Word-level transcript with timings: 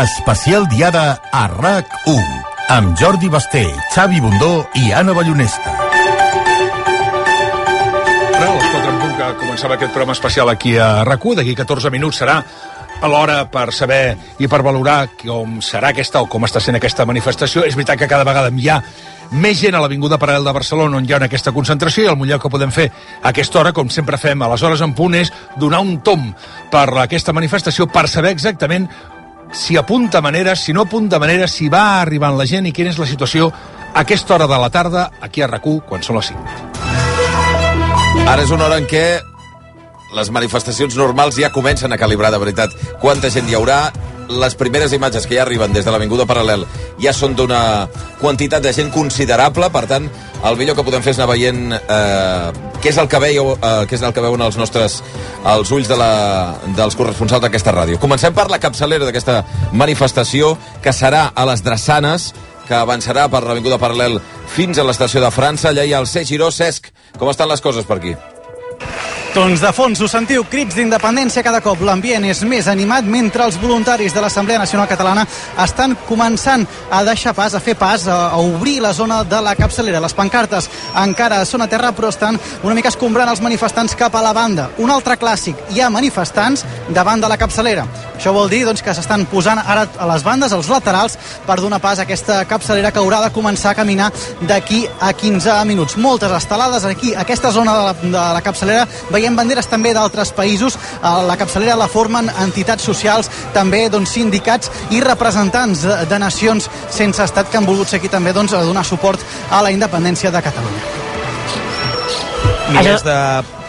Especial 0.00 0.64
diada 0.66 1.20
a 1.30 1.44
RAC1 1.50 2.24
amb 2.72 2.96
Jordi 2.96 3.28
Basté, 3.28 3.66
Xavi 3.92 4.16
Bundó 4.24 4.64
i 4.72 4.92
Anna 4.96 5.12
Ballonesta. 5.12 5.74
A 8.32 8.48
les 8.48 8.64
4 8.72 8.94
en 8.94 8.96
punt 9.02 9.12
que 9.18 9.28
començava 9.42 9.76
aquest 9.76 9.92
programa 9.92 10.16
especial 10.16 10.48
aquí 10.48 10.78
a 10.80 11.04
RAC1, 11.04 11.42
d'aquí 11.42 11.52
14 11.58 11.92
minuts 11.92 12.22
serà 12.22 12.38
a 12.40 13.12
l'hora 13.12 13.42
per 13.52 13.74
saber 13.76 14.16
i 14.40 14.48
per 14.48 14.62
valorar 14.64 15.10
com 15.20 15.60
serà 15.60 15.92
aquesta 15.92 16.24
o 16.24 16.30
com 16.32 16.48
està 16.48 16.64
sent 16.64 16.80
aquesta 16.80 17.04
manifestació. 17.04 17.68
És 17.68 17.76
veritat 17.76 18.00
que 18.00 18.08
cada 18.08 18.24
vegada 18.24 18.48
hi 18.56 18.72
ha 18.72 18.80
més 19.36 19.60
gent 19.60 19.76
a 19.76 19.84
l'Avinguda 19.84 20.16
Paral·lel 20.16 20.48
de 20.48 20.56
Barcelona 20.56 20.96
on 20.96 21.04
hi 21.04 21.12
ha 21.12 21.20
aquesta 21.28 21.52
concentració 21.52 22.08
i 22.08 22.12
el 22.14 22.16
millor 22.16 22.40
que 22.40 22.48
podem 22.48 22.72
fer 22.72 22.88
a 22.88 23.34
aquesta 23.34 23.60
hora, 23.60 23.76
com 23.76 23.92
sempre 23.92 24.16
fem 24.16 24.40
a 24.40 24.48
les 24.48 24.64
hores 24.64 24.80
en 24.80 24.96
punt, 24.96 25.20
és 25.20 25.28
donar 25.60 25.84
un 25.84 25.98
tom 26.00 26.30
per 26.72 26.88
aquesta 27.04 27.36
manifestació 27.36 27.84
per 27.84 28.08
saber 28.08 28.32
exactament 28.32 28.88
si 29.52 29.76
apunta 29.76 30.20
manera, 30.20 30.54
si 30.56 30.72
no 30.72 30.82
apunta 30.82 31.18
manera, 31.18 31.48
si 31.48 31.68
va 31.68 32.00
arribant 32.00 32.38
la 32.38 32.46
gent 32.46 32.66
i 32.66 32.72
quina 32.72 32.90
és 32.90 32.98
la 32.98 33.06
situació 33.06 33.50
a 33.50 34.04
aquesta 34.04 34.34
hora 34.34 34.46
de 34.46 34.58
la 34.58 34.70
tarda 34.70 35.10
aquí 35.20 35.42
a 35.42 35.48
rac 35.50 35.66
quan 35.88 36.02
són 36.02 36.16
les 36.20 36.30
5. 36.30 36.38
Ara 38.30 38.42
és 38.42 38.50
una 38.50 38.66
hora 38.66 38.78
en 38.78 38.86
què 38.86 39.20
les 40.14 40.30
manifestacions 40.30 40.96
normals 40.98 41.38
ja 41.38 41.52
comencen 41.54 41.92
a 41.92 41.98
calibrar 41.98 42.30
de 42.30 42.38
veritat 42.38 42.74
quanta 43.00 43.30
gent 43.30 43.48
hi 43.48 43.54
haurà. 43.58 43.90
Les 44.30 44.54
primeres 44.54 44.92
imatges 44.94 45.26
que 45.26 45.34
ja 45.34 45.42
arriben 45.42 45.72
des 45.74 45.84
de 45.84 45.90
l'Avinguda 45.90 46.26
Paral·lel 46.28 46.62
ja 47.02 47.12
són 47.16 47.34
d'una 47.34 47.88
quantitat 48.20 48.62
de 48.62 48.72
gent 48.76 48.92
considerable, 48.94 49.70
per 49.74 49.86
tant, 49.90 50.06
el 50.46 50.58
millor 50.60 50.76
que 50.78 50.84
podem 50.86 51.02
fer 51.02 51.14
és 51.14 51.18
anar 51.18 51.32
veient 51.32 51.74
eh, 51.74 52.52
què 52.80 52.92
és 52.92 53.00
el 53.02 53.08
que 53.10 53.20
veieu, 53.20 53.52
eh, 53.56 53.72
què 53.90 53.98
és 53.98 54.04
el 54.06 54.14
que 54.14 54.22
veuen 54.24 54.44
els 54.46 54.56
nostres 54.60 55.00
els 55.50 55.72
ulls 55.74 55.90
de 55.90 55.98
la, 55.98 56.12
dels 56.78 56.96
corresponsals 56.96 57.42
d'aquesta 57.42 57.74
ràdio. 57.74 57.98
Comencem 58.00 58.36
per 58.36 58.46
la 58.52 58.60
capçalera 58.62 59.08
d'aquesta 59.08 59.42
manifestació, 59.72 60.54
que 60.84 60.94
serà 60.94 61.30
a 61.34 61.46
les 61.50 61.64
Drassanes, 61.66 62.30
que 62.70 62.78
avançarà 62.78 63.26
per 63.28 63.42
l'Avinguda 63.42 63.80
Paral·lel 63.82 64.20
fins 64.54 64.78
a 64.78 64.86
l'estació 64.86 65.22
de 65.24 65.32
França. 65.34 65.72
Allà 65.72 65.84
hi 65.84 65.94
ha 65.94 66.04
el 66.04 66.06
C. 66.06 66.22
Giró. 66.24 66.52
Cesc, 66.54 66.92
com 67.18 67.32
estan 67.32 67.50
les 67.50 67.64
coses 67.64 67.88
per 67.88 67.98
aquí? 67.98 68.14
Doncs 69.30 69.60
de 69.62 69.70
fons 69.70 70.00
ho 70.02 70.08
sentiu, 70.10 70.42
crits 70.50 70.74
d'independència 70.74 71.44
cada 71.46 71.60
cop. 71.62 71.84
L'ambient 71.86 72.24
és 72.26 72.40
més 72.42 72.66
animat 72.66 73.06
mentre 73.06 73.44
els 73.46 73.60
voluntaris 73.62 74.10
de 74.10 74.24
l'Assemblea 74.24 74.58
Nacional 74.58 74.88
Catalana 74.90 75.22
estan 75.62 75.94
començant 76.08 76.64
a 76.90 77.04
deixar 77.06 77.30
pas, 77.38 77.54
a 77.54 77.60
fer 77.62 77.76
pas, 77.78 78.08
a, 78.10 78.16
a 78.34 78.40
obrir 78.42 78.80
la 78.82 78.90
zona 78.92 79.20
de 79.22 79.38
la 79.38 79.54
capçalera. 79.54 80.00
Les 80.02 80.16
pancartes 80.18 80.66
encara 80.98 81.44
són 81.46 81.62
a 81.62 81.68
terra, 81.70 81.92
però 81.94 82.10
estan 82.10 82.40
una 82.66 82.74
mica 82.74 82.90
escombrant 82.90 83.30
els 83.30 83.42
manifestants 83.44 83.94
cap 83.94 84.18
a 84.18 84.24
la 84.24 84.32
banda. 84.34 84.66
Un 84.82 84.90
altre 84.90 85.14
clàssic, 85.20 85.62
hi 85.70 85.78
ha 85.78 85.92
manifestants 85.94 86.66
davant 86.90 87.22
de 87.22 87.30
la 87.30 87.38
capçalera. 87.38 87.86
Això 88.16 88.34
vol 88.34 88.50
dir 88.50 88.64
doncs, 88.66 88.82
que 88.82 88.92
s'estan 88.92 89.28
posant 89.30 89.62
ara 89.62 89.86
a 89.96 90.10
les 90.10 90.26
bandes, 90.26 90.52
als 90.52 90.68
laterals, 90.68 91.14
per 91.46 91.60
donar 91.62 91.78
pas 91.80 92.02
a 92.02 92.04
aquesta 92.04 92.42
capçalera 92.50 92.90
que 92.90 93.00
haurà 93.00 93.22
de 93.22 93.30
començar 93.32 93.70
a 93.70 93.78
caminar 93.78 94.10
d'aquí 94.42 94.82
a 95.00 95.14
15 95.14 95.54
minuts. 95.70 95.96
Moltes 95.96 96.34
estelades 96.36 96.84
aquí, 96.84 97.14
aquesta 97.14 97.54
zona 97.54 97.78
de 97.78 97.86
la, 97.86 97.94
de 98.02 98.26
la 98.34 98.44
capçalera, 98.44 98.84
veiem 99.20 99.36
banderes 99.36 99.68
també 99.70 99.92
d'altres 99.96 100.32
països. 100.36 100.78
La 101.02 101.36
capçalera 101.40 101.78
la 101.78 101.90
formen 101.92 102.30
entitats 102.46 102.86
socials, 102.88 103.30
també 103.56 103.86
doncs, 103.92 104.16
sindicats 104.16 104.72
i 104.96 105.02
representants 105.04 105.84
de, 105.84 106.18
nacions 106.20 106.68
sense 106.92 107.22
estat 107.24 107.50
que 107.50 107.60
han 107.60 107.68
volgut 107.68 107.88
ser 107.92 108.00
aquí 108.00 108.10
també 108.12 108.34
doncs, 108.36 108.56
a 108.56 108.64
donar 108.64 108.84
suport 108.84 109.22
a 109.50 109.62
la 109.64 109.72
independència 109.76 110.32
de 110.32 110.48
Catalunya. 110.50 110.99
Milers 112.70 113.02
de 113.02 113.16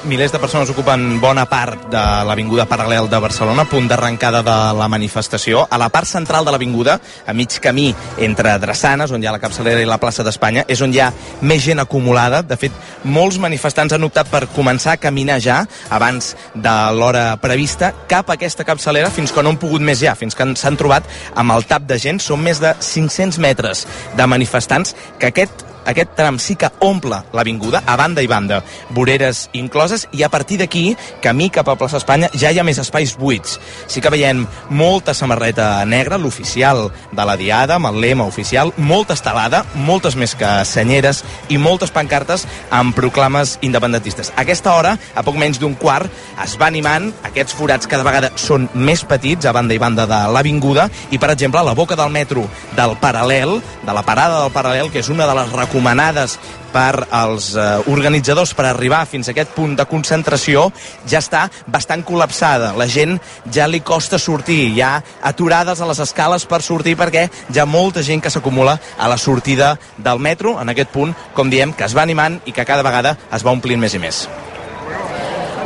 milers 0.03 0.31
de 0.31 0.39
persones 0.39 0.69
ocupen 0.69 1.19
bona 1.21 1.43
part 1.45 1.83
de 1.91 2.01
l'Avinguda 2.25 2.65
Paral·lel 2.69 3.05
de 3.09 3.19
Barcelona, 3.21 3.67
punt 3.69 3.87
d'arrencada 3.89 4.41
de 4.45 4.55
la 4.77 4.87
manifestació. 4.89 5.61
A 5.69 5.77
la 5.77 5.89
part 5.93 6.09
central 6.09 6.45
de 6.45 6.53
l'Avinguda, 6.53 6.97
a 7.25 7.33
mig 7.37 7.59
camí 7.61 7.91
entre 8.17 8.55
Drassanes, 8.59 9.13
on 9.13 9.21
hi 9.21 9.29
ha 9.29 9.33
la 9.35 9.41
capçalera 9.41 9.81
i 9.81 9.89
la 9.89 9.99
plaça 10.01 10.25
d'Espanya, 10.25 10.65
és 10.67 10.81
on 10.81 10.93
hi 10.93 11.01
ha 11.01 11.11
més 11.45 11.61
gent 11.65 11.81
acumulada. 11.83 12.41
De 12.41 12.57
fet, 12.57 12.73
molts 13.03 13.37
manifestants 13.41 13.93
han 13.93 14.05
optat 14.07 14.29
per 14.31 14.47
començar 14.55 14.95
a 14.95 15.01
caminar 15.01 15.39
ja, 15.41 15.61
abans 15.89 16.35
de 16.53 16.75
l'hora 16.97 17.25
prevista, 17.41 17.93
cap 18.09 18.29
a 18.29 18.37
aquesta 18.39 18.65
capçalera, 18.67 19.13
fins 19.13 19.33
que 19.33 19.43
no 19.43 19.53
han 19.53 19.61
pogut 19.61 19.85
més 19.85 20.01
ja, 20.01 20.15
fins 20.17 20.37
que 20.37 20.49
s'han 20.57 20.79
trobat 20.81 21.09
amb 21.35 21.57
el 21.57 21.67
tap 21.69 21.85
de 21.89 21.99
gent. 22.01 22.21
Són 22.21 22.41
més 22.41 22.61
de 22.61 22.73
500 22.77 23.41
metres 23.41 23.85
de 24.17 24.29
manifestants 24.29 24.95
que 25.19 25.29
aquest 25.29 25.70
aquest 25.85 26.15
tram 26.17 26.39
sí 26.39 26.55
que 26.55 26.69
omple 26.79 27.21
l'avinguda, 27.33 27.83
a 27.85 27.95
banda 27.99 28.21
i 28.23 28.29
banda, 28.29 28.61
voreres 28.89 29.49
incloses, 29.57 30.07
i 30.11 30.23
a 30.23 30.29
partir 30.29 30.59
d'aquí, 30.61 30.95
camí 31.21 31.49
cap 31.49 31.69
a 31.69 31.77
plaça 31.79 31.99
Espanya, 32.01 32.29
ja 32.33 32.51
hi 32.51 32.59
ha 32.59 32.65
més 32.67 32.79
espais 32.81 33.15
buits. 33.17 33.57
Sí 33.91 34.01
que 34.01 34.11
veiem 34.13 34.45
molta 34.69 35.13
samarreta 35.17 35.85
negra, 35.85 36.19
l'oficial 36.21 36.89
de 37.11 37.25
la 37.27 37.37
Diada, 37.37 37.77
amb 37.77 37.91
el 37.91 38.01
lema 38.01 38.27
oficial, 38.29 38.73
molta 38.77 39.15
estelada, 39.17 39.63
moltes 39.75 40.15
més 40.15 40.35
que 40.37 40.49
senyeres 40.67 41.23
i 41.49 41.59
moltes 41.61 41.93
pancartes 41.93 42.47
amb 42.71 42.95
proclames 42.97 43.57
independentistes. 43.61 44.31
A 44.35 44.45
aquesta 44.45 44.75
hora, 44.77 44.95
a 45.15 45.25
poc 45.25 45.37
menys 45.39 45.59
d'un 45.61 45.75
quart, 45.79 46.11
es 46.43 46.57
va 46.59 46.69
animant, 46.71 47.11
aquests 47.27 47.55
forats 47.57 47.89
cada 47.89 48.05
vegada 48.07 48.31
són 48.39 48.69
més 48.73 49.03
petits, 49.07 49.45
a 49.45 49.55
banda 49.55 49.75
i 49.75 49.81
banda 49.81 50.07
de 50.09 50.21
l'avinguda, 50.33 50.87
i 51.11 51.19
per 51.21 51.31
exemple, 51.33 51.61
a 51.61 51.67
la 51.67 51.75
boca 51.77 51.97
del 51.99 52.11
metro 52.13 52.45
del 52.77 52.97
Paral·lel, 53.01 53.59
de 53.85 53.93
la 53.95 54.05
parada 54.05 54.41
del 54.41 54.53
Paral·lel, 54.55 54.91
que 54.91 55.01
és 55.01 55.09
una 55.09 55.27
de 55.29 55.35
les 55.37 55.51
recomanades 55.71 56.37
per 56.71 57.07
als 57.11 57.53
eh, 57.55 57.79
organitzadors 57.91 58.53
per 58.55 58.65
arribar 58.67 59.05
fins 59.07 59.27
a 59.27 59.31
aquest 59.31 59.53
punt 59.55 59.77
de 59.79 59.85
concentració 59.87 60.65
ja 61.07 61.19
està 61.19 61.45
bastant 61.67 62.03
col·lapsada. 62.03 62.73
La 62.75 62.87
gent 62.91 63.17
ja 63.51 63.67
li 63.67 63.79
costa 63.79 64.19
sortir, 64.19 64.67
hi 64.71 64.81
ha 64.83 65.01
aturades 65.23 65.79
a 65.79 65.87
les 65.87 65.99
escales 66.03 66.45
per 66.45 66.61
sortir 66.61 66.97
perquè 66.99 67.27
hi 67.47 67.59
ha 67.59 67.65
molta 67.65 68.03
gent 68.03 68.23
que 68.23 68.31
s'acumula 68.31 68.77
a 68.97 69.07
la 69.07 69.17
sortida 69.17 69.77
del 69.97 70.19
metro, 70.19 70.59
en 70.59 70.69
aquest 70.69 70.91
punt, 70.91 71.15
com 71.33 71.49
diem, 71.49 71.71
que 71.73 71.87
es 71.87 71.95
va 71.95 72.03
animant 72.03 72.41
i 72.45 72.51
que 72.51 72.67
cada 72.67 72.83
vegada 72.83 73.17
es 73.31 73.45
va 73.47 73.55
omplint 73.55 73.79
més 73.79 73.95
i 73.95 74.03
més. 74.03 74.25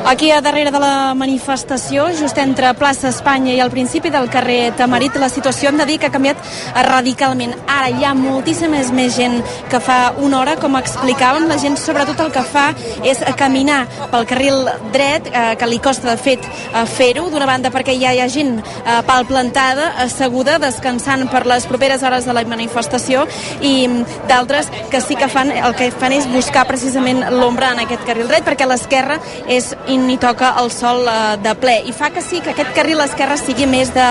Aquí 0.07 0.29
a 0.29 0.39
darrere 0.39 0.69
de 0.69 0.77
la 0.77 1.15
manifestació, 1.17 2.03
just 2.13 2.37
entre 2.37 2.69
plaça 2.77 3.09
Espanya 3.09 3.55
i 3.55 3.59
el 3.63 3.71
principi 3.73 4.11
del 4.13 4.27
carrer 4.29 4.69
Tamarit, 4.77 5.15
la 5.17 5.31
situació 5.33 5.71
hem 5.71 5.79
de 5.81 5.87
dir 5.89 5.95
que 5.97 6.05
ha 6.05 6.13
canviat 6.13 6.37
radicalment. 6.85 7.55
Ara 7.65 7.89
hi 7.89 8.05
ha 8.05 8.11
moltíssima 8.13 8.83
més 8.93 9.15
gent 9.17 9.39
que 9.71 9.79
fa 9.81 10.13
una 10.21 10.43
hora, 10.43 10.53
com 10.61 10.77
explicàvem, 10.77 11.47
la 11.49 11.57
gent 11.57 11.79
sobretot 11.81 12.21
el 12.21 12.29
que 12.35 12.43
fa 12.45 12.67
és 13.01 13.23
caminar 13.39 13.79
pel 14.11 14.27
carril 14.29 14.69
dret, 14.93 15.31
eh, 15.31 15.55
que 15.57 15.71
li 15.71 15.81
costa 15.81 16.11
de 16.11 16.21
fet 16.21 16.45
eh, 16.45 16.85
fer-ho, 16.85 17.25
d'una 17.33 17.49
banda 17.49 17.73
perquè 17.73 17.97
ja 17.97 18.13
hi 18.13 18.21
ha 18.21 18.29
gent 18.29 18.59
eh, 18.61 18.99
pal 19.09 19.25
plantada, 19.25 19.89
asseguda, 20.05 20.59
descansant 20.61 21.25
per 21.33 21.47
les 21.49 21.65
properes 21.65 22.05
hores 22.05 22.29
de 22.29 22.37
la 22.37 22.45
manifestació 22.45 23.25
i 23.65 23.89
d'altres 24.29 24.69
que 24.93 25.01
sí 25.01 25.17
que 25.17 25.33
fan, 25.33 25.49
el 25.49 25.73
que 25.73 25.89
fan 25.89 26.13
és 26.13 26.29
buscar 26.29 26.67
precisament 26.69 27.25
l'ombra 27.33 27.73
en 27.73 27.81
aquest 27.87 28.05
carril 28.05 28.29
dret 28.29 28.45
perquè 28.45 28.69
l'esquerra 28.69 29.17
és 29.49 29.73
ni 29.97 30.17
toca 30.17 30.53
el 30.61 30.71
sol 30.71 31.07
eh, 31.07 31.37
de 31.43 31.55
ple 31.59 31.77
i 31.87 31.93
fa 31.95 32.11
que 32.13 32.21
sí 32.21 32.41
que 32.41 32.53
aquest 32.53 32.73
carril 32.75 33.01
esquerre 33.03 33.37
sigui 33.41 33.67
més 33.69 33.93
de 33.95 34.07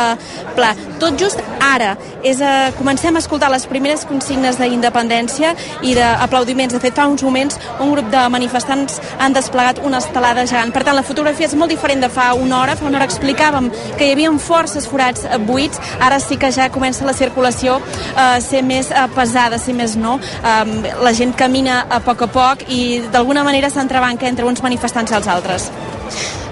pla. 0.56 0.75
Tot 1.03 1.19
just 1.21 1.41
ara 1.61 1.95
és, 2.25 2.41
eh, 2.41 2.72
comencem 2.78 3.15
a 3.17 3.19
escoltar 3.19 3.50
les 3.50 3.67
primeres 3.67 4.05
consignes 4.05 4.59
d'independència 4.59 5.55
i 5.83 5.95
d'aplaudiments. 5.95 6.72
De 6.72 6.81
fet, 6.81 6.95
fa 6.95 7.06
uns 7.06 7.22
moments 7.22 7.59
un 7.81 7.93
grup 7.93 8.11
de 8.11 8.28
manifestants 8.28 9.00
han 9.19 9.33
desplegat 9.33 9.81
una 9.84 9.99
estelada 9.99 10.47
gegant. 10.47 10.72
Per 10.72 10.84
tant, 10.84 10.97
la 10.97 11.03
fotografia 11.03 11.47
és 11.47 11.55
molt 11.55 11.71
diferent 11.71 12.01
de 12.01 12.09
fa 12.09 12.33
una 12.34 12.61
hora. 12.61 12.77
Fa 12.77 12.87
una 12.87 12.99
hora 12.99 13.09
explicàvem 13.09 13.71
que 13.99 14.09
hi 14.09 14.12
havia 14.12 14.33
forces 14.39 14.87
forats 14.87 15.25
eh, 15.25 15.39
buits. 15.39 15.81
Ara 16.01 16.19
sí 16.21 16.37
que 16.37 16.51
ja 16.51 16.71
comença 16.71 17.05
la 17.05 17.12
circulació 17.12 17.81
a 18.16 18.41
ser 18.41 18.62
més 18.62 18.91
eh, 18.91 19.06
pesada, 19.15 19.59
si 19.59 19.72
més 19.72 19.97
no. 19.97 20.19
Eh, 20.19 20.93
la 21.05 21.12
gent 21.12 21.34
camina 21.37 21.84
a 21.91 22.01
poc 22.01 22.22
a 22.22 22.27
poc 22.27 22.69
i 22.69 23.03
d'alguna 23.12 23.45
manera 23.45 23.71
s'entrebanca 23.71 24.27
entre 24.27 24.49
uns 24.49 24.62
manifestants 24.62 25.12
i 25.12 25.21
els 25.21 25.28
altres. 25.28 25.73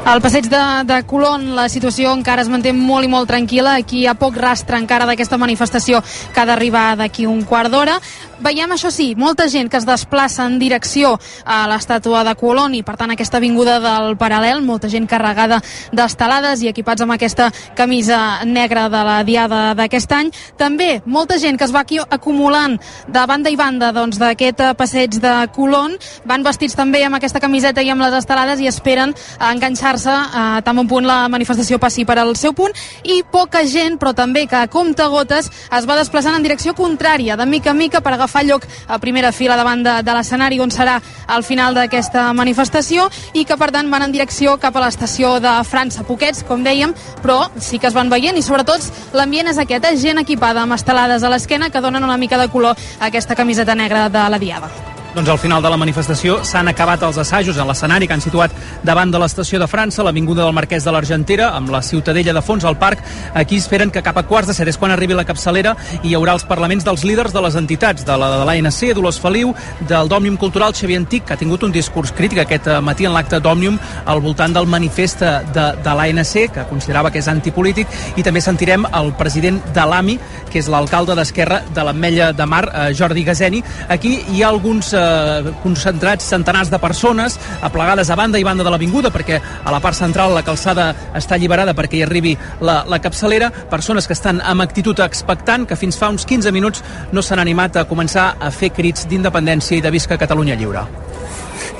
Al 0.05 0.19
passeig 0.21 0.49
de, 0.51 0.61
de 0.83 0.97
Colón 1.07 1.53
la 1.55 1.69
situació 1.71 2.11
encara 2.11 2.43
es 2.43 2.49
manté 2.51 2.73
molt 2.75 3.07
i 3.07 3.11
molt 3.11 3.29
tranquil·la. 3.31 3.77
Aquí 3.79 4.01
hi 4.01 4.09
ha 4.11 4.17
poc 4.19 4.35
rastre 4.35 4.75
encara 4.81 5.07
d'aquesta 5.07 5.39
manifestació 5.39 6.01
que 6.03 6.43
ha 6.43 6.47
d'arribar 6.49 6.97
d'aquí 6.99 7.29
un 7.31 7.45
quart 7.47 7.71
d'hora. 7.71 8.01
Veiem, 8.43 8.73
això 8.75 8.91
sí, 8.91 9.13
molta 9.15 9.45
gent 9.47 9.69
que 9.71 9.79
es 9.79 9.85
desplaça 9.87 10.43
en 10.51 10.57
direcció 10.59 11.13
a 11.47 11.61
l'estàtua 11.71 12.25
de 12.27 12.33
Colón 12.35 12.73
i, 12.75 12.81
per 12.83 12.97
tant, 12.99 13.13
aquesta 13.15 13.39
avinguda 13.39 13.77
del 13.79 14.17
Paral·lel, 14.19 14.65
molta 14.67 14.89
gent 14.91 15.07
carregada 15.07 15.61
d'estelades 15.95 16.65
i 16.65 16.71
equipats 16.73 17.05
amb 17.05 17.15
aquesta 17.15 17.53
camisa 17.79 18.43
negra 18.43 18.89
de 18.91 19.03
la 19.07 19.21
diada 19.23 19.61
d'aquest 19.79 20.15
any. 20.17 20.33
També 20.59 20.89
molta 21.07 21.39
gent 21.39 21.55
que 21.55 21.69
es 21.69 21.75
va 21.75 21.85
aquí 21.87 22.01
acumulant 22.03 22.75
de 23.07 23.23
banda 23.31 23.53
i 23.53 23.59
banda 23.61 23.93
doncs, 23.95 24.19
d'aquest 24.19 24.59
doncs, 24.59 24.79
passeig 24.81 25.21
de 25.23 25.37
Colón. 25.55 25.95
Van 26.27 26.43
vestits 26.43 26.75
també 26.75 27.05
amb 27.07 27.21
aquesta 27.21 27.39
camiseta 27.39 27.87
i 27.87 27.95
amb 27.95 28.03
les 28.03 28.19
estelades 28.19 28.59
i 28.59 28.67
esperen 28.67 29.15
enganxar-se 29.39 30.17
eh, 30.19 30.43
tan 30.67 30.83
bon 30.83 30.91
punt 30.91 31.07
la 31.07 31.29
manifestació 31.31 31.79
passi 31.79 32.03
per 32.03 32.19
al 32.19 32.35
seu 32.35 32.59
punt 32.59 32.75
i 33.07 33.23
poca 33.23 33.63
gent, 33.71 34.01
però 34.03 34.17
també 34.19 34.49
que 34.51 34.65
a 34.65 34.67
compte 34.67 35.07
gotes 35.15 35.47
es 35.47 35.87
va 35.87 36.01
desplaçant 36.01 36.35
en 36.35 36.43
direcció 36.43 36.75
contrària, 36.75 37.39
de 37.39 37.47
mica 37.47 37.71
en 37.71 37.79
mica 37.79 38.03
per 38.03 38.17
agafar 38.17 38.32
agafar 38.33 38.45
lloc 38.47 38.67
a 38.89 38.99
primera 38.99 39.33
fila 39.33 39.57
davant 39.57 39.83
de, 39.85 39.99
de 40.03 40.13
l'escenari 40.15 40.61
on 40.61 40.71
serà 40.73 40.99
al 41.29 41.45
final 41.45 41.75
d'aquesta 41.75 42.33
manifestació 42.33 43.09
i 43.35 43.45
que 43.45 43.59
per 43.61 43.71
tant 43.73 43.91
van 43.93 44.07
en 44.07 44.13
direcció 44.13 44.57
cap 44.59 44.77
a 44.77 44.85
l'estació 44.87 45.39
de 45.41 45.53
França. 45.69 46.07
Poquets, 46.09 46.43
com 46.49 46.65
dèiem, 46.65 46.95
però 47.23 47.51
sí 47.61 47.79
que 47.79 47.91
es 47.91 47.95
van 47.95 48.11
veient 48.11 48.37
i 48.37 48.43
sobretot 48.43 49.13
l'ambient 49.13 49.53
és 49.53 49.59
aquest, 49.59 49.85
eh? 49.85 49.97
gent 49.97 50.23
equipada 50.23 50.63
amb 50.63 50.79
estelades 50.79 51.23
a 51.23 51.31
l'esquena 51.31 51.71
que 51.71 51.85
donen 51.85 52.05
una 52.05 52.17
mica 52.17 52.41
de 52.41 52.49
color 52.49 52.77
a 52.99 53.13
aquesta 53.13 53.37
camiseta 53.37 53.75
negra 53.75 54.09
de 54.09 54.29
la 54.31 54.41
Diada. 54.41 54.92
Doncs 55.15 55.29
al 55.29 55.39
final 55.39 55.61
de 55.61 55.69
la 55.69 55.77
manifestació 55.77 56.39
s'han 56.49 56.71
acabat 56.71 57.03
els 57.05 57.19
assajos 57.21 57.59
en 57.61 57.67
l'escenari 57.69 58.07
que 58.09 58.15
han 58.17 58.23
situat 58.25 58.55
davant 58.83 59.11
de 59.13 59.19
l'estació 59.21 59.59
de 59.61 59.67
França, 59.69 60.01
l'Avinguda 60.01 60.47
del 60.47 60.55
Marquès 60.57 60.87
de 60.87 60.93
l'Argentera, 60.95 61.51
amb 61.53 61.69
la 61.69 61.83
Ciutadella 61.85 62.33
de 62.33 62.41
fons 62.41 62.65
al 62.65 62.79
parc. 62.81 63.03
Aquí 63.37 63.59
esperen 63.61 63.91
que 63.93 64.01
cap 64.01 64.17
a 64.17 64.23
quarts 64.25 64.49
de 64.49 64.55
set 64.57 64.71
és 64.73 64.79
quan 64.81 64.95
arribi 64.95 65.13
la 65.13 65.27
capçalera 65.29 65.75
i 66.01 66.09
hi 66.09 66.15
haurà 66.17 66.33
els 66.33 66.47
parlaments 66.49 66.87
dels 66.89 67.05
líders 67.05 67.35
de 67.37 67.43
les 67.45 67.59
entitats, 67.61 68.07
de 68.09 68.17
la 68.17 68.31
de 68.39 68.47
l'ANC, 68.49 68.95
Dolors 68.97 69.19
Feliu, 69.21 69.53
del 69.91 70.09
d'Òmnium 70.09 70.39
Cultural 70.41 70.73
Xavier 70.73 71.03
Antic, 71.03 71.27
que 71.29 71.37
ha 71.37 71.41
tingut 71.43 71.69
un 71.69 71.77
discurs 71.77 72.15
crític 72.17 72.41
aquest 72.47 72.73
eh, 72.73 72.81
matí 72.81 73.05
en 73.05 73.13
l'acte 73.13 73.37
d'Òmnium 73.37 73.77
al 74.07 74.25
voltant 74.25 74.57
del 74.57 74.67
manifest 74.67 75.21
de, 75.21 75.67
de 75.77 75.97
l'ANC, 75.99 76.49
que 76.57 76.67
considerava 76.73 77.13
que 77.13 77.21
és 77.21 77.29
antipolític, 77.29 78.01
i 78.17 78.25
també 78.25 78.41
sentirem 78.41 78.89
el 78.89 79.13
president 79.21 79.61
de 79.77 79.87
l'AMI, 79.93 80.17
que 80.49 80.65
és 80.65 80.73
l'alcalde 80.73 81.21
d'Esquerra 81.21 81.61
de 81.69 81.85
l'Ametlla 81.85 82.33
de 82.33 82.49
Mar, 82.49 82.65
eh, 82.73 82.89
Jordi 82.97 83.29
Gazeni. 83.29 83.61
Aquí 83.93 84.17
hi 84.33 84.41
ha 84.41 84.49
alguns 84.49 84.95
eh, 85.03 85.53
concentrats 85.63 86.29
centenars 86.33 86.71
de 86.73 86.81
persones 86.83 87.39
aplegades 87.63 88.11
a 88.11 88.17
banda 88.17 88.39
i 88.39 88.47
banda 88.47 88.65
de 88.65 88.73
l'avinguda 88.73 89.13
perquè 89.15 89.41
a 89.43 89.75
la 89.75 89.81
part 89.81 89.99
central 89.99 90.35
la 90.35 90.45
calçada 90.47 90.93
està 91.19 91.37
alliberada 91.37 91.75
perquè 91.75 92.01
hi 92.01 92.05
arribi 92.07 92.37
la, 92.61 92.83
la 92.89 93.01
capçalera 93.03 93.51
persones 93.71 94.07
que 94.07 94.17
estan 94.17 94.41
amb 94.41 94.65
actitud 94.65 95.03
expectant 95.05 95.67
que 95.67 95.79
fins 95.79 95.99
fa 95.99 96.13
uns 96.13 96.27
15 96.29 96.53
minuts 96.55 96.85
no 97.13 97.23
s'han 97.23 97.43
animat 97.43 97.77
a 97.77 97.89
començar 97.89 98.33
a 98.41 98.51
fer 98.51 98.73
crits 98.73 99.09
d'independència 99.09 99.79
i 99.79 99.85
de 99.85 99.91
visca 99.93 100.21
Catalunya 100.23 100.55
lliure. 100.57 100.87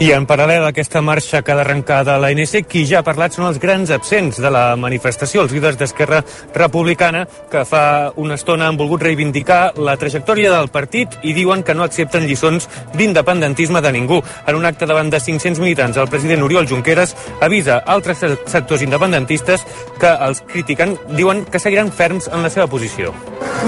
I 0.03 0.09
en 0.11 0.25
paral·lel 0.27 0.65
a 0.67 0.73
aquesta 0.73 0.99
marxa 0.99 1.45
que 1.47 1.53
ha 1.53 1.55
d'arrencar 1.55 2.01
de 2.03 2.17
l'ANC, 2.19 2.65
qui 2.67 2.81
ja 2.91 2.99
ha 2.99 3.07
parlat 3.07 3.37
són 3.37 3.45
els 3.47 3.61
grans 3.63 3.91
absents 3.95 4.41
de 4.43 4.51
la 4.51 4.75
manifestació, 4.75 5.45
els 5.45 5.53
líders 5.55 5.77
d'Esquerra 5.79 6.19
Republicana, 6.57 7.21
que 7.53 7.63
fa 7.69 8.11
una 8.19 8.35
estona 8.35 8.67
han 8.67 8.81
volgut 8.81 9.05
reivindicar 9.07 9.77
la 9.79 9.95
trajectòria 10.01 10.51
del 10.57 10.73
partit 10.75 11.15
i 11.23 11.37
diuen 11.37 11.63
que 11.63 11.77
no 11.79 11.85
accepten 11.87 12.27
lliçons 12.27 12.67
d'independentisme 12.97 13.85
de 13.85 13.93
ningú. 13.95 14.19
En 14.51 14.59
un 14.59 14.67
acte 14.67 14.91
davant 14.91 15.13
de 15.13 15.23
500 15.23 15.63
militants, 15.63 16.03
el 16.03 16.11
president 16.11 16.43
Oriol 16.43 16.67
Junqueras 16.67 17.15
avisa 17.39 17.79
altres 17.87 18.27
sectors 18.27 18.83
independentistes 18.83 19.63
que 20.03 20.11
els 20.11 20.43
critiquen, 20.51 20.99
diuen 21.15 21.45
que 21.47 21.63
seguiran 21.63 21.95
ferms 21.95 22.27
en 22.27 22.43
la 22.43 22.51
seva 22.51 22.67
posició. 22.67 23.15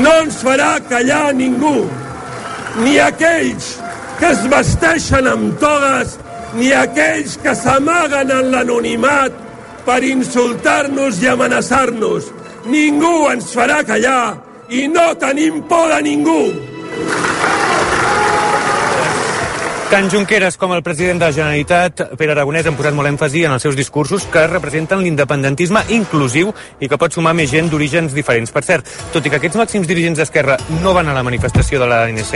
No 0.02 0.18
ens 0.24 0.42
farà 0.42 0.80
callar 0.90 1.28
ningú, 1.38 1.76
ni 2.82 2.98
aquells 2.98 3.76
que 4.18 4.34
es 4.34 4.44
vesteixen 4.50 5.30
amb 5.30 5.58
togues 5.62 6.18
ni 6.58 6.72
aquells 6.72 7.36
que 7.42 7.54
s'amaguen 7.58 8.30
en 8.30 8.50
l'anonimat 8.52 9.32
per 9.86 10.00
insultar-nos 10.06 11.20
i 11.22 11.30
amenaçar-nos. 11.32 12.30
Ningú 12.70 13.28
ens 13.32 13.50
farà 13.56 13.82
callar 13.86 14.36
i 14.70 14.86
no 14.88 15.10
tenim 15.20 15.62
por 15.68 15.90
de 15.92 16.00
ningú. 16.08 16.40
Tant 19.94 20.08
Junqueras 20.10 20.56
com 20.58 20.72
el 20.74 20.80
president 20.82 21.20
de 21.20 21.28
la 21.28 21.32
Generalitat, 21.32 22.00
Pere 22.18 22.32
Aragonès, 22.34 22.66
han 22.66 22.74
posat 22.74 22.96
molt 22.98 23.06
èmfasi 23.06 23.44
en 23.46 23.52
els 23.54 23.62
seus 23.62 23.76
discursos 23.78 24.24
que 24.26 24.40
representen 24.50 24.98
l'independentisme 25.04 25.84
inclusiu 25.94 26.48
i 26.82 26.88
que 26.90 26.96
pot 26.98 27.14
sumar 27.14 27.30
més 27.38 27.52
gent 27.52 27.68
d'orígens 27.70 28.10
diferents. 28.10 28.50
Per 28.50 28.64
cert, 28.66 28.90
tot 29.14 29.22
i 29.22 29.30
que 29.30 29.38
aquests 29.38 29.60
màxims 29.60 29.86
dirigents 29.86 30.18
d'Esquerra 30.18 30.56
no 30.82 30.96
van 30.96 31.12
a 31.12 31.14
la 31.14 31.22
manifestació 31.22 31.78
de 31.78 31.86
l'ANC, 31.86 32.32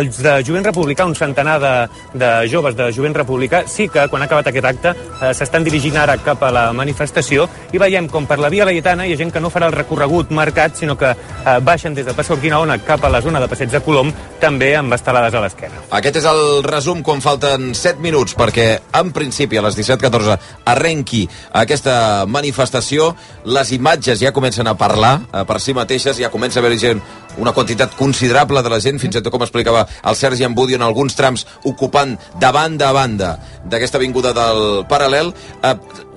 els 0.00 0.18
de 0.24 0.32
Jovent 0.48 0.66
Republicà, 0.66 1.06
un 1.06 1.14
centenar 1.14 1.60
de, 1.62 1.70
de 2.18 2.32
joves 2.50 2.74
de 2.74 2.90
Jovent 2.98 3.14
Republicà, 3.20 3.62
sí 3.70 3.86
que 3.86 4.08
quan 4.10 4.26
ha 4.26 4.26
acabat 4.26 4.50
aquest 4.50 4.68
acte 4.72 4.96
eh, 4.96 5.30
s'estan 5.30 5.62
dirigint 5.62 6.00
ara 6.02 6.18
cap 6.18 6.42
a 6.42 6.50
la 6.50 6.64
manifestació 6.74 7.46
i 7.70 7.78
veiem 7.78 8.10
com 8.10 8.26
per 8.26 8.40
la 8.42 8.50
Via 8.50 8.66
Laietana 8.66 9.06
hi 9.06 9.14
ha 9.14 9.20
gent 9.22 9.30
que 9.30 9.44
no 9.44 9.52
farà 9.54 9.70
el 9.70 9.78
recorregut 9.78 10.34
marcat, 10.34 10.74
sinó 10.82 10.98
que 10.98 11.14
eh, 11.14 11.56
baixen 11.62 11.94
des 11.94 12.10
de 12.10 12.18
Passeig 12.18 12.40
Urquinaona 12.40 12.80
cap 12.82 13.06
a 13.06 13.14
la 13.14 13.22
zona 13.22 13.38
de 13.38 13.52
Passeig 13.54 13.70
de 13.70 13.84
Colom, 13.86 14.10
també 14.42 14.74
amb 14.74 14.98
estelades 14.98 15.38
a 15.38 15.46
l'esquerra. 15.46 15.86
Aquest 16.02 16.24
és 16.24 16.30
el 16.34 16.44
resum 16.66 16.95
quan 17.02 17.20
falten 17.24 17.72
7 17.74 18.00
minuts 18.04 18.36
perquè 18.38 18.66
en 19.00 19.12
principi 19.16 19.58
a 19.58 19.64
les 19.64 19.76
17.14 19.78 20.36
arrenqui 20.72 21.24
aquesta 21.52 22.24
manifestació. 22.30 23.14
Les 23.44 23.72
imatges 23.76 24.20
ja 24.22 24.34
comencen 24.36 24.68
a 24.68 24.76
parlar 24.78 25.14
eh, 25.26 25.44
per 25.48 25.60
si 25.60 25.74
mateixes, 25.76 26.20
ja 26.20 26.32
comença 26.32 26.60
a 26.60 26.64
haver 26.64 26.78
gent 26.80 27.02
una 27.36 27.52
quantitat 27.52 27.94
considerable 27.96 28.62
de 28.62 28.70
la 28.72 28.80
gent, 28.80 28.98
fins 29.00 29.16
i 29.16 29.20
tot 29.20 29.32
com 29.32 29.44
explicava 29.44 29.84
el 30.08 30.16
Sergi 30.16 30.46
Ambudi 30.46 30.76
en 30.76 30.84
alguns 30.86 31.16
trams 31.16 31.44
ocupant 31.68 32.16
de 32.40 32.52
banda 32.52 32.88
a 32.88 32.96
banda 32.96 33.32
d'aquesta 33.64 34.00
avinguda 34.00 34.32
del 34.36 34.84
Paral·lel. 34.88 35.32
Eh, 35.62 35.74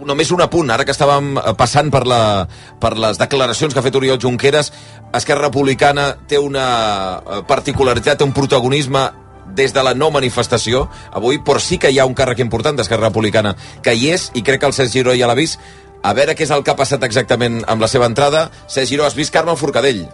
només 0.07 0.31
un 0.31 0.43
apunt, 0.45 0.71
ara 0.71 0.85
que 0.87 0.95
estàvem 0.95 1.35
eh, 1.37 1.53
passant 1.59 1.91
per, 1.91 2.05
la, 2.07 2.21
per 2.79 2.95
les 2.97 3.19
declaracions 3.19 3.73
que 3.73 3.81
ha 3.81 3.85
fet 3.85 3.99
Oriol 3.99 4.21
Junqueras, 4.21 4.71
Esquerra 5.15 5.47
Republicana 5.47 6.13
té 6.29 6.39
una 6.39 6.67
eh, 7.19 7.41
particularitat, 7.47 8.21
un 8.23 8.35
protagonisme 8.35 9.07
des 9.55 9.73
de 9.73 9.83
la 9.83 9.93
no 9.93 10.11
manifestació 10.11 10.87
avui, 11.11 11.41
però 11.43 11.59
sí 11.59 11.77
que 11.77 11.91
hi 11.91 11.99
ha 11.99 12.07
un 12.09 12.15
càrrec 12.15 12.41
important 12.43 12.77
d'Esquerra 12.77 13.09
Republicana 13.09 13.55
que 13.83 13.95
hi 13.95 14.09
és, 14.13 14.29
i 14.33 14.43
crec 14.43 14.61
que 14.61 14.71
el 14.71 14.77
Cesc 14.77 14.93
Giró 14.93 15.15
ja 15.17 15.27
l'ha 15.27 15.37
vist. 15.39 15.59
A 16.03 16.13
veure 16.15 16.35
què 16.35 16.45
és 16.47 16.55
el 16.55 16.63
que 16.63 16.71
ha 16.71 16.79
passat 16.79 17.03
exactament 17.03 17.61
amb 17.67 17.81
la 17.81 17.91
seva 17.91 18.07
entrada. 18.07 18.49
Cesc 18.67 18.93
Giró, 18.93 19.05
has 19.05 19.17
vist 19.19 19.33
Carme 19.35 19.57
Forcadell? 19.59 20.07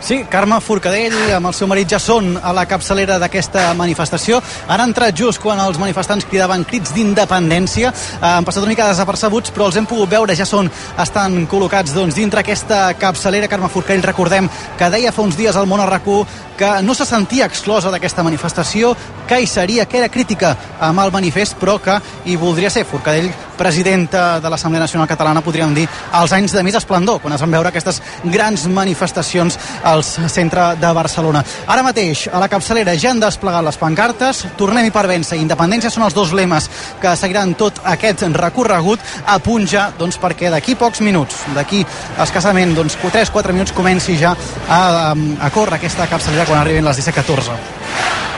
Sí, 0.00 0.20
Carme 0.28 0.58
Forcadell 0.60 1.14
amb 1.34 1.48
el 1.48 1.54
seu 1.56 1.66
marit 1.66 1.88
ja 1.88 1.98
són 1.98 2.34
a 2.36 2.52
la 2.54 2.66
capçalera 2.68 3.16
d'aquesta 3.18 3.70
manifestació. 3.74 4.42
Han 4.68 4.82
entrat 4.84 5.16
just 5.16 5.40
quan 5.42 5.58
els 5.62 5.80
manifestants 5.80 6.26
cridaven 6.28 6.66
crits 6.68 6.92
d'independència. 6.94 7.90
Eh, 7.90 8.26
han 8.28 8.44
passat 8.44 8.62
una 8.62 8.74
mica 8.74 8.90
desapercebuts, 8.90 9.54
però 9.56 9.70
els 9.70 9.80
hem 9.80 9.88
pogut 9.88 10.12
veure, 10.12 10.36
ja 10.36 10.46
són, 10.46 10.68
estan 11.02 11.46
col·locats 11.50 11.96
doncs, 11.96 12.14
dintre 12.20 12.44
aquesta 12.44 12.90
capçalera. 13.00 13.48
Carme 13.48 13.72
Forcadell, 13.72 14.04
recordem 14.04 14.50
que 14.78 14.90
deia 14.92 15.14
fa 15.16 15.24
uns 15.24 15.38
dies 15.40 15.56
al 15.56 15.66
món 15.66 15.80
RAC1 15.80 16.44
que 16.56 16.82
no 16.82 16.94
se 16.94 17.04
sentia 17.04 17.46
exclosa 17.46 17.90
d'aquesta 17.92 18.24
manifestació, 18.24 18.94
que 19.28 19.40
hi 19.42 19.46
seria, 19.46 19.84
que 19.86 19.98
era 20.00 20.08
crítica 20.08 20.54
amb 20.80 21.02
el 21.02 21.12
manifest, 21.12 21.58
però 21.60 21.76
que 21.82 21.98
hi 22.24 22.36
voldria 22.40 22.70
ser. 22.72 22.86
Forcadell, 22.88 23.28
presidenta 23.56 24.40
de 24.40 24.50
l'Assemblea 24.50 24.84
Nacional 24.84 25.08
Catalana, 25.08 25.42
podríem 25.44 25.74
dir, 25.76 25.86
als 26.12 26.32
anys 26.32 26.54
de 26.56 26.62
més 26.64 26.78
esplendor, 26.78 27.20
quan 27.20 27.34
es 27.36 27.44
van 27.44 27.52
veure 27.52 27.68
aquestes 27.68 28.00
grans 28.24 28.66
manifestacions 28.72 29.58
al 29.86 30.02
centre 30.04 30.74
de 30.80 30.92
Barcelona. 30.92 31.42
Ara 31.70 31.84
mateix, 31.86 32.26
a 32.32 32.40
la 32.42 32.50
capçalera 32.50 32.96
ja 32.98 33.12
han 33.12 33.22
desplegat 33.22 33.64
les 33.66 33.78
pancartes, 33.80 34.42
tornem-hi 34.58 34.92
per 34.94 35.06
vèncer, 35.10 35.38
independència 35.40 35.92
són 35.94 36.06
els 36.08 36.16
dos 36.16 36.34
lemes 36.36 36.68
que 37.02 37.14
seguiran 37.16 37.54
tot 37.58 37.80
aquest 37.94 38.26
recorregut 38.36 39.02
a 39.26 39.38
punt 39.42 39.68
ja, 39.70 39.88
doncs, 39.98 40.18
perquè 40.22 40.50
d'aquí 40.50 40.74
pocs 40.78 41.02
minuts, 41.06 41.44
d'aquí 41.54 41.84
escassament 42.22 42.74
doncs, 42.76 42.98
3-4 43.06 43.54
minuts 43.54 43.76
comenci 43.76 44.18
ja 44.18 44.34
a, 44.68 45.14
a 45.14 45.50
córrer 45.54 45.78
aquesta 45.78 46.08
capçalera 46.10 46.48
quan 46.48 46.64
arribin 46.64 46.86
les 46.86 47.04
17.14. 47.04 48.35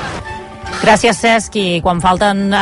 Gràcies, 0.79 1.19
Cesc. 1.19 1.57
I 1.59 1.81
quan 1.83 1.99
falten 2.01 2.53
eh, 2.55 2.61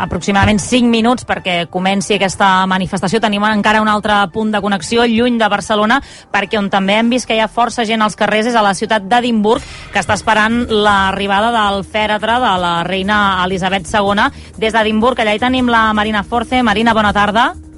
aproximadament 0.00 0.58
5 0.62 0.88
minuts 0.88 1.26
perquè 1.28 1.66
comenci 1.70 2.16
aquesta 2.16 2.64
manifestació, 2.70 3.20
tenim 3.20 3.44
encara 3.44 3.82
un 3.84 3.90
altre 3.92 4.16
punt 4.32 4.50
de 4.50 4.62
connexió 4.64 5.04
lluny 5.04 5.36
de 5.38 5.48
Barcelona, 5.52 6.00
perquè 6.32 6.58
on 6.58 6.70
també 6.72 6.96
hem 6.98 7.12
vist 7.12 7.28
que 7.28 7.36
hi 7.36 7.44
ha 7.44 7.52
força 7.52 7.84
gent 7.84 8.02
als 8.02 8.16
carrers 8.16 8.48
és 8.50 8.56
a 8.56 8.64
la 8.64 8.74
ciutat 8.74 9.06
d'Edimburg, 9.06 9.62
que 9.92 10.00
està 10.00 10.16
esperant 10.16 10.64
l'arribada 10.70 11.52
del 11.54 11.84
fèretre 11.84 12.40
de 12.42 12.58
la 12.64 12.76
reina 12.88 13.40
Elisabet 13.44 13.86
II. 13.86 14.30
Des 14.56 14.72
d'Edimburg, 14.72 15.20
allà 15.20 15.36
hi 15.36 15.42
tenim 15.44 15.68
la 15.68 15.90
Marina 15.92 16.24
Force. 16.24 16.62
Marina, 16.64 16.96
bona 16.96 17.12
tarda. 17.12 17.50
Bona 17.52 17.58
tarda, 17.60 17.69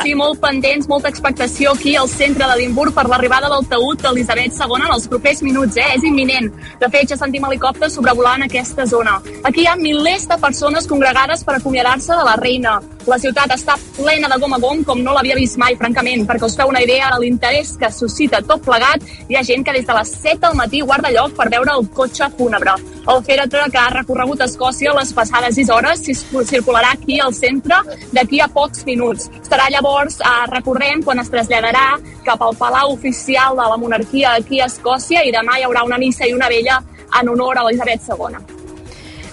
sí, 0.00 0.14
molt 0.16 0.38
pendents, 0.40 0.86
molta 0.88 1.10
expectació 1.12 1.74
aquí 1.74 1.92
al 2.00 2.08
centre 2.08 2.46
d'Edimburg 2.48 2.94
per 2.96 3.04
l'arribada 3.10 3.50
del 3.52 3.66
taüt 3.68 4.00
d'Elisabet 4.00 4.56
II 4.56 4.78
en 4.78 4.94
els 4.94 5.04
propers 5.12 5.42
minuts, 5.44 5.76
eh? 5.76 5.90
És 5.98 6.06
imminent. 6.08 6.48
De 6.80 6.88
fet, 6.88 7.10
ja 7.10 7.18
sentim 7.20 7.44
helicòpters 7.44 7.92
sobrevolant 7.92 8.46
aquesta 8.46 8.86
zona. 8.88 9.18
Aquí 9.44 9.66
hi 9.66 9.68
ha 9.68 9.76
milers 9.76 10.24
de 10.32 10.40
persones 10.40 10.88
congregades 10.88 11.44
per 11.44 11.58
acomiadar-se 11.58 12.16
de 12.16 12.24
la 12.24 12.38
reina. 12.40 12.78
La 13.04 13.20
ciutat 13.20 13.52
està 13.52 13.76
plena 13.98 14.32
de 14.32 14.40
gom 14.40 14.56
a 14.56 14.62
gom 14.64 14.82
com 14.82 15.04
no 15.04 15.12
l'havia 15.12 15.36
vist 15.36 15.60
mai, 15.60 15.76
francament, 15.76 16.24
perquè 16.24 16.48
us 16.48 16.56
feu 16.56 16.72
una 16.72 16.80
idea 16.80 17.12
de 17.12 17.20
l'interès 17.20 17.76
que 17.76 17.92
suscita 17.92 18.40
tot 18.48 18.64
plegat. 18.64 19.04
Hi 19.28 19.36
ha 19.36 19.44
gent 19.44 19.68
que 19.68 19.76
des 19.76 19.84
de 19.84 20.00
les 20.00 20.18
7 20.24 20.40
del 20.48 20.56
matí 20.64 20.80
guarda 20.80 21.12
lloc 21.12 21.36
per 21.36 21.52
veure 21.52 21.76
el 21.76 21.90
cotxe 21.92 22.32
fúnebre. 22.38 22.80
El 23.04 23.20
fèretre 23.24 23.66
que 23.72 23.76
ha 23.80 23.90
recorregut 23.92 24.40
Escòcia 24.46 24.94
les 24.96 25.10
passades 25.12 25.58
6 25.58 25.70
hores 25.74 26.00
circularà 26.48 26.94
aquí 26.94 27.18
al 27.20 27.34
centre 27.36 27.82
d'aquí 28.16 28.40
a 28.40 28.48
pocs 28.48 28.86
minuts. 28.88 29.28
Estarà 29.42 29.68
llavors, 29.74 30.20
eh, 30.20 30.46
recordem, 30.54 31.02
quan 31.04 31.20
es 31.20 31.30
traslladarà 31.30 32.00
cap 32.24 32.40
al 32.40 32.56
Palau 32.56 32.94
Oficial 32.94 33.56
de 33.60 33.68
la 33.68 33.76
Monarquia 33.76 34.34
aquí 34.40 34.60
a 34.60 34.72
Escòcia 34.72 35.22
i 35.22 35.32
demà 35.32 35.58
hi 35.58 35.68
haurà 35.68 35.84
una 35.84 35.98
missa 35.98 36.26
i 36.26 36.32
una 36.32 36.48
vella 36.48 36.82
en 37.20 37.28
honor 37.28 37.58
a 37.58 37.68
Elisabet 37.68 38.00
II. 38.08 38.53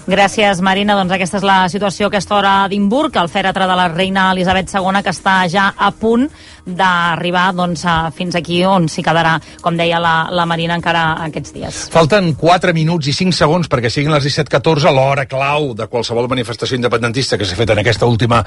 Gràcies, 0.10 0.62
Marina. 0.65 0.96
Doncs 0.98 1.13
aquesta 1.13 1.38
és 1.38 1.43
la 1.46 1.58
situació 1.70 2.08
a 2.08 2.10
aquesta 2.10 2.34
hora 2.34 2.51
a 2.62 2.65
Edimburg, 2.65 3.13
el 3.22 3.29
fèretre 3.29 3.67
de 3.70 3.75
la 3.77 3.86
reina 3.91 4.31
Elisabet 4.34 4.72
II, 4.74 4.98
que 5.05 5.13
està 5.13 5.36
ja 5.46 5.67
a 5.77 5.91
punt 5.93 6.25
d'arribar 6.65 7.51
doncs, 7.53 7.84
fins 8.17 8.36
aquí 8.38 8.63
on 8.65 8.88
s'hi 8.89 9.03
quedarà, 9.05 9.36
com 9.62 9.77
deia 9.77 10.00
la, 10.01 10.15
la 10.34 10.48
Marina, 10.50 10.77
encara 10.77 11.03
aquests 11.27 11.53
dies. 11.53 11.81
Falten 11.93 12.34
4 12.38 12.74
minuts 12.74 13.12
i 13.12 13.13
5 13.13 13.38
segons 13.38 13.70
perquè 13.70 13.93
siguin 13.93 14.13
les 14.13 14.25
17.14 14.25 14.93
l'hora 14.93 15.27
clau 15.29 15.72
de 15.77 15.86
qualsevol 15.91 16.29
manifestació 16.31 16.79
independentista 16.79 17.38
que 17.38 17.46
s'ha 17.46 17.60
fet 17.60 17.74
en 17.74 17.81
aquesta 17.84 18.10
última 18.10 18.41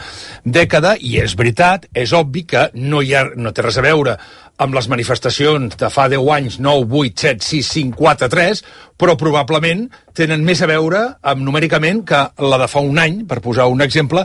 dècada 0.44 0.96
i 0.98 1.20
és 1.22 1.36
veritat, 1.38 1.86
és 1.94 2.14
obvi 2.18 2.48
que 2.50 2.68
no, 2.74 3.02
hi 3.02 3.14
ha, 3.14 3.28
no 3.36 3.54
té 3.54 3.62
res 3.62 3.78
a 3.78 3.86
veure 3.86 4.18
amb 4.62 4.74
les 4.76 4.88
manifestacions 4.90 5.76
de 5.80 5.90
fa 5.90 6.06
10 6.12 6.30
anys, 6.36 6.58
9, 6.62 6.86
8, 6.90 7.26
7, 7.26 7.46
6, 7.48 7.70
5, 7.80 7.96
4, 7.98 8.30
3, 8.30 8.64
però 9.00 9.16
probablement 9.18 9.88
tenen 10.14 10.44
més 10.46 10.62
a 10.62 10.70
veure 10.70 11.04
amb 11.22 11.42
numèricament 11.42 12.04
que 12.06 12.22
la 12.38 12.60
de 12.62 12.70
fa 12.70 12.84
un 12.84 13.00
any, 13.02 13.24
per 13.26 13.42
posar 13.42 13.66
un 13.72 13.82
exemple, 13.82 14.22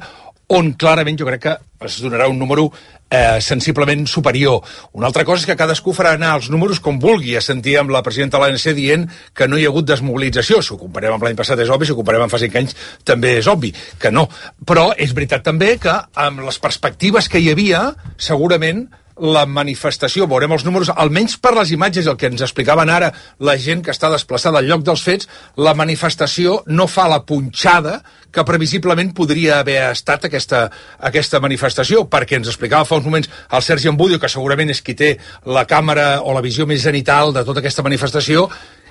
on 0.49 0.71
clarament 0.81 1.17
jo 1.17 1.27
crec 1.27 1.41
que 1.43 1.57
es 1.85 1.99
donarà 2.01 2.27
un 2.27 2.39
número 2.41 2.71
eh, 3.09 3.39
sensiblement 3.41 4.07
superior. 4.09 4.63
Una 4.97 5.07
altra 5.07 5.23
cosa 5.25 5.43
és 5.43 5.47
que 5.49 5.57
cadascú 5.57 5.93
farà 5.93 6.15
anar 6.17 6.31
els 6.39 6.49
números 6.49 6.81
com 6.81 6.97
vulgui. 7.01 7.35
Ja 7.35 7.43
sentíem 7.45 7.91
la 7.93 8.01
presidenta 8.05 8.37
de 8.37 8.47
l'ANC 8.47 8.73
dient 8.77 9.05
que 9.33 9.47
no 9.47 9.57
hi 9.57 9.67
ha 9.67 9.69
hagut 9.69 9.87
desmobilització. 9.89 10.63
Si 10.65 10.73
ho 10.73 10.79
comparem 10.81 11.15
amb 11.15 11.25
l'any 11.25 11.37
passat 11.37 11.61
és 11.61 11.69
obvi, 11.69 11.85
si 11.85 11.93
ho 11.93 11.99
comparem 11.99 12.25
amb 12.25 12.33
fa 12.33 12.41
5 12.41 12.61
anys 12.61 12.75
també 13.05 13.35
és 13.39 13.49
obvi 13.49 13.71
que 14.01 14.11
no. 14.13 14.25
Però 14.65 14.89
és 14.97 15.13
veritat 15.13 15.45
també 15.45 15.75
que 15.81 15.95
amb 16.25 16.41
les 16.47 16.59
perspectives 16.61 17.29
que 17.29 17.41
hi 17.41 17.51
havia, 17.53 17.85
segurament 18.17 18.87
la 19.19 19.45
manifestació, 19.45 20.27
veurem 20.29 20.53
els 20.55 20.65
números, 20.65 20.91
almenys 20.95 21.37
per 21.41 21.53
les 21.57 21.73
imatges, 21.75 22.07
el 22.07 22.17
que 22.19 22.29
ens 22.31 22.43
explicaven 22.45 22.89
ara 22.89 23.11
la 23.39 23.57
gent 23.59 23.83
que 23.85 23.93
està 23.93 24.09
desplaçada 24.11 24.61
al 24.61 24.69
lloc 24.69 24.85
dels 24.87 25.03
fets, 25.03 25.29
la 25.57 25.75
manifestació 25.77 26.61
no 26.67 26.87
fa 26.87 27.07
la 27.11 27.21
punxada 27.27 27.99
que 28.31 28.45
previsiblement 28.45 29.13
podria 29.17 29.59
haver 29.59 29.79
estat 29.89 30.27
aquesta, 30.29 30.65
aquesta 31.11 31.41
manifestació, 31.43 32.05
perquè 32.09 32.39
ens 32.39 32.51
explicava 32.51 32.85
fa 32.85 32.99
uns 32.99 33.07
moments 33.07 33.29
el 33.51 33.65
Sergi 33.65 33.89
Ambudio, 33.89 34.19
que 34.19 34.29
segurament 34.31 34.69
és 34.73 34.83
qui 34.85 34.95
té 34.95 35.15
la 35.45 35.65
càmera 35.69 36.19
o 36.21 36.35
la 36.35 36.45
visió 36.45 36.67
més 36.69 36.83
zenital 36.85 37.33
de 37.33 37.43
tota 37.47 37.63
aquesta 37.63 37.85
manifestació, 37.85 38.47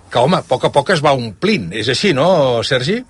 que, 0.08 0.18
home, 0.18 0.40
a 0.40 0.47
poc 0.49 0.66
a 0.68 0.73
poc 0.75 0.90
es 0.94 1.04
va 1.04 1.14
omplint. 1.16 1.70
És 1.76 1.90
així, 1.92 2.14
no, 2.16 2.64
Sergi? 2.64 3.02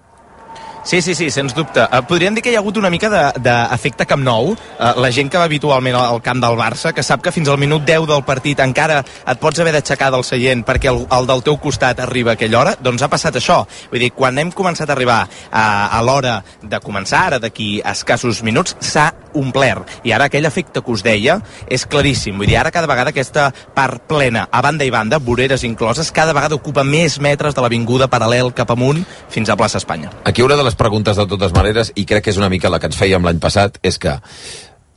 Sí, 0.88 1.02
sí, 1.02 1.14
sí, 1.14 1.26
sens 1.30 1.52
dubte. 1.52 1.82
Uh, 1.84 1.98
podríem 2.08 2.32
dir 2.32 2.40
que 2.40 2.48
hi 2.48 2.54
ha 2.56 2.60
hagut 2.62 2.78
una 2.80 2.88
mica 2.88 3.10
de- 3.12 3.40
d'efecte 3.44 4.06
Camp 4.08 4.22
Nou. 4.24 4.54
Uh, 4.54 4.94
la 4.96 5.10
gent 5.12 5.28
que 5.28 5.36
va 5.36 5.44
habitualment 5.44 5.94
al 5.94 6.22
camp 6.24 6.40
del 6.40 6.56
Barça, 6.56 6.94
que 6.96 7.02
sap 7.04 7.20
que 7.20 7.30
fins 7.30 7.50
al 7.52 7.58
minut 7.60 7.84
10 7.84 8.06
del 8.08 8.22
partit 8.24 8.62
encara 8.64 9.02
et 9.04 9.38
pots 9.38 9.60
haver 9.60 9.74
d'aixecar 9.76 10.08
del 10.14 10.24
seient 10.24 10.62
perquè 10.64 10.88
el, 10.88 11.02
el 11.12 11.28
del 11.28 11.42
teu 11.44 11.58
costat 11.60 12.00
arriba 12.00 12.32
a 12.32 12.38
aquella 12.40 12.60
hora, 12.62 12.72
doncs 12.80 13.04
ha 13.04 13.10
passat 13.12 13.36
això. 13.36 13.58
Vull 13.90 14.00
dir, 14.00 14.10
quan 14.16 14.38
hem 14.40 14.48
començat 14.50 14.88
a 14.88 14.96
arribar 14.96 15.18
a, 15.52 15.66
a 15.92 16.00
l'hora 16.00 16.38
de 16.62 16.80
començar, 16.80 17.26
ara 17.26 17.38
d'aquí 17.38 17.82
escassos 17.84 18.40
minuts, 18.42 18.78
s'ha 18.80 19.10
omplert. 19.38 19.88
I 20.04 20.14
ara 20.16 20.28
aquell 20.28 20.48
efecte 20.48 20.82
que 20.84 20.94
us 20.94 21.04
deia 21.06 21.38
és 21.70 21.86
claríssim. 21.86 22.36
Vull 22.38 22.50
dir, 22.50 22.58
ara 22.60 22.72
cada 22.74 22.90
vegada 22.90 23.14
aquesta 23.14 23.48
part 23.74 24.04
plena, 24.10 24.48
a 24.50 24.62
banda 24.64 24.86
i 24.86 24.92
banda, 24.94 25.18
voreres 25.22 25.64
incloses, 25.64 26.12
cada 26.12 26.34
vegada 26.36 26.58
ocupa 26.58 26.84
més 26.84 27.18
metres 27.22 27.56
de 27.56 27.64
l'avinguda 27.64 28.10
paral·lel 28.10 28.52
cap 28.56 28.70
amunt 28.74 29.04
fins 29.32 29.50
a 29.50 29.56
plaça 29.56 29.78
Espanya. 29.78 30.12
Aquí 30.24 30.42
una 30.42 30.56
de 30.56 30.66
les 30.66 30.78
preguntes 30.78 31.16
de 31.16 31.26
totes 31.26 31.54
maneres, 31.54 31.92
i 31.96 32.06
crec 32.08 32.26
que 32.26 32.34
és 32.34 32.40
una 32.40 32.50
mica 32.52 32.70
la 32.70 32.80
que 32.80 32.90
ens 32.90 32.98
fèiem 32.98 33.24
l'any 33.24 33.40
passat, 33.42 33.78
és 33.82 33.98
que 33.98 34.18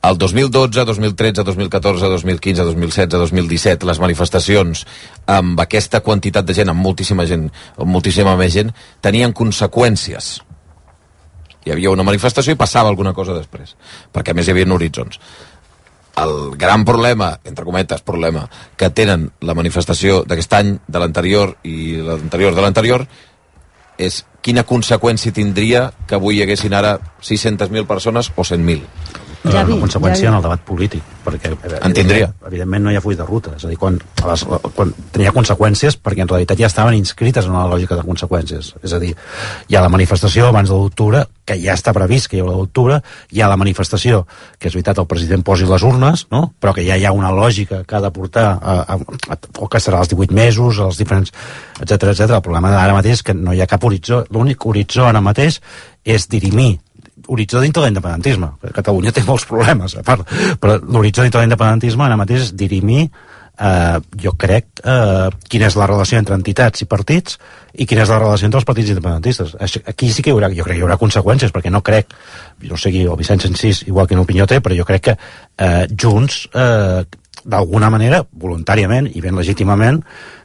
el 0.02 0.18
2012, 0.18 0.84
2013, 0.84 1.44
2014, 1.44 2.08
2015, 2.08 2.64
2016, 2.64 3.20
2017, 3.20 3.86
les 3.86 4.00
manifestacions 4.02 4.86
amb 5.30 5.60
aquesta 5.62 6.02
quantitat 6.02 6.48
de 6.48 6.56
gent, 6.58 6.72
amb 6.72 6.82
moltíssima 6.82 7.26
gent, 7.30 7.46
amb 7.78 7.94
moltíssima 7.94 8.34
més 8.40 8.56
gent, 8.56 8.72
tenien 9.00 9.30
conseqüències. 9.30 10.40
Hi 11.64 11.72
havia 11.74 11.92
una 11.94 12.06
manifestació 12.06 12.54
i 12.54 12.58
passava 12.60 12.90
alguna 12.90 13.14
cosa 13.14 13.36
després, 13.36 13.76
perquè 14.12 14.32
a 14.32 14.38
més 14.38 14.48
hi 14.48 14.54
havia 14.54 14.68
horitzons. 14.74 15.20
El 16.22 16.56
gran 16.60 16.84
problema, 16.84 17.38
entre 17.48 17.64
cometes, 17.64 18.02
problema, 18.04 18.44
que 18.76 18.90
tenen 18.90 19.30
la 19.40 19.54
manifestació 19.56 20.22
d'aquest 20.28 20.58
any, 20.58 20.74
de 20.86 21.00
l'anterior 21.00 21.56
i 21.64 21.96
l'anterior 22.04 22.54
de 22.54 22.64
l'anterior, 22.64 23.06
és 23.96 24.22
quina 24.42 24.66
conseqüència 24.68 25.32
tindria 25.32 25.90
que 26.08 26.18
avui 26.18 26.38
hi 26.38 26.44
haguessin 26.44 26.74
ara 26.74 26.98
600.000 27.22 27.86
persones 27.86 28.32
o 28.34 28.44
100.000. 28.44 29.21
Ja 29.44 29.64
una 29.66 29.76
conseqüència 29.82 30.28
en 30.28 30.34
el 30.38 30.42
debat 30.44 30.60
polític, 30.62 31.02
perquè 31.24 31.50
eh, 31.50 31.78
En 31.82 31.92
tindria. 31.92 32.28
evidentment- 32.28 32.46
Evidentment 32.52 32.84
no 32.84 32.90
hi 32.92 32.96
ha 32.96 33.00
full 33.00 33.16
de 33.16 33.24
ruta, 33.26 33.54
és 33.56 33.64
a 33.64 33.68
dir, 33.68 33.76
quan, 33.78 33.96
a 34.22 34.26
les, 34.30 34.44
quan 34.76 34.92
tenia 35.10 35.32
conseqüències, 35.32 35.96
perquè 35.98 36.22
en 36.22 36.28
realitat 36.28 36.58
ja 36.58 36.66
estaven 36.66 36.94
inscrites 36.94 37.46
en 37.46 37.52
la 37.56 37.66
lògica 37.66 37.96
de 37.96 38.02
conseqüències. 38.06 38.74
És 38.84 38.92
a 38.92 38.98
dir, 39.02 39.16
hi 39.68 39.74
ha 39.76 39.80
la 39.82 39.88
manifestació 39.88 40.46
abans 40.46 40.68
de 40.70 40.76
l'octubre, 40.76 41.24
que 41.44 41.56
ja 41.58 41.74
està 41.74 41.92
previst 41.92 42.28
que 42.30 42.36
hi 42.36 42.40
haurà 42.40 42.54
l'octubre, 42.54 43.00
hi 43.32 43.40
ha 43.42 43.48
la 43.48 43.56
manifestació, 43.56 44.26
que 44.60 44.68
és 44.68 44.74
veritat, 44.74 44.98
el 45.02 45.06
president 45.10 45.42
posi 45.42 45.64
les 45.66 45.82
urnes, 45.82 46.26
no? 46.30 46.52
però 46.60 46.72
que 46.72 46.84
ja 46.86 46.96
hi 46.96 47.04
ha 47.04 47.10
una 47.12 47.32
lògica 47.34 47.82
que 47.84 47.96
ha 47.96 48.00
de 48.00 48.10
portar, 48.12 48.58
a, 48.62 48.76
a, 48.94 48.98
a, 49.34 49.38
o 49.58 49.68
que 49.68 49.80
serà 49.80 49.98
els 50.04 50.08
18 50.08 50.32
mesos, 50.32 50.78
els 50.78 50.96
diferents, 50.98 51.32
etc 51.80 52.12
etc. 52.14 52.30
El 52.38 52.42
problema 52.46 52.70
d'ara 52.70 52.94
mateix 52.94 53.14
és 53.18 53.22
que 53.26 53.34
no 53.34 53.52
hi 53.52 53.60
ha 53.60 53.66
cap 53.66 53.82
horitzó, 53.84 54.24
l'únic 54.30 54.64
horitzó 54.66 55.06
ara 55.08 55.20
mateix 55.20 55.60
és 56.04 56.28
dirimir 56.28 56.78
horitzó 57.28 57.60
dintre 57.60 57.82
de 57.82 57.90
l'independentisme. 57.90 58.52
Catalunya 58.74 59.12
té 59.12 59.24
molts 59.26 59.46
problemes, 59.48 59.96
a 59.98 60.06
part, 60.06 60.26
però 60.60 60.78
l'horitzó 60.80 61.22
dintre 61.22 61.40
de 61.40 61.46
l'independentisme 61.46 62.06
ara 62.06 62.18
mateix 62.20 62.48
és 62.48 62.56
dirimir 62.58 63.06
eh, 63.60 64.00
jo 64.22 64.32
crec 64.38 64.82
eh, 64.84 65.28
quina 65.48 65.68
és 65.68 65.76
la 65.78 65.88
relació 65.90 66.18
entre 66.20 66.36
entitats 66.38 66.84
i 66.84 66.88
partits 66.90 67.38
i 67.72 67.86
quina 67.88 68.04
és 68.04 68.12
la 68.12 68.20
relació 68.20 68.48
entre 68.48 68.60
els 68.60 68.68
partits 68.68 68.92
independentistes. 68.94 69.56
Aquí 69.88 70.10
sí 70.12 70.24
que 70.24 70.32
hi 70.32 70.36
haurà, 70.36 70.50
jo 70.52 70.66
crec 70.66 70.76
que 70.76 70.82
hi 70.82 70.86
haurà 70.86 70.98
conseqüències, 71.00 71.54
perquè 71.54 71.72
no 71.72 71.82
crec, 71.84 72.12
no 72.68 72.76
sé 72.76 72.92
qui, 72.92 73.06
el 73.06 73.18
Vicent 73.20 73.44
Sensís, 73.44 73.84
igual 73.88 74.08
que 74.08 74.18
opinió 74.18 74.46
té, 74.46 74.60
però 74.60 74.76
jo 74.76 74.86
crec 74.88 75.08
que 75.10 75.16
eh, 75.16 75.86
Junts, 75.88 76.46
eh, 76.52 77.02
d'alguna 77.42 77.90
manera, 77.90 78.22
voluntàriament 78.38 79.08
i 79.10 79.22
ben 79.24 79.34
legítimament, 79.38 80.02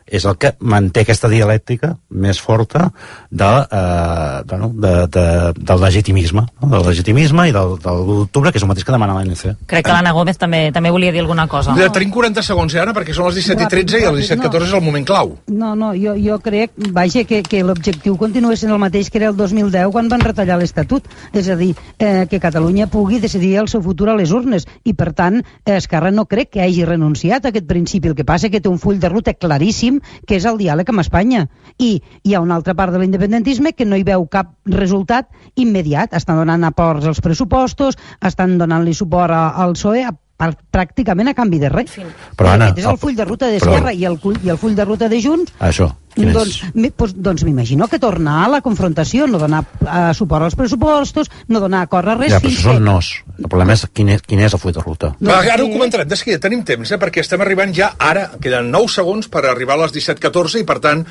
és 0.07 0.25
el 0.25 0.37
que 0.39 0.53
manté 0.59 1.03
aquesta 1.03 1.29
dialèctica 1.31 1.93
més 2.09 2.39
forta 2.41 2.87
de, 3.29 3.47
eh, 3.47 4.41
bueno, 4.47 4.71
de, 4.73 4.93
de, 5.11 5.25
del 5.57 5.81
legitimisme, 5.81 6.45
no? 6.61 6.69
del 6.71 6.87
legitimisme 6.87 7.47
i 7.49 7.55
del, 7.55 7.75
del 7.83 8.03
1 8.05 8.19
d'octubre, 8.23 8.51
que 8.51 8.61
és 8.61 8.65
el 8.65 8.71
mateix 8.71 8.87
que 8.87 8.95
demana 8.95 9.17
l'ANC. 9.17 9.43
Crec 9.67 9.85
que 9.85 9.93
l'Anna 9.93 10.13
Gómez 10.15 10.39
també 10.39 10.67
també 10.73 10.91
volia 10.93 11.11
dir 11.11 11.21
alguna 11.23 11.47
cosa. 11.51 11.75
Ja 11.77 11.89
tenim 11.93 12.11
40 12.13 12.43
segons, 12.45 12.75
eh, 12.75 12.81
Anna, 12.81 12.95
perquè 12.95 13.15
són 13.15 13.27
les 13.29 13.39
17 13.41 13.67
i 13.67 13.71
13 13.75 14.01
i 14.03 14.07
el 14.09 14.21
17 14.21 14.39
i 14.39 14.47
14 14.47 14.69
és 14.69 14.77
el 14.79 14.85
moment 14.85 15.07
clau. 15.07 15.35
No, 15.47 15.73
no, 15.75 15.91
jo, 15.97 16.15
jo 16.21 16.39
crec, 16.43 16.73
vaja, 16.95 17.25
que, 17.27 17.43
que 17.43 17.63
l'objectiu 17.67 18.17
continua 18.19 18.55
sent 18.55 18.73
el 18.73 18.81
mateix 18.81 19.11
que 19.11 19.21
era 19.21 19.31
el 19.31 19.37
2010 19.37 19.91
quan 19.93 20.11
van 20.11 20.23
retallar 20.23 20.59
l'Estatut. 20.61 21.07
És 21.33 21.49
a 21.51 21.57
dir, 21.59 21.73
eh, 21.99 22.25
que 22.29 22.39
Catalunya 22.43 22.87
pugui 22.91 23.19
decidir 23.23 23.57
el 23.61 23.67
seu 23.71 23.83
futur 23.83 24.09
a 24.11 24.17
les 24.17 24.31
urnes. 24.31 24.67
I, 24.83 24.93
per 24.97 25.11
tant, 25.17 25.41
Esquerra 25.65 26.11
no 26.11 26.25
crec 26.25 26.53
que 26.55 26.63
hagi 26.63 26.85
renunciat 26.85 27.45
a 27.45 27.51
aquest 27.51 27.67
principi. 27.67 28.11
El 28.11 28.15
que 28.15 28.25
passa 28.27 28.49
que 28.49 28.61
té 28.61 28.69
un 28.69 28.79
full 28.79 29.01
de 29.01 29.11
ruta 29.11 29.33
claríssim, 29.33 29.96
que 30.27 30.37
és 30.37 30.45
el 30.49 30.59
diàleg 30.59 30.89
amb 30.89 31.03
Espanya. 31.03 31.47
I 31.77 32.01
hi 32.23 32.35
ha 32.35 32.43
una 32.43 32.57
altra 32.59 32.75
part 32.77 32.93
de 32.93 33.01
l'independentisme 33.01 33.73
que 33.73 33.85
no 33.85 33.97
hi 33.97 34.05
veu 34.07 34.27
cap 34.31 34.53
resultat 34.65 35.29
immediat. 35.55 36.13
Estan 36.13 36.39
donant 36.41 36.63
aports 36.67 37.07
als 37.07 37.21
pressupostos, 37.21 37.97
estan 38.21 38.57
donant-li 38.61 38.95
suport 38.97 39.33
al 39.33 39.75
PSOE, 39.77 40.07
pràcticament 40.37 41.31
a 41.31 41.33
canvi 41.33 41.57
de 41.59 41.69
res. 41.73 41.95
Però, 42.37 42.51
Anna, 42.53 42.67
és 42.77 42.85
el 42.85 42.91
el- 42.91 42.97
full 43.01 43.15
de 43.17 43.25
ruta 43.25 43.47
però- 43.47 43.51
d'Esquerra 43.57 43.93
i, 43.93 44.05
el, 44.05 44.19
i 44.43 44.49
el 44.53 44.57
full 44.61 44.75
de 44.77 44.85
ruta 44.85 45.07
de 45.09 45.17
Junts 45.21 45.51
Això, 45.59 45.87
quin 46.13 46.31
doncs, 46.33 46.59
doncs, 46.73 47.13
doncs 47.15 47.43
m'imagino 47.45 47.87
que 47.89 47.97
tornar 47.99 48.43
a 48.45 48.49
la 48.49 48.61
confrontació, 48.61 49.25
no 49.27 49.39
donar 49.41 49.63
uh, 49.81 50.13
suport 50.13 50.43
als 50.45 50.55
pressupostos, 50.55 51.29
no 51.47 51.59
donar 51.59 51.81
acord 51.87 52.07
a 52.09 52.15
res 52.19 52.31
Ja, 52.35 52.39
però 52.41 52.51
això 52.53 52.61
són 52.69 52.77
que... 52.77 52.85
nos. 52.85 53.09
El 53.37 53.47
problema 53.49 53.73
és 53.73 53.85
quin 53.93 54.09
és, 54.13 54.21
quin 54.25 54.39
és 54.45 54.53
el 54.53 54.59
full 54.61 54.73
de 54.73 54.81
ruta. 54.85 55.15
Va, 55.21 55.39
ara 55.41 55.63
ho 55.63 55.69
comentarem, 55.73 56.07
de 56.09 56.15
seguida 56.17 56.39
tenim 56.45 56.63
temps, 56.65 56.91
eh, 56.91 56.97
perquè 57.01 57.19
estem 57.25 57.41
arribant 57.41 57.73
ja 57.73 57.91
ara, 57.97 58.29
queden 58.41 58.69
9 58.73 58.87
segons 58.93 59.27
per 59.33 59.45
arribar 59.49 59.73
a 59.77 59.81
les 59.85 59.93
17.14 59.97 60.59
i 60.61 60.63
per 60.69 60.79
tant 60.85 61.05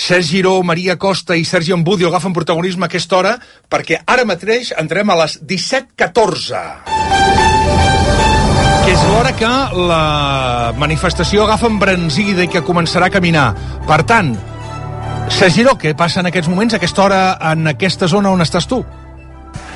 Sergi 0.00 0.36
Giró, 0.38 0.62
Maria 0.64 0.94
Costa 0.96 1.36
i 1.36 1.44
Sergi 1.44 1.72
Embudio 1.76 2.08
agafen 2.08 2.32
protagonisme 2.32 2.84
a 2.86 2.88
aquesta 2.88 3.16
hora 3.18 3.34
perquè 3.68 4.00
ara 4.06 4.24
mateix 4.24 4.72
entrem 4.80 5.10
a 5.12 5.16
les 5.24 5.36
17.14 5.44 7.59
és 8.90 9.02
l'hora 9.06 9.30
que 9.38 9.48
la 9.86 10.72
manifestació 10.78 11.44
agafa 11.44 11.68
embranzida 11.70 12.42
i 12.42 12.50
que 12.50 12.62
començarà 12.66 13.06
a 13.06 13.14
caminar. 13.14 13.50
Per 13.86 14.00
tant, 14.08 14.32
Sergi 15.30 15.62
què 15.78 15.92
passa 15.94 16.20
en 16.20 16.26
aquests 16.26 16.50
moments, 16.50 16.74
a 16.74 16.80
aquesta 16.80 17.04
hora, 17.04 17.20
en 17.52 17.70
aquesta 17.70 18.08
zona 18.10 18.32
on 18.34 18.42
estàs 18.42 18.66
tu? 18.66 18.82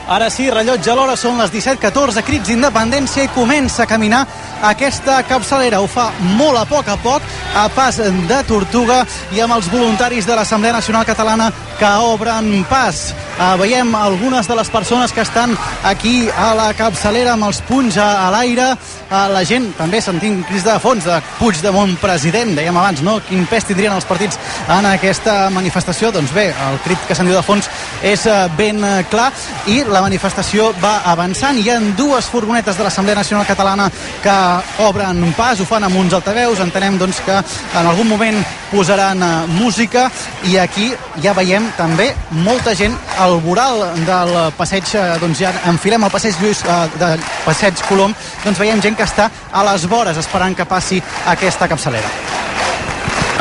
Ara 0.07 0.29
sí, 0.29 0.51
rellotge 0.53 0.91
a 0.93 0.95
l'hora, 0.99 1.15
són 1.17 1.39
les 1.41 1.49
17.14, 1.49 2.21
crits 2.27 2.51
d'independència 2.51 3.25
i 3.25 3.31
comença 3.33 3.85
a 3.85 3.89
caminar 3.89 4.27
aquesta 4.69 5.17
capçalera. 5.25 5.81
Ho 5.81 5.89
fa 5.89 6.11
molt 6.37 6.61
a 6.61 6.67
poc 6.69 6.91
a 6.93 6.99
poc, 7.01 7.25
a 7.57 7.65
pas 7.73 7.97
de 7.97 8.41
tortuga 8.45 9.01
i 9.33 9.41
amb 9.41 9.57
els 9.57 9.71
voluntaris 9.73 10.29
de 10.29 10.37
l'Assemblea 10.37 10.77
Nacional 10.77 11.07
Catalana 11.09 11.51
que 11.79 11.93
obren 12.05 12.67
pas. 12.69 13.13
Uh, 13.35 13.57
veiem 13.59 13.89
algunes 13.99 14.47
de 14.47 14.55
les 14.55 14.69
persones 14.71 15.13
que 15.13 15.25
estan 15.25 15.57
aquí 15.83 16.29
a 16.31 16.53
la 16.55 16.69
capçalera 16.79 17.33
amb 17.35 17.49
els 17.49 17.59
punys 17.67 17.97
a, 17.99 18.29
a 18.29 18.31
l'aire. 18.31 18.69
Uh, 19.09 19.25
la 19.33 19.43
gent 19.49 19.73
també 19.79 19.99
sentint 20.05 20.39
crits 20.47 20.67
de 20.69 20.77
fons 20.79 21.09
de 21.09 21.17
Puigdemont 21.41 21.97
president. 22.03 22.55
Dèiem 22.55 22.77
abans, 22.79 23.03
no? 23.03 23.17
Quin 23.27 23.43
pes 23.51 23.67
tindrien 23.67 23.97
els 23.97 24.07
partits 24.07 24.39
en 24.71 24.87
aquesta 24.93 25.49
manifestació? 25.55 26.13
Doncs 26.15 26.31
bé, 26.37 26.51
el 26.53 26.79
crit 26.87 27.09
que 27.09 27.17
se'n 27.19 27.27
diu 27.27 27.35
de 27.35 27.43
fons 27.43 27.69
és 28.07 28.29
uh, 28.31 28.45
ben 28.55 28.79
uh, 28.85 29.01
clar 29.11 29.33
i 29.67 29.81
la 29.95 30.03
manifestació 30.03 30.73
va 30.83 30.97
avançant. 31.11 31.59
Hi 31.61 31.71
ha 31.71 31.79
dues 31.97 32.27
furgonetes 32.33 32.77
de 32.77 32.85
l'Assemblea 32.87 33.15
Nacional 33.21 33.47
Catalana 33.47 33.87
que 34.25 34.35
obren 34.83 35.23
pas, 35.39 35.61
ho 35.61 35.67
fan 35.69 35.87
amb 35.87 36.01
uns 36.01 36.17
altaveus. 36.19 36.63
Entenem 36.65 36.99
doncs, 36.99 37.21
que 37.25 37.37
en 37.39 37.87
algun 37.87 38.11
moment 38.11 38.41
posaran 38.73 39.23
uh, 39.23 39.33
música 39.55 40.09
i 40.51 40.57
aquí 40.59 40.91
ja 41.23 41.35
veiem 41.37 41.69
també 41.79 42.09
molta 42.43 42.75
gent 42.75 42.97
al 43.23 43.39
voral 43.45 43.85
del 44.09 44.33
passeig, 44.59 44.89
eh, 44.99 45.05
doncs 45.23 45.39
ja 45.45 45.53
enfilem 45.71 46.03
el 46.05 46.13
passeig 46.13 46.41
Lluís, 46.43 46.65
eh, 46.67 46.79
de 46.99 47.13
passeig 47.45 47.79
Colom, 47.89 48.15
doncs 48.43 48.59
veiem 48.59 48.83
gent 48.83 48.99
que 48.99 49.07
està 49.07 49.29
a 49.53 49.63
les 49.71 49.87
vores 49.91 50.19
esperant 50.19 50.57
que 50.59 50.67
passi 50.67 50.99
aquesta 51.31 51.71
capçalera. 51.71 52.11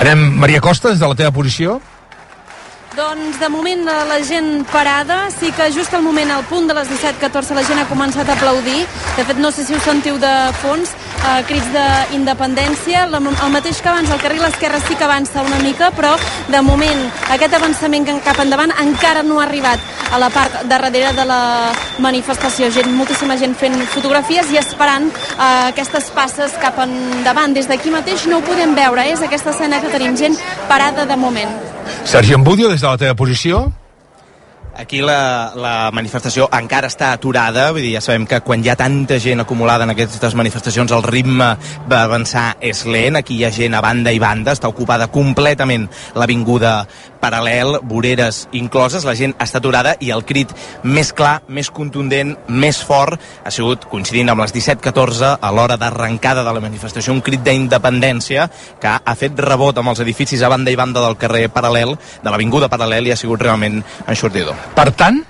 Anem, 0.03 0.27
Maria 0.37 0.61
Costa, 0.61 0.93
des 0.93 1.01
de 1.01 1.09
la 1.09 1.17
teva 1.17 1.33
posició. 1.33 1.79
Doncs 2.93 3.39
de 3.41 3.47
moment 3.49 3.87
eh, 3.89 3.93
la 4.05 4.19
gent 4.21 4.67
parada, 4.69 5.31
sí 5.33 5.51
que 5.57 5.71
just 5.73 5.93
al 5.95 6.03
moment, 6.05 6.29
al 6.29 6.43
punt 6.45 6.67
de 6.69 6.75
les 6.77 6.91
17.14, 6.91 7.55
la 7.57 7.63
gent 7.65 7.81
ha 7.81 7.87
començat 7.89 8.29
a 8.29 8.35
aplaudir. 8.37 8.83
De 9.17 9.25
fet, 9.25 9.39
no 9.41 9.49
sé 9.49 9.65
si 9.65 9.73
ho 9.73 9.79
sentiu 9.81 10.19
de 10.21 10.33
fons, 10.61 10.91
eh, 11.23 11.39
crits 11.49 11.71
d'independència. 11.73 13.07
El 13.09 13.49
mateix 13.55 13.81
que 13.81 13.89
abans, 13.89 14.13
el 14.13 14.21
carril 14.21 14.45
esquerre 14.45 14.83
sí 14.85 14.93
que 14.93 15.09
avança 15.09 15.41
una 15.41 15.57
mica, 15.65 15.89
però 15.97 16.13
de 16.53 16.61
moment 16.61 17.03
aquest 17.33 17.57
avançament 17.57 18.05
cap 18.21 18.45
endavant 18.45 18.77
encara 18.85 19.25
no 19.25 19.41
ha 19.41 19.47
arribat 19.47 19.81
a 20.13 20.21
la 20.21 20.29
part 20.29 20.61
de 20.61 20.69
darrere 20.69 21.17
de 21.17 21.25
la 21.25 21.41
manifestació. 21.97 22.69
Gent, 22.69 22.93
moltíssima 22.93 23.41
gent 23.41 23.57
fent 23.57 23.79
fotografies 23.97 24.53
i 24.53 24.61
esperant 24.61 25.09
eh, 25.09 25.69
aquestes 25.73 26.13
passes 26.13 26.59
cap 26.61 26.77
endavant. 26.85 27.57
Des 27.57 27.65
d'aquí 27.65 27.89
mateix 27.89 28.29
no 28.29 28.37
ho 28.37 28.45
podem 28.45 28.77
veure, 28.77 29.09
és 29.09 29.25
aquesta 29.25 29.49
escena 29.49 29.81
que 29.81 29.89
tenim, 29.89 30.13
gent 30.13 30.37
parada 30.69 31.09
de 31.09 31.17
moment. 31.17 31.72
Sergi 32.05 32.33
Embudio, 32.33 32.69
des 32.69 32.81
de 32.81 32.87
la 32.87 32.97
teva 32.97 33.15
posició. 33.15 33.71
Aquí 34.75 35.03
la, 35.05 35.53
la 35.53 35.91
manifestació 35.93 36.47
encara 36.57 36.89
està 36.89 37.11
aturada, 37.13 37.67
vull 37.75 37.83
dir, 37.85 37.91
ja 37.93 38.01
sabem 38.01 38.25
que 38.25 38.39
quan 38.41 38.63
hi 38.65 38.71
ha 38.71 38.75
tanta 38.77 39.19
gent 39.21 39.43
acumulada 39.43 39.85
en 39.85 39.93
aquestes 39.93 40.33
manifestacions 40.33 40.91
el 40.97 41.05
ritme 41.05 41.51
d'avançar 41.89 42.55
és 42.57 42.81
lent, 42.89 43.19
aquí 43.19 43.37
hi 43.37 43.45
ha 43.45 43.51
gent 43.53 43.77
a 43.77 43.83
banda 43.85 44.09
i 44.09 44.21
banda, 44.21 44.55
està 44.57 44.71
ocupada 44.73 45.11
completament 45.13 45.85
l'avinguda 46.17 46.73
paral·lel, 47.23 47.79
voreres 47.87 48.43
incloses, 48.51 49.05
la 49.07 49.15
gent 49.15 49.35
està 49.41 49.61
aturada 49.61 49.95
i 50.03 50.11
el 50.13 50.25
crit 50.27 50.51
més 50.83 51.13
clar, 51.15 51.37
més 51.47 51.71
contundent, 51.71 52.35
més 52.51 52.81
fort, 52.83 53.19
ha 53.43 53.53
sigut 53.53 53.87
coincidint 53.91 54.33
amb 54.33 54.43
les 54.43 54.53
17.14 54.55 55.33
a 55.39 55.51
l'hora 55.55 55.79
d'arrencada 55.79 56.43
de 56.43 56.53
la 56.55 56.63
manifestació, 56.63 57.15
un 57.15 57.23
crit 57.25 57.43
d'independència 57.45 58.49
que 58.81 58.95
ha 58.99 59.15
fet 59.19 59.39
rebot 59.39 59.79
amb 59.79 59.93
els 59.93 60.03
edificis 60.03 60.43
a 60.43 60.51
banda 60.51 60.73
i 60.73 60.79
banda 60.79 61.03
del 61.05 61.19
carrer 61.21 61.47
paral·lel, 61.53 61.95
de 62.23 62.33
l'avinguda 62.33 62.71
paral·lel 62.71 63.07
i 63.07 63.15
ha 63.15 63.19
sigut 63.19 63.41
realment 63.41 63.81
enxortidor. 64.07 64.57
Per 64.75 64.89
tant, 64.97 65.23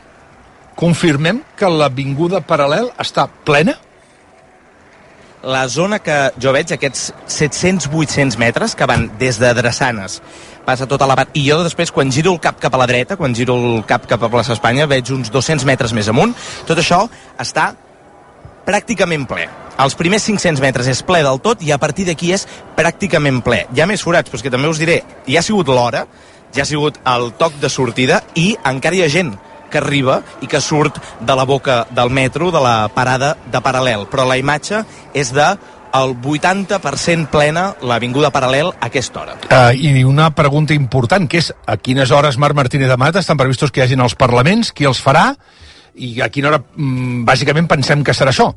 confirmem 0.79 1.43
que 1.59 1.69
l'avinguda 1.69 2.41
paral·lel 2.47 2.89
està 3.01 3.27
plena? 3.45 3.77
La 5.43 5.67
zona 5.67 5.97
que 5.99 6.15
jo 6.39 6.53
veig, 6.55 6.69
aquests 6.71 7.09
700-800 7.27 8.37
metres 8.39 8.77
que 8.79 8.85
van 8.87 9.09
des 9.19 9.35
de 9.41 9.49
Drassanes, 9.57 10.21
passa 10.63 10.87
tota 10.87 11.03
la 11.09 11.17
part... 11.19 11.33
I 11.35 11.43
jo 11.49 11.57
després, 11.65 11.91
quan 11.91 12.13
giro 12.15 12.31
el 12.31 12.39
cap 12.39 12.61
cap 12.63 12.71
a 12.71 12.79
la 12.79 12.87
dreta, 12.87 13.17
quan 13.19 13.35
giro 13.35 13.57
el 13.59 13.83
cap 13.83 14.07
cap 14.07 14.23
a 14.23 14.29
plaça 14.31 14.55
Espanya, 14.55 14.87
veig 14.87 15.11
uns 15.11 15.33
200 15.33 15.67
metres 15.67 15.91
més 15.91 16.07
amunt. 16.07 16.31
Tot 16.63 16.79
això 16.79 17.01
està 17.43 17.73
pràcticament 18.63 19.27
ple. 19.27 19.49
Els 19.83 19.99
primers 19.99 20.23
500 20.31 20.63
metres 20.63 20.87
és 20.87 21.03
ple 21.03 21.19
del 21.27 21.43
tot 21.43 21.59
i 21.67 21.75
a 21.75 21.79
partir 21.81 22.07
d'aquí 22.07 22.31
és 22.31 22.47
pràcticament 22.77 23.43
ple. 23.43 23.65
Hi 23.67 23.83
ha 23.83 23.89
més 23.89 24.05
forats, 24.05 24.31
però 24.31 24.39
és 24.39 24.47
que 24.47 24.53
també 24.53 24.71
us 24.71 24.79
diré, 24.79 25.01
ja 25.27 25.43
ha 25.43 25.43
sigut 25.43 25.67
l'hora, 25.67 26.05
ja 26.55 26.63
ha 26.63 26.69
sigut 26.69 27.03
el 27.03 27.33
toc 27.35 27.59
de 27.59 27.67
sortida 27.67 28.23
i 28.39 28.53
encara 28.63 28.95
hi 28.95 29.03
ha 29.03 29.11
gent 29.11 29.35
que 29.73 29.81
arriba 29.81 30.21
i 30.45 30.49
que 30.49 30.61
surt 30.61 30.99
de 31.19 31.35
la 31.35 31.47
boca 31.49 31.83
del 31.89 32.13
metro, 32.13 32.51
de 32.53 32.61
la 32.61 32.77
parada 32.93 33.33
de 33.51 33.61
paral·lel. 33.63 34.05
Però 34.11 34.27
la 34.29 34.37
imatge 34.37 34.83
és 35.17 35.33
de 35.33 35.55
el 35.93 36.15
80% 36.17 37.29
plena 37.29 37.67
l'Avinguda 37.85 38.31
Paral·lel 38.33 38.71
a 38.73 38.89
aquesta 38.89 39.21
hora. 39.21 39.35
Uh, 39.45 39.73
I 39.77 40.03
una 40.09 40.31
pregunta 40.33 40.73
important, 40.73 41.27
que 41.29 41.43
és 41.43 41.51
a 41.69 41.77
quines 41.77 42.11
hores 42.11 42.39
Marc 42.41 42.57
Martínez 42.57 42.89
de 42.89 42.97
Mata 42.97 43.21
estan 43.21 43.37
previstos 43.37 43.71
que 43.71 43.81
hi 43.81 43.85
hagin 43.85 44.01
els 44.01 44.17
parlaments, 44.17 44.73
qui 44.73 44.89
els 44.89 45.01
farà, 45.03 45.31
i 45.93 46.15
a 46.25 46.29
quina 46.33 46.49
hora, 46.49 46.63
mm, 46.75 47.25
bàsicament, 47.29 47.69
pensem 47.69 48.03
que 48.03 48.17
serà 48.17 48.33
això? 48.33 48.49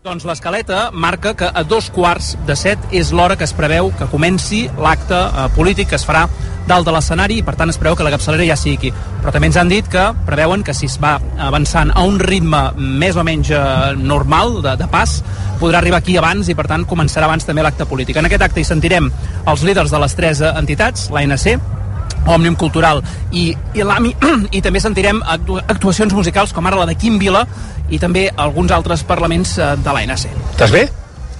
Doncs 0.00 0.24
l'escaleta 0.24 0.86
marca 0.96 1.34
que 1.36 1.44
a 1.44 1.60
dos 1.60 1.90
quarts 1.92 2.30
de 2.48 2.54
set 2.56 2.84
és 2.96 3.10
l'hora 3.12 3.34
que 3.36 3.44
es 3.44 3.52
preveu 3.52 3.90
que 3.98 4.06
comenci 4.08 4.62
l'acte 4.80 5.12
eh, 5.12 5.42
polític 5.52 5.90
que 5.90 5.98
es 5.98 6.06
farà 6.08 6.22
dalt 6.70 6.88
de 6.88 6.94
l'escenari 6.94 7.36
i 7.36 7.42
per 7.44 7.52
tant 7.60 7.68
es 7.68 7.76
preveu 7.76 7.98
que 7.98 8.06
la 8.06 8.12
capçalera 8.14 8.46
ja 8.48 8.56
sigui 8.56 8.78
aquí. 8.78 8.94
Però 9.20 9.34
també 9.34 9.50
ens 9.50 9.58
han 9.60 9.68
dit 9.68 9.90
que 9.92 10.06
preveuen 10.24 10.64
que 10.64 10.72
si 10.72 10.88
es 10.88 10.96
va 11.02 11.18
avançant 11.36 11.92
a 11.92 12.06
un 12.08 12.16
ritme 12.16 12.62
més 12.80 13.18
o 13.20 13.26
menys 13.28 13.52
eh, 13.52 13.60
normal 14.00 14.62
de, 14.64 14.72
de 14.80 14.88
pas, 14.88 15.18
podrà 15.60 15.82
arribar 15.84 16.00
aquí 16.00 16.16
abans 16.16 16.48
i 16.48 16.56
per 16.56 16.64
tant 16.70 16.88
començarà 16.88 17.28
abans 17.28 17.44
també 17.44 17.60
l'acte 17.60 17.84
polític. 17.84 18.16
En 18.16 18.30
aquest 18.30 18.48
acte 18.48 18.64
hi 18.64 18.70
sentirem 18.70 19.12
els 19.52 19.68
líders 19.68 19.92
de 19.92 20.00
les 20.00 20.16
tres 20.16 20.40
eh, 20.40 20.54
entitats, 20.64 21.10
l'ANC, 21.12 21.60
Òmnium 22.26 22.56
Cultural 22.60 23.02
i, 23.32 23.50
i 23.74 23.84
l'AMI 23.86 24.14
i 24.56 24.62
també 24.64 24.82
sentirem 24.82 25.22
actu 25.26 25.60
actuacions 25.66 26.14
musicals 26.14 26.54
com 26.56 26.66
ara 26.66 26.80
la 26.80 26.88
de 26.90 26.96
Quim 26.98 27.18
Vila 27.22 27.46
i 27.90 27.98
també 27.98 28.28
alguns 28.36 28.72
altres 28.72 29.04
parlaments 29.06 29.58
eh, 29.58 29.74
de 29.80 29.94
l'ANC. 29.96 30.26
Estàs 30.54 30.74
bé? 30.74 30.88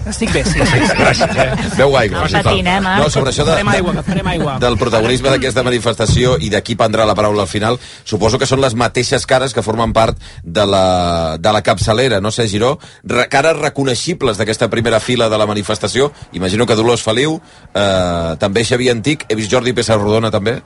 Estic 0.08 0.32
bé, 0.32 0.40
sí. 0.48 0.56
sí, 0.64 0.78
sí. 0.80 0.94
Gràcies, 0.96 1.36
eh? 1.36 1.68
Beu 1.76 1.92
aigua. 1.98 2.22
El 2.24 2.32
patint, 2.32 2.66
eh? 2.72 2.78
No, 2.80 3.10
sobre 3.12 3.34
això 3.34 3.44
de, 3.44 3.52
Farem 3.52 3.68
aigua, 3.68 4.02
farem 4.06 4.30
aigua. 4.32 4.54
del 4.62 4.78
protagonisme 4.80 5.28
d'aquesta 5.28 5.62
manifestació 5.66 6.38
i 6.40 6.48
de 6.50 6.62
qui 6.64 6.76
prendrà 6.80 7.04
la 7.06 7.14
paraula 7.18 7.44
al 7.44 7.50
final, 7.52 7.76
suposo 8.08 8.40
que 8.40 8.48
són 8.48 8.62
les 8.64 8.74
mateixes 8.74 9.26
cares 9.28 9.52
que 9.54 9.62
formen 9.62 9.92
part 9.92 10.18
de 10.42 10.64
la, 10.66 11.36
de 11.38 11.52
la 11.52 11.62
capçalera, 11.62 12.20
no 12.24 12.32
sé, 12.32 12.48
Giró? 12.48 12.78
Re, 13.04 13.28
cares 13.28 13.60
reconeixibles 13.60 14.40
d'aquesta 14.40 14.70
primera 14.72 15.00
fila 15.04 15.28
de 15.28 15.38
la 15.38 15.46
manifestació. 15.46 16.10
Imagino 16.32 16.66
que 16.66 16.74
Dolors 16.80 17.04
Feliu, 17.04 17.40
eh, 17.74 18.36
també 18.40 18.64
Xavier 18.64 18.96
Antic, 18.96 19.26
he 19.28 19.36
vist 19.36 19.52
Jordi 19.52 19.76
Pessarrodona 19.76 20.32
també. 20.32 20.62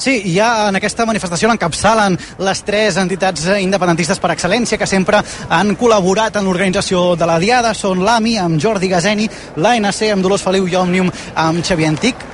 Sí, 0.00 0.22
ja 0.32 0.70
en 0.70 0.78
aquesta 0.78 1.04
manifestació 1.04 1.50
l'encapçalen 1.50 2.14
les 2.40 2.62
tres 2.64 2.96
entitats 2.96 3.44
independentistes 3.60 4.16
per 4.22 4.30
excel·lència 4.32 4.78
que 4.80 4.88
sempre 4.88 5.20
han 5.52 5.74
col·laborat 5.76 6.38
en 6.40 6.48
l'organització 6.48 7.02
de 7.20 7.28
la 7.28 7.36
Diada. 7.42 7.74
Són 7.76 8.00
l'AMI 8.06 8.38
amb 8.40 8.56
Jordi 8.64 8.88
Gazeni, 8.88 9.28
l'ANC 9.60 10.06
amb 10.14 10.24
Dolors 10.24 10.46
Feliu 10.46 10.70
i 10.70 10.78
Òmnium 10.80 11.12
amb 11.44 11.60
Xavier 11.60 11.92
Antic. 11.92 12.24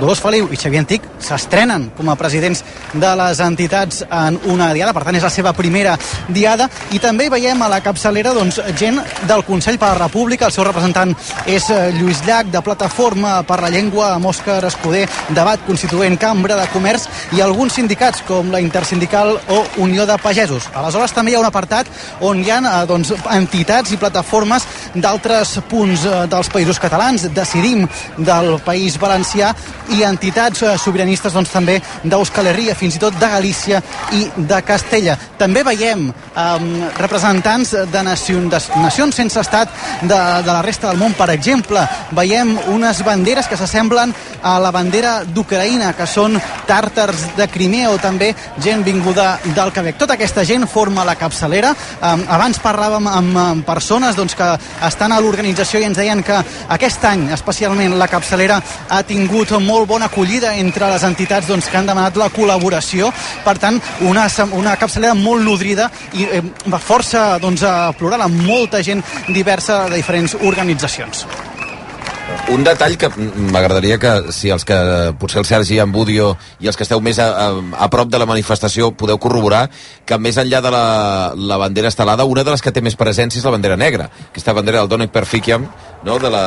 Dolors 0.00 0.22
Feliu 0.24 0.48
i 0.48 0.56
Xavier 0.56 0.80
Antic 0.80 1.04
s'estrenen 1.20 1.90
com 1.96 2.08
a 2.08 2.16
presidents 2.16 2.62
de 2.92 3.10
les 3.18 3.40
entitats 3.44 4.02
en 4.06 4.38
una 4.52 4.70
diada, 4.72 4.94
per 4.96 5.04
tant 5.04 5.16
és 5.18 5.24
la 5.24 5.30
seva 5.32 5.52
primera 5.56 5.96
diada, 6.32 6.68
i 6.96 7.00
també 7.02 7.28
veiem 7.32 7.60
a 7.62 7.68
la 7.68 7.82
capçalera 7.84 8.32
doncs, 8.36 8.60
gent 8.78 9.00
del 9.28 9.44
Consell 9.44 9.78
per 9.80 9.92
la 9.92 10.06
República, 10.06 10.48
el 10.48 10.54
seu 10.54 10.64
representant 10.64 11.12
és 11.46 11.68
eh, 11.70 11.90
Lluís 11.98 12.22
Llach, 12.26 12.48
de 12.52 12.62
Plataforma 12.64 13.34
per 13.48 13.60
la 13.62 13.70
Llengua, 13.72 14.14
amb 14.16 14.30
Òscar 14.32 14.60
Escudé, 14.68 15.04
Debat 15.30 15.60
Constituent, 15.66 16.16
Cambra 16.20 16.56
de 16.56 16.66
Comerç, 16.72 17.08
i 17.36 17.44
alguns 17.44 17.76
sindicats 17.76 18.24
com 18.28 18.50
la 18.52 18.62
Intersindical 18.64 19.34
o 19.52 19.60
Unió 19.84 20.06
de 20.08 20.16
Pagesos. 20.22 20.70
Aleshores 20.74 21.12
també 21.12 21.32
hi 21.34 21.36
ha 21.36 21.42
un 21.44 21.50
apartat 21.50 21.90
on 22.24 22.40
hi 22.40 22.50
ha 22.50 22.60
eh, 22.62 22.72
doncs, 22.88 23.12
entitats 23.36 23.92
i 23.92 24.00
plataformes 24.00 24.66
d'altres 24.94 25.58
punts 25.68 26.08
eh, 26.08 26.24
dels 26.32 26.52
països 26.52 26.80
catalans, 26.80 27.28
Decidim 27.36 27.84
del 28.18 28.56
País 28.64 28.98
Valencià, 29.00 29.52
i 29.90 30.02
entitats 30.06 30.62
eh, 30.62 30.74
sobiranistes 30.78 31.34
doncs, 31.34 31.50
també 31.52 31.78
d'Euskal 32.04 32.50
Herria, 32.52 32.76
fins 32.78 32.96
i 32.96 33.02
tot 33.02 33.16
de 33.18 33.28
Galícia 33.28 33.82
i 34.16 34.24
de 34.36 34.60
Castella. 34.66 35.16
També 35.38 35.64
veiem 35.66 36.08
eh, 36.08 36.46
representants 36.98 37.74
de, 37.92 38.02
nacions, 38.06 38.50
de 38.52 38.82
nacions 38.82 39.16
sense 39.22 39.40
estat 39.40 39.72
de, 40.02 40.18
de 40.18 40.52
la 40.52 40.62
resta 40.62 40.90
del 40.90 41.00
món. 41.02 41.16
Per 41.18 41.30
exemple, 41.34 41.84
veiem 42.16 42.54
unes 42.72 43.02
banderes 43.06 43.48
que 43.50 43.58
s'assemblen 43.58 44.14
a 44.42 44.58
la 44.60 44.70
bandera 44.74 45.22
d'Ucraïna, 45.24 45.92
que 45.96 46.06
són 46.06 46.36
tàrtars 46.66 47.28
de 47.36 47.46
Crimea 47.50 47.90
o 47.92 47.98
també 48.02 48.32
gent 48.62 48.82
vinguda 48.84 49.38
del 49.54 49.72
Quebec. 49.74 49.98
Tota 50.00 50.16
aquesta 50.18 50.44
gent 50.44 50.66
forma 50.70 51.06
la 51.06 51.16
capçalera. 51.18 51.72
Um, 52.00 52.24
abans 52.28 52.60
parlàvem 52.62 53.08
amb, 53.08 53.38
amb 53.38 53.66
persones 53.66 54.16
doncs, 54.18 54.34
que 54.38 54.48
estan 54.86 55.12
a 55.12 55.20
l'organització 55.22 55.80
i 55.80 55.88
ens 55.88 55.98
deien 55.98 56.22
que 56.26 56.40
aquest 56.76 57.04
any, 57.08 57.28
especialment, 57.34 57.96
la 57.98 58.10
capçalera 58.10 58.60
ha 58.88 59.02
tingut 59.06 59.54
molt 59.62 59.88
bona 59.88 60.10
acollida 60.10 60.56
entre 60.58 60.90
les 60.92 61.06
entitats 61.06 61.48
doncs, 61.50 61.70
que 61.70 61.78
han 61.78 61.88
demanat 61.88 62.18
la 62.20 62.30
col·laboració. 62.32 63.12
Per 63.44 63.56
tant, 63.62 63.80
una, 64.08 64.26
una 64.58 64.76
capçalera 64.80 65.14
molt 65.18 65.44
nodrida 65.46 65.90
i 66.18 66.28
eh, 66.28 66.42
força 66.82 67.38
doncs, 67.42 67.64
plural 67.98 68.26
amb 68.26 68.44
molta 68.46 68.82
gent 68.82 69.02
diversa 69.28 69.84
de 69.86 70.02
diferents 70.02 70.36
organitzacions. 70.40 71.26
Un 72.52 72.64
detall 72.66 72.98
que 73.00 73.08
m'agradaria 73.52 73.96
que, 74.02 74.10
si 74.34 74.50
els 74.52 74.66
que 74.68 74.76
potser 75.20 75.40
el 75.40 75.46
Sergi 75.48 75.78
en 75.80 75.92
Budio 75.94 76.32
i 76.60 76.68
els 76.68 76.76
que 76.76 76.84
esteu 76.84 77.00
més 77.00 77.20
a, 77.22 77.28
a, 77.30 77.46
a 77.86 77.88
prop 77.92 78.10
de 78.12 78.20
la 78.20 78.26
manifestació 78.28 78.90
podeu 78.98 79.16
corroborar 79.22 79.62
que 80.04 80.18
més 80.20 80.36
enllà 80.40 80.60
de 80.64 80.72
la, 80.74 80.84
la 81.36 81.58
bandera 81.62 81.88
estelada, 81.88 82.26
una 82.28 82.44
de 82.44 82.52
les 82.52 82.64
que 82.64 82.74
té 82.74 82.82
més 82.84 82.98
presència 82.98 83.40
és 83.40 83.46
la 83.48 83.54
bandera 83.54 83.78
negra, 83.80 84.10
aquesta 84.28 84.52
bandera 84.58 84.82
del 84.82 84.90
Donek 84.92 85.14
Perficiam, 85.14 85.64
no? 86.04 86.18
de 86.18 86.30
la, 86.30 86.44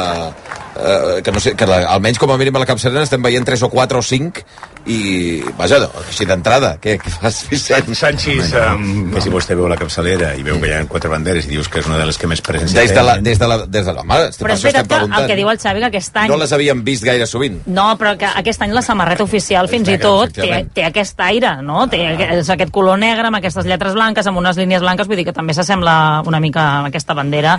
eh, 0.76 1.22
que 1.24 1.32
no 1.32 1.40
sé, 1.40 1.56
que 1.56 1.66
la, 1.66 1.82
almenys 1.94 2.20
com 2.20 2.32
a 2.32 2.38
mínim 2.38 2.56
a 2.56 2.64
la 2.64 2.70
capçalera 2.70 3.06
estem 3.08 3.24
veient 3.24 3.46
3 3.48 3.66
o 3.68 3.70
4 3.72 4.00
o 4.00 4.06
5 4.06 4.46
i, 4.86 5.42
vaja, 5.58 5.80
no, 5.82 5.90
així 6.04 6.28
d'entrada 6.30 6.76
què, 6.82 6.98
què 7.02 7.14
fas, 7.16 7.42
Vicent? 7.50 7.90
Sanchis 7.98 8.52
um, 8.60 9.10
que 9.14 9.24
si 9.24 9.32
vostè 9.34 9.58
veu 9.58 9.70
la 9.72 9.78
capçalera 9.80 10.34
i 10.38 10.44
veu 10.46 10.60
que 10.62 10.70
hi 10.70 10.76
ha 10.76 10.84
quatre 10.92 11.10
banderes 11.10 11.48
i 11.48 11.56
dius 11.56 11.70
que 11.72 11.82
és 11.82 11.90
una 11.90 11.98
de 12.02 12.06
les 12.10 12.20
que 12.22 12.30
més 12.30 12.44
presència 12.46 12.84
des 12.84 12.94
de 12.94 13.06
la, 13.06 13.18
des 13.24 13.42
de 13.42 13.50
la, 13.50 13.60
des 13.66 13.88
de 13.88 13.96
la 13.96 14.04
home, 14.04 14.20
però 14.38 14.58
és 14.58 14.68
veritat 14.68 14.92
que 14.92 15.02
el 15.06 15.30
que 15.32 15.40
diu 15.40 15.50
el 15.50 15.62
Xavi 15.62 15.86
que 15.86 15.90
aquest 15.90 16.22
any 16.22 16.30
no 16.30 16.38
les 16.42 16.54
havíem 16.54 16.84
vist 16.86 17.08
gaire 17.08 17.26
sovint 17.30 17.62
no, 17.66 17.88
però 18.02 18.14
que 18.20 18.30
aquest 18.44 18.68
any 18.68 18.76
la 18.76 18.86
samarreta 18.86 19.26
oficial 19.26 19.72
fins 19.72 19.90
i 19.90 19.98
tot 20.02 20.36
té, 20.38 20.52
té 20.76 20.86
aquest 20.86 21.26
aire 21.26 21.56
no? 21.66 21.88
té 21.90 22.04
és 22.42 22.54
aquest 22.54 22.74
color 22.76 23.00
negre 23.02 23.32
amb 23.32 23.42
aquestes 23.42 23.66
lletres 23.66 23.98
blanques 23.98 24.28
amb 24.30 24.44
unes 24.44 24.60
línies 24.62 24.86
blanques, 24.86 25.10
vull 25.10 25.18
dir 25.18 25.28
que 25.32 25.36
també 25.36 25.58
s'assembla 25.58 26.22
una 26.30 26.44
mica 26.44 26.70
a 26.76 26.86
aquesta 26.92 27.18
bandera 27.18 27.58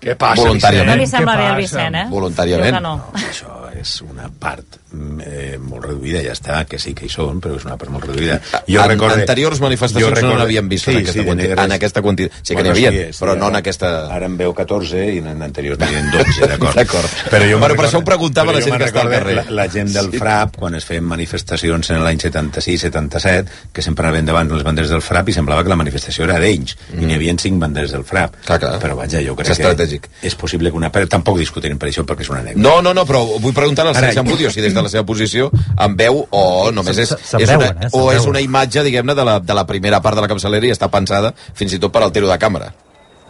què 0.00 0.16
passa, 0.16 0.40
Voluntàriament. 0.42 0.94
No 0.94 1.00
li 1.00 1.08
sembla 1.08 1.36
bé 1.36 1.48
al 1.50 1.58
Vicent, 1.60 1.98
eh? 2.02 2.06
Voluntàriament. 2.10 2.80
No. 2.80 2.94
no. 2.96 3.20
Això 3.20 3.60
és 3.80 4.00
una 4.04 4.28
part 4.28 4.78
eh, 5.24 5.56
molt 5.60 5.86
reduïda, 5.86 6.20
ja 6.24 6.34
està, 6.34 6.58
que 6.68 6.78
sí 6.80 6.92
que 6.96 7.06
hi 7.06 7.12
són, 7.12 7.40
però 7.42 7.56
és 7.56 7.64
una 7.66 7.76
part 7.80 7.92
molt 7.94 8.06
reduïda. 8.08 8.38
Jo 8.66 8.82
en, 8.82 8.90
recorde, 8.92 9.20
anteriors 9.22 9.60
manifestacions 9.62 10.12
recorde, 10.12 10.32
no 10.34 10.40
n'havíem 10.40 10.68
vist 10.70 10.88
sí, 10.88 10.94
en, 10.94 11.00
aquesta 11.00 11.20
sí, 11.20 11.26
quantitat, 11.26 11.50
negres, 11.50 11.64
en 11.64 11.76
aquesta 11.76 12.02
quantitat. 12.04 12.40
Sí 12.40 12.54
que 12.54 12.58
bueno, 12.60 12.74
n'hi 12.74 12.86
havia, 12.88 13.06
sí, 13.06 13.14
sí, 13.14 13.24
però 13.24 13.36
no 13.38 13.50
en 13.52 13.60
aquesta... 13.60 13.92
Ara 14.16 14.28
en 14.30 14.36
veu 14.40 14.54
14 14.56 15.04
i 15.14 15.20
en 15.22 15.44
anteriors 15.46 15.80
n'hi 15.80 15.88
havia 15.88 16.02
12, 16.16 16.50
d'acord. 16.54 16.80
d'acord. 16.80 17.16
Però 17.32 17.50
jo 17.52 17.60
bueno, 17.62 17.78
per 17.78 17.86
això 17.88 18.02
ho 18.02 18.06
preguntava 18.06 18.56
la 18.56 18.64
gent 18.64 18.76
que 18.76 18.90
està 18.90 19.04
al 19.04 19.12
carrer. 19.14 19.36
La, 19.40 19.46
la 19.62 19.68
gent 19.72 19.92
del 19.94 20.10
sí. 20.12 20.20
FRAP, 20.20 20.58
quan 20.60 20.76
es 20.78 20.88
feien 20.88 21.06
manifestacions 21.08 21.92
en 21.94 22.04
l'any 22.04 22.20
76-77, 22.24 23.58
que 23.72 23.84
sempre 23.86 24.08
anaven 24.08 24.28
davant 24.32 24.52
les 24.52 24.66
banderes 24.66 24.92
del 24.92 25.04
FRAP 25.04 25.32
i 25.32 25.36
semblava 25.38 25.64
que 25.64 25.72
la 25.72 25.78
manifestació 25.80 26.26
era 26.28 26.40
d'ells, 26.42 26.76
mm. 26.90 27.00
i 27.00 27.08
n'hi 27.08 27.18
havia 27.18 27.36
cinc 27.40 27.60
banderes 27.62 27.94
del 27.94 28.04
FRAP. 28.08 28.42
Clar, 28.44 28.58
clar. 28.60 28.76
Però 28.82 28.98
vaja, 28.98 29.22
jo 29.24 29.36
crec 29.38 29.54
estratègic. 29.90 30.08
és 30.22 30.34
possible 30.34 30.70
que 30.70 30.76
una... 30.76 30.90
Però 30.90 31.08
tampoc 31.08 31.38
discutirem 31.38 31.78
per 31.78 31.90
això, 31.90 32.04
perquè 32.06 32.26
és 32.26 32.30
una 32.30 32.40
anècdota. 32.40 32.62
No, 32.62 32.80
no, 32.82 32.94
no, 32.94 33.06
però 33.08 33.22
vull 33.40 33.54
preguntar 33.56 33.86
al 33.86 33.94
Sergi 33.94 34.20
Ambudio 34.22 34.50
si 34.50 34.60
des 34.60 34.74
de 34.74 34.82
la 34.82 34.92
seva 34.92 35.04
posició 35.06 35.50
en 35.50 35.96
veu 35.96 36.26
o 36.30 36.44
només 36.74 36.98
és, 36.98 37.14
és 37.38 37.56
una, 37.56 37.72
eh? 37.72 37.90
o 37.92 38.10
és 38.12 38.26
una 38.26 38.40
imatge, 38.40 38.84
diguem-ne, 38.86 39.14
de, 39.14 39.24
la, 39.26 39.40
de 39.40 39.56
la 39.56 39.66
primera 39.66 40.00
part 40.00 40.18
de 40.18 40.24
la 40.24 40.30
capçalera 40.30 40.66
i 40.66 40.74
està 40.74 40.90
pensada 40.92 41.34
fins 41.54 41.74
i 41.74 41.82
tot 41.82 41.92
per 41.92 42.04
al 42.04 42.14
tiro 42.14 42.30
de 42.30 42.38
càmera. 42.38 42.72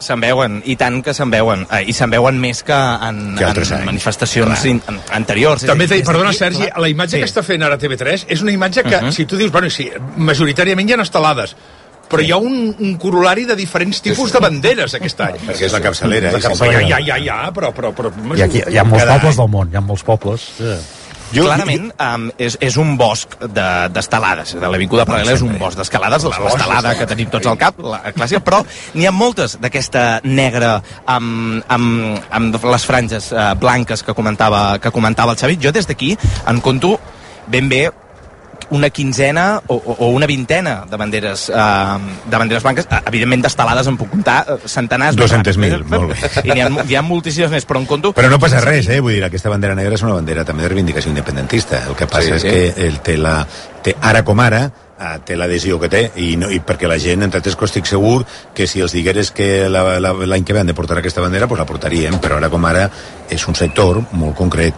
Se'n 0.01 0.17
veuen, 0.23 0.63
i 0.65 0.79
tant 0.81 1.03
que 1.05 1.13
se'n 1.13 1.29
veuen. 1.29 1.67
Eh, 1.77 1.83
I 1.93 1.93
se'n 1.93 2.09
veuen 2.09 2.39
més 2.41 2.63
que 2.65 2.77
en, 2.77 3.19
que 3.37 3.51
en 3.51 3.85
manifestacions 3.85 4.63
in, 4.71 4.81
anteriors. 5.13 5.67
També, 5.69 5.85
dir, 5.91 6.01
perdona, 6.07 6.33
Sergi, 6.33 6.71
la 6.73 6.89
imatge 6.89 7.19
sí. 7.19 7.21
que 7.21 7.29
està 7.29 7.45
fent 7.45 7.67
ara 7.67 7.77
TV3 7.81 8.25
és 8.33 8.41
una 8.41 8.55
imatge 8.55 8.87
que, 8.87 8.97
uh 8.97 9.11
-huh. 9.11 9.13
si 9.13 9.27
tu 9.29 9.37
dius, 9.37 9.53
bueno, 9.53 9.69
sí, 9.69 9.91
majoritàriament 10.17 10.89
hi 10.89 10.97
ha 10.97 11.03
estelades, 11.05 11.55
però 12.11 12.23
sí. 12.23 12.29
hi 12.29 12.35
ha 12.35 12.39
un, 12.43 12.75
un 12.79 12.95
corolari 13.01 13.47
de 13.49 13.57
diferents 13.59 14.03
tipus 14.05 14.35
de 14.35 14.43
banderes 14.43 14.97
aquest 14.99 15.27
any. 15.27 15.43
Perquè 15.47 15.69
és 15.69 15.77
la 15.77 15.83
capçalera. 15.85 16.33
La 16.35 16.43
capçalera. 16.43 16.87
Ja, 16.91 17.03
ja, 17.05 17.21
ja, 17.23 17.43
però... 17.55 17.73
però, 17.77 17.95
però 17.97 18.13
I 18.37 18.49
aquí 18.49 18.65
hi 18.67 18.81
ha 18.81 18.87
molts 18.87 19.07
pobles 19.15 19.39
del 19.43 19.53
món, 19.53 19.71
hi 19.71 19.79
ha 19.79 19.85
molts 19.85 20.07
pobles. 20.07 20.49
Sí. 20.59 20.81
Jo, 21.31 21.45
Clarament, 21.47 21.93
um, 21.95 22.25
és, 22.43 22.57
és 22.59 22.77
un 22.81 22.97
bosc 22.99 23.37
d'estelades. 23.55 24.57
De, 24.57 24.63
de 24.63 24.71
l'Avinguda 24.73 25.05
Paral·lela 25.07 25.37
és 25.39 25.45
un 25.47 25.55
bosc 25.61 25.79
d'escalades, 25.79 26.27
l'estelada 26.27 26.97
que 26.99 27.07
tenim 27.07 27.31
tots 27.31 27.47
al 27.47 27.59
cap, 27.61 27.79
la 27.85 28.01
clàssica, 28.17 28.43
però 28.43 28.65
n'hi 28.97 29.07
ha 29.07 29.15
moltes 29.15 29.55
d'aquesta 29.63 30.05
negra 30.27 30.73
amb, 31.07 31.63
amb, 31.71 32.19
amb 32.35 32.59
les 32.73 32.89
franges 32.89 33.31
uh, 33.31 33.53
blanques 33.61 34.03
que 34.03 34.17
comentava, 34.19 34.65
que 34.83 34.91
comentava 34.91 35.37
el 35.37 35.39
Xavi. 35.39 35.61
Jo 35.63 35.71
des 35.77 35.87
d'aquí 35.87 36.17
en 36.51 36.59
conto 36.65 36.97
ben 37.51 37.71
bé 37.71 37.87
una 38.71 38.91
quinzena 38.91 39.61
o, 39.67 39.77
o 39.77 40.09
una 40.15 40.27
vintena 40.27 40.85
de 40.89 40.97
banderes, 40.97 41.49
uh, 41.49 41.99
de 42.31 42.37
banderes 42.37 42.63
blanques. 42.63 42.87
Uh, 42.91 43.01
evidentment, 43.11 43.43
d'estelades 43.47 43.89
en 43.91 43.97
puc 44.01 44.13
comptar 44.13 44.39
uh, 44.47 44.59
centenars. 44.69 45.19
200.000, 45.19 45.87
molt 45.91 46.13
bé. 46.13 46.31
I 46.49 46.55
n'hi 46.55 46.65
ha, 46.65 46.69
hi 46.85 46.99
ha 46.99 47.05
moltíssimes 47.07 47.51
més, 47.55 47.67
però 47.69 47.83
en 47.83 47.89
conto... 47.91 48.13
Però 48.17 48.31
no 48.33 48.41
passa 48.43 48.63
res, 48.65 48.91
eh? 48.93 49.01
Vull 49.05 49.17
dir, 49.19 49.25
aquesta 49.27 49.53
bandera 49.53 49.79
negra 49.79 49.99
és 49.99 50.07
una 50.07 50.19
bandera 50.19 50.45
també 50.49 50.67
de 50.67 50.73
reivindicació 50.75 51.15
independentista. 51.15 51.85
El 51.89 51.99
que 51.99 52.11
passa 52.11 52.37
sí, 52.37 52.39
és 52.39 52.47
sí. 52.47 52.55
que 52.55 52.87
el 52.89 53.01
té, 53.07 53.19
la, 53.21 53.41
té 53.85 53.97
ara 54.13 54.25
com 54.27 54.41
ara 54.45 54.69
té 55.25 55.37
l'adhesió 55.39 55.79
que 55.81 55.89
té 55.93 56.03
i, 56.21 56.35
no, 56.37 56.51
i 56.53 56.61
perquè 56.61 56.89
la 56.91 56.99
gent, 57.01 57.25
entre 57.25 57.41
altres 57.41 57.57
estic 57.71 57.89
segur 57.89 58.25
que 58.55 58.67
si 58.67 58.83
els 58.85 58.93
digueres 58.93 59.31
que 59.33 59.69
l'any 59.71 60.45
que 60.45 60.53
ve 60.53 60.61
han 60.61 60.71
de 60.71 60.77
portar 60.77 60.99
aquesta 60.99 61.25
bandera, 61.25 61.49
pues 61.49 61.61
la 61.61 61.69
portaríem 61.69 62.21
però 62.21 62.37
ara 62.37 62.51
com 62.53 62.65
ara 62.69 62.89
és 63.31 63.47
un 63.49 63.57
sector 63.57 64.03
molt 64.13 64.37
concret 64.37 64.77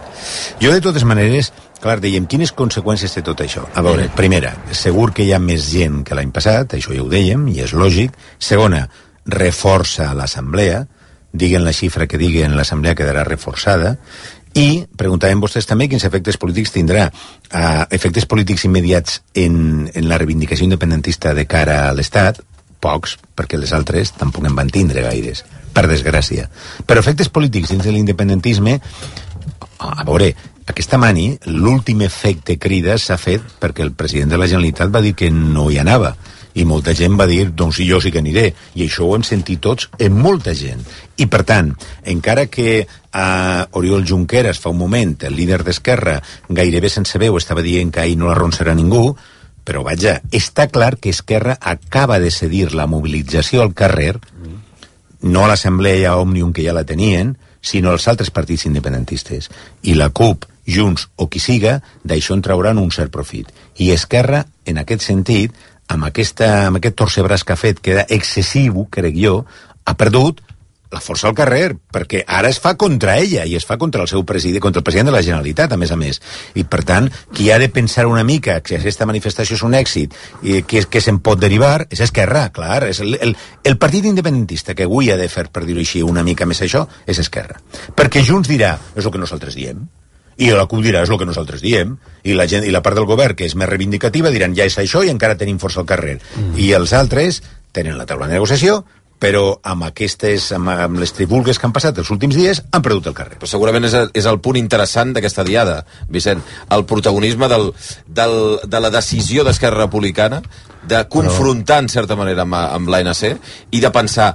jo 0.61 0.71
de 0.71 0.81
totes 0.81 1.03
maneres 1.03 1.51
Clar, 1.83 1.97
dèiem, 1.99 2.23
quines 2.31 2.53
conseqüències 2.55 3.11
té 3.11 3.21
tot 3.27 3.41
això? 3.43 3.65
A 3.75 3.81
veure, 3.83 4.05
primera, 4.15 4.53
segur 4.71 5.09
que 5.11 5.25
hi 5.25 5.33
ha 5.35 5.39
més 5.43 5.65
gent 5.67 5.97
que 6.07 6.15
l'any 6.15 6.29
passat, 6.31 6.77
això 6.77 6.93
ja 6.95 7.03
ho 7.03 7.09
dèiem, 7.11 7.41
i 7.51 7.57
és 7.65 7.73
lògic. 7.75 8.15
Segona, 8.39 8.85
reforça 9.27 10.13
l'assemblea, 10.15 10.85
diguen 11.33 11.65
la 11.65 11.73
xifra 11.75 12.07
que 12.07 12.21
diguen, 12.21 12.55
l'assemblea 12.55 12.95
quedarà 12.95 13.25
reforçada. 13.27 13.97
I 14.53 14.85
preguntàvem 14.97 15.41
vostès 15.41 15.65
també 15.65 15.87
quins 15.89 16.03
efectes 16.05 16.37
polítics 16.37 16.73
tindrà. 16.75 17.07
Uh, 17.49 17.85
efectes 17.95 18.27
polítics 18.29 18.67
immediats 18.67 19.21
en, 19.33 19.89
en 19.89 20.09
la 20.09 20.19
reivindicació 20.21 20.67
independentista 20.67 21.33
de 21.33 21.47
cara 21.49 21.87
a 21.87 21.93
l'Estat, 21.97 22.43
pocs, 22.83 23.17
perquè 23.33 23.57
les 23.57 23.73
altres 23.73 24.13
tampoc 24.19 24.45
en 24.45 24.55
van 24.57 24.69
tindre 24.69 25.01
gaires, 25.05 25.41
per 25.73 25.87
desgràcia. 25.89 26.49
Però 26.85 27.01
efectes 27.01 27.31
polítics 27.33 27.73
dins 27.73 27.85
de 27.85 27.95
l'independentisme, 27.95 28.77
a 29.83 30.05
veure, 30.05 30.29
aquesta 30.69 30.99
mani, 31.01 31.33
l'últim 31.49 32.03
efecte 32.05 32.59
crida 32.61 32.99
s'ha 33.01 33.17
fet 33.19 33.43
perquè 33.59 33.83
el 33.83 33.95
president 33.97 34.31
de 34.31 34.39
la 34.39 34.47
Generalitat 34.47 34.93
va 34.93 35.01
dir 35.03 35.15
que 35.17 35.31
no 35.33 35.69
hi 35.71 35.81
anava 35.81 36.13
i 36.53 36.65
molta 36.69 36.93
gent 36.93 37.17
va 37.19 37.27
dir, 37.29 37.47
doncs 37.51 37.79
jo 37.81 37.99
sí 38.01 38.11
que 38.13 38.21
aniré. 38.21 38.51
I 38.75 38.85
això 38.85 39.07
ho 39.07 39.15
hem 39.15 39.25
sentit 39.25 39.61
tots 39.63 39.89
en 39.99 40.17
molta 40.17 40.53
gent. 40.57 40.83
I 41.17 41.27
per 41.31 41.43
tant, 41.47 41.73
encara 42.05 42.45
que 42.51 42.83
a 43.13 43.27
uh, 43.63 43.77
Oriol 43.79 44.05
Junqueras 44.09 44.59
fa 44.59 44.71
un 44.73 44.79
moment 44.79 45.15
el 45.27 45.35
líder 45.37 45.61
d'Esquerra 45.63 46.17
gairebé 46.49 46.89
sense 46.89 47.19
veu 47.21 47.37
estava 47.37 47.61
dient 47.61 47.91
que 47.93 48.01
ahir 48.01 48.17
no 48.17 48.29
l'arronsarà 48.29 48.73
ningú 48.73 49.11
però 49.63 49.83
vaja, 49.85 50.17
està 50.33 50.65
clar 50.67 50.97
que 50.97 51.13
Esquerra 51.13 51.59
acaba 51.61 52.17
de 52.19 52.31
cedir 52.33 52.73
la 52.73 52.87
mobilització 52.89 53.61
al 53.61 53.75
carrer 53.77 54.15
no 55.21 55.45
a 55.45 55.51
l'Assemblea 55.51 56.17
Òmnium 56.19 56.51
que 56.53 56.65
ja 56.65 56.73
la 56.75 56.83
tenien 56.89 57.37
sinó 57.63 57.93
als 57.93 58.09
altres 58.11 58.29
partits 58.29 58.65
independentistes. 58.67 59.47
I 59.87 59.95
la 59.95 60.09
CUP 60.09 60.49
Junts 60.67 61.07
o 61.15 61.29
qui 61.31 61.39
siga, 61.43 61.77
d'això 62.03 62.35
en 62.35 62.43
trauran 62.43 62.79
un 62.79 62.91
cert 62.91 63.11
profit. 63.11 63.49
I 63.79 63.91
Esquerra, 63.95 64.43
en 64.65 64.79
aquest 64.79 65.03
sentit, 65.03 65.55
amb, 65.93 66.09
aquesta, 66.09 66.49
amb 66.69 66.79
aquest 66.81 66.97
torcebràs 66.99 67.45
que 67.45 67.53
ha 67.55 67.59
fet, 67.59 67.81
que 67.83 67.95
era 67.97 68.07
excessiu, 68.09 68.87
crec 68.93 69.15
jo, 69.19 69.43
ha 69.85 69.95
perdut 69.99 70.41
la 70.93 71.01
força 71.01 71.25
al 71.27 71.33
carrer, 71.33 71.73
perquè 71.89 72.21
ara 72.29 72.51
es 72.53 72.59
fa 72.61 72.75
contra 72.77 73.15
ella 73.17 73.47
i 73.49 73.55
es 73.57 73.65
fa 73.65 73.79
contra 73.81 74.03
el 74.03 74.09
seu 74.11 74.21
president, 74.29 74.61
contra 74.61 74.83
el 74.83 74.85
president 74.85 75.09
de 75.09 75.15
la 75.15 75.23
Generalitat, 75.25 75.73
a 75.73 75.79
més 75.81 75.91
a 75.91 75.97
més. 75.97 76.21
I, 76.53 76.67
per 76.69 76.83
tant, 76.85 77.09
qui 77.33 77.49
ha 77.49 77.57
de 77.57 77.71
pensar 77.73 78.05
una 78.05 78.23
mica 78.23 78.59
que 78.61 78.77
aquesta 78.77 79.07
manifestació 79.09 79.57
és 79.57 79.65
un 79.65 79.73
èxit 79.73 80.13
i 80.45 80.61
que, 80.69 80.85
que 80.85 81.01
se'n 81.01 81.17
pot 81.25 81.41
derivar 81.41 81.87
és 81.89 82.03
Esquerra, 82.05 82.45
clar. 82.53 82.83
És 82.93 83.01
el, 83.01 83.17
el, 83.17 83.33
el 83.65 83.79
partit 83.81 84.05
independentista 84.05 84.77
que 84.77 84.85
avui 84.85 85.09
ha 85.09 85.17
de 85.17 85.27
fer, 85.33 85.47
per 85.49 85.65
dir-ho 85.65 85.81
així, 85.81 86.05
una 86.05 86.23
mica 86.23 86.45
més 86.45 86.61
això, 86.61 86.85
és 87.09 87.25
Esquerra. 87.25 87.57
Perquè 87.97 88.21
Junts 88.21 88.53
dirà, 88.53 88.77
és 88.93 89.03
el 89.03 89.11
que 89.11 89.25
nosaltres 89.25 89.57
diem, 89.57 89.81
i 90.37 90.49
la 90.51 90.65
CUP 90.69 90.81
dirà 90.85 91.03
és 91.03 91.11
el 91.11 91.19
que 91.21 91.29
nosaltres 91.29 91.61
diem 91.61 91.95
i 92.23 92.33
la, 92.37 92.47
gent, 92.49 92.65
i 92.65 92.73
la 92.73 92.81
part 92.85 92.97
del 92.97 93.09
govern 93.09 93.37
que 93.37 93.45
és 93.45 93.55
més 93.59 93.69
reivindicativa 93.69 94.31
diran 94.33 94.55
ja 94.57 94.67
és 94.69 94.77
això 94.81 95.03
i 95.03 95.11
encara 95.13 95.37
tenim 95.37 95.59
força 95.61 95.83
al 95.83 95.89
carrer 95.89 96.17
mm. 96.19 96.57
i 96.57 96.71
els 96.73 96.93
altres 96.97 97.43
tenen 97.73 97.97
la 97.97 98.07
taula 98.09 98.29
de 98.29 98.37
negociació 98.37 98.83
però 99.23 99.43
amb 99.71 99.85
aquestes, 99.87 100.49
amb, 100.51 100.67
amb 100.73 100.99
les 100.99 101.13
tribulgues 101.15 101.59
que 101.59 101.67
han 101.67 101.75
passat 101.75 102.01
els 102.01 102.09
últims 102.11 102.35
dies, 102.35 102.59
han 102.75 102.83
perdut 102.83 103.07
el 103.07 103.15
carrer. 103.15 103.37
Però 103.39 103.47
segurament 103.47 103.87
és, 103.87 103.95
és 104.19 104.27
el 104.27 104.41
punt 104.43 104.59
interessant 104.59 105.13
d'aquesta 105.15 105.45
diada, 105.47 105.77
Vicent, 106.11 106.41
el 106.75 106.83
protagonisme 106.89 107.47
del, 107.47 107.69
del, 108.19 108.35
de 108.67 108.81
la 108.83 108.91
decisió 108.91 109.45
d'Esquerra 109.47 109.85
Republicana 109.85 110.41
de 110.83 111.05
confrontar, 111.07 111.79
en 111.85 111.87
certa 111.93 112.17
manera, 112.19 112.43
amb, 112.43 112.57
amb 112.59 112.91
l'ANC 112.91 113.23
i 113.71 113.79
de 113.79 113.93
pensar, 113.95 114.33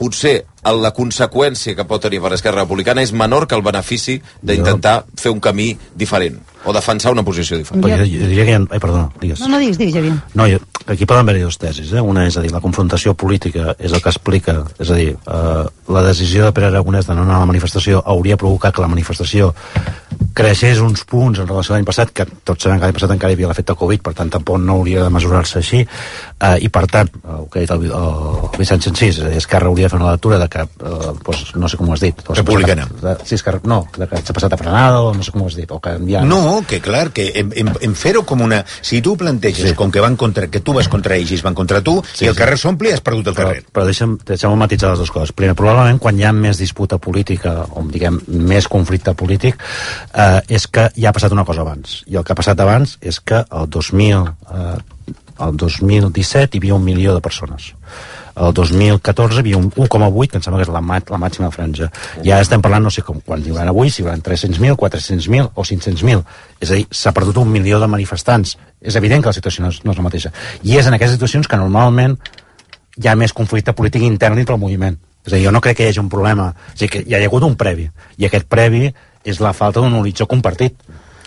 potser 0.00 0.40
la 0.64 0.92
conseqüència 0.96 1.76
que 1.76 1.84
pot 1.88 2.02
tenir 2.04 2.20
per 2.24 2.32
Esquerra 2.36 2.64
Republicana 2.64 3.04
és 3.04 3.12
menor 3.16 3.46
que 3.48 3.56
el 3.56 3.64
benefici 3.64 4.18
d'intentar 4.42 5.02
fer 5.16 5.32
un 5.32 5.40
camí 5.44 5.72
diferent 5.96 6.38
o 6.64 6.74
defensar 6.76 7.12
una 7.12 7.24
posició 7.24 7.56
diferent. 7.56 7.84
Jo, 7.84 8.04
jo 8.04 8.28
diria 8.28 8.44
que 8.44 8.52
hi 8.52 8.58
ha... 8.58 8.60
Ai, 8.68 8.80
perdona, 8.80 9.08
digues. 9.20 9.40
No, 9.40 9.48
no 9.54 9.60
digues, 9.62 9.78
digues, 9.80 9.96
Javier. 9.96 10.18
No, 10.36 10.46
jo, 10.50 10.60
aquí 10.84 11.08
poden 11.08 11.24
haver-hi 11.24 11.46
dues 11.46 11.56
tesis. 11.60 11.92
Eh? 11.96 12.04
Una 12.04 12.26
és 12.28 12.36
a 12.36 12.44
dir, 12.44 12.52
la 12.52 12.60
confrontació 12.60 13.14
política 13.16 13.74
és 13.78 13.94
el 13.96 14.04
que 14.04 14.12
explica, 14.12 14.58
és 14.78 14.92
a 14.92 14.98
dir, 15.00 15.14
eh, 15.16 15.64
la 15.96 16.04
decisió 16.04 16.44
de 16.44 16.52
Pere 16.56 16.68
Aragonès 16.68 17.08
de 17.08 17.16
no 17.16 17.24
anar 17.24 17.38
a 17.38 17.44
la 17.46 17.50
manifestació 17.52 18.02
hauria 18.04 18.36
provocat 18.40 18.76
que 18.76 18.84
la 18.84 18.92
manifestació 18.92 19.54
creixés 20.34 20.78
uns 20.84 21.02
punts 21.08 21.40
en 21.42 21.48
relació 21.48 21.74
a 21.74 21.78
l'any 21.78 21.86
passat, 21.88 22.10
que 22.14 22.24
tots 22.44 22.62
sabem 22.64 22.78
que 22.78 22.86
l'any 22.86 22.94
passat 22.96 23.10
encara 23.14 23.32
hi 23.32 23.36
havia 23.38 23.48
l'efecte 23.50 23.74
Covid, 23.76 24.02
per 24.04 24.12
tant 24.14 24.30
tampoc 24.30 24.60
no 24.62 24.76
hauria 24.78 25.02
de 25.04 25.10
mesurar-se 25.12 25.58
així, 25.58 25.80
eh, 25.82 26.56
i 26.64 26.68
per 26.72 26.84
tant, 26.86 27.10
el 27.24 27.46
que 27.50 27.60
ha 27.60 27.64
dit 27.64 27.72
el, 27.74 27.86
el 27.90 28.60
a 28.60 29.28
dir, 29.30 29.36
Esquerra 29.40 29.66
hauria 29.68 29.88
de 29.88 29.92
fer 29.92 30.00
una 30.00 30.12
lectura 30.12 30.38
de 30.38 30.48
que, 30.48 30.60
eh, 30.62 31.12
pues, 31.24 31.54
no 31.56 31.68
sé 31.68 31.76
com 31.76 31.88
ho 31.88 31.94
has 31.94 32.00
dit. 32.04 32.20
s'ha 32.26 32.34
Republicana. 32.40 32.86
a- 33.02 33.16
Sí, 33.24 33.34
Esquerra, 33.34 33.60
no, 33.64 33.86
de 33.96 34.06
que 34.08 34.16
s'ha 34.22 34.32
passat 34.32 34.52
a 34.52 34.56
frenada, 34.56 35.00
o 35.00 35.14
no 35.14 35.22
sé 35.22 35.32
com 35.32 35.42
ho 35.42 35.46
has 35.46 35.54
dit, 35.56 35.70
o 35.70 35.80
que 35.80 35.96
ja... 36.08 36.22
No, 36.24 36.62
que 36.66 36.80
clar, 36.80 37.10
que 37.12 37.32
en, 37.34 37.52
en, 37.56 37.72
en 37.80 37.94
fer-ho 37.94 38.24
com 38.24 38.40
una... 38.40 38.64
Si 38.82 39.00
tu 39.02 39.16
planteges 39.16 39.70
sí. 39.70 39.74
com 39.74 39.90
que 39.90 40.00
van 40.00 40.16
contra, 40.16 40.46
que 40.48 40.60
tu 40.60 40.72
vas 40.72 40.88
contra 40.88 41.16
ells 41.16 41.30
i 41.30 41.34
ells 41.34 41.42
van 41.44 41.54
contra 41.54 41.82
tu, 41.82 42.02
Sí, 42.14 42.24
i 42.24 42.28
el 42.28 42.34
sí. 42.34 42.38
carrer 42.38 42.58
s'omple, 42.58 42.92
has 42.94 43.00
perdut 43.00 43.26
el 43.28 43.34
però, 43.34 43.48
carrer. 43.50 43.64
però 43.72 43.84
deixa'm, 43.88 44.18
deixa'm 44.26 44.56
matitzar 44.58 44.90
les 44.92 44.98
dues 45.02 45.10
coses. 45.10 45.32
Primer, 45.32 45.54
probablement 45.58 45.98
quan 45.98 46.18
hi 46.18 46.24
ha 46.24 46.32
més 46.32 46.58
disputa 46.58 46.98
política, 46.98 47.64
o 47.70 47.82
diguem, 47.90 48.20
més 48.28 48.68
conflicte 48.68 49.14
polític, 49.14 49.56
eh, 50.14 50.40
és 50.48 50.66
que 50.66 50.88
ja 50.96 51.10
ha 51.10 51.16
passat 51.16 51.32
una 51.32 51.44
cosa 51.44 51.64
abans. 51.64 52.00
I 52.06 52.18
el 52.18 52.24
que 52.24 52.34
ha 52.34 52.38
passat 52.38 52.60
abans 52.60 52.96
és 53.00 53.20
que 53.20 53.42
el 53.44 53.68
2000, 53.70 54.24
eh, 54.54 55.14
el 55.46 55.56
2017 55.56 56.56
hi 56.56 56.60
havia 56.60 56.74
un 56.74 56.84
milió 56.84 57.14
de 57.14 57.20
persones. 57.20 57.74
El 58.40 58.54
2014 58.54 59.36
hi 59.36 59.40
havia 59.42 59.58
un 59.58 59.70
1,8, 59.70 60.28
que 60.30 60.38
em 60.38 60.44
sembla 60.44 60.60
que 60.60 60.68
és 60.68 60.72
la, 60.72 60.80
la 60.80 61.20
màxima 61.20 61.50
franja. 61.50 61.90
I 62.22 62.30
ara 62.30 62.44
estem 62.44 62.62
parlant, 62.62 62.86
no 62.86 62.92
sé 62.94 63.02
com, 63.04 63.20
quan 63.26 63.42
hi 63.44 63.56
avui, 63.58 63.90
si 63.90 64.02
hi 64.02 64.06
haurà 64.06 64.16
300.000, 64.16 64.76
400.000 64.80 65.50
o 65.54 65.64
500.000. 65.66 66.22
És 66.60 66.70
a 66.70 66.78
dir, 66.78 66.86
s'ha 66.90 67.12
perdut 67.16 67.42
un 67.42 67.50
milió 67.50 67.80
de 67.80 67.88
manifestants. 67.90 68.56
És 68.80 68.96
evident 68.96 69.22
que 69.22 69.32
la 69.32 69.36
situació 69.36 69.64
no 69.64 69.74
és, 69.74 69.82
no 69.84 69.92
és 69.92 70.00
la 70.00 70.06
mateixa. 70.06 70.32
I 70.62 70.78
és 70.78 70.88
en 70.88 70.96
aquestes 70.96 71.18
situacions 71.18 71.48
que 71.48 71.60
normalment 71.60 72.16
hi 72.96 73.08
ha 73.08 73.16
més 73.16 73.34
conflicte 73.36 73.74
polític 73.76 74.06
intern 74.06 74.38
dintre 74.40 74.56
el 74.56 74.62
moviment. 74.62 74.96
És 75.26 75.34
a 75.34 75.36
dir, 75.36 75.44
jo 75.44 75.52
no 75.52 75.60
crec 75.60 75.76
que 75.76 75.84
hi 75.84 75.92
hagi 75.92 76.00
un 76.00 76.08
problema. 76.08 76.48
O 76.54 76.78
sigui, 76.78 76.90
que 76.94 77.04
hi 77.04 77.16
ha 77.16 77.20
hagut 77.26 77.44
un 77.44 77.58
previ. 77.60 77.90
I 78.16 78.30
aquest 78.30 78.48
previ 78.48 78.88
és 79.24 79.40
la 79.40 79.52
falta 79.52 79.80
d'un 79.80 79.94
horitzó 80.00 80.26
compartit. 80.26 80.74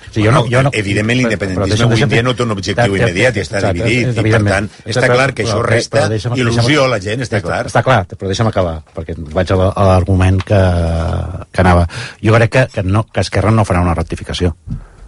O 0.03 0.13
sigui, 0.13 0.27
jo 0.27 0.31
no, 0.31 0.43
jo 0.45 0.59
no, 0.61 0.69
Evidentment, 0.77 1.17
l'independentisme 1.23 1.85
avui 1.87 2.03
en 2.05 2.09
dia 2.11 2.21
no 2.21 2.35
té 2.37 2.43
un 2.43 2.51
objectiu 2.53 2.83
Exacte, 2.85 2.99
immediat 3.09 3.37
i 3.37 3.41
està 3.41 3.57
exacte, 3.57 3.79
dividit. 3.81 4.19
I, 4.19 4.31
per 4.35 4.41
tant, 4.45 4.67
està 4.93 5.07
clar 5.09 5.33
que 5.33 5.43
això 5.47 5.61
resta 5.65 5.97
però 5.97 6.11
deixa'm- 6.11 6.35
il·lusió 6.37 6.61
deixa'm- 6.67 6.85
a 6.85 6.87
la 6.91 6.99
gent, 7.01 7.21
està 7.25 7.41
clar. 7.41 7.65
Està 7.65 7.81
clar, 7.81 8.05
però 8.11 8.29
deixa'm 8.29 8.47
acabar, 8.51 8.75
perquè 8.93 9.15
vaig 9.17 9.51
a 9.55 9.57
l'argument 9.89 10.37
que, 10.45 10.61
que 11.51 11.61
anava. 11.65 11.87
Jo 12.21 12.35
crec 12.37 12.51
que, 12.51 12.67
que, 12.75 12.83
no, 12.83 13.07
que 13.09 13.21
Esquerra 13.25 13.49
no 13.49 13.65
farà 13.65 13.81
una 13.81 13.95
rectificació. 13.97 14.53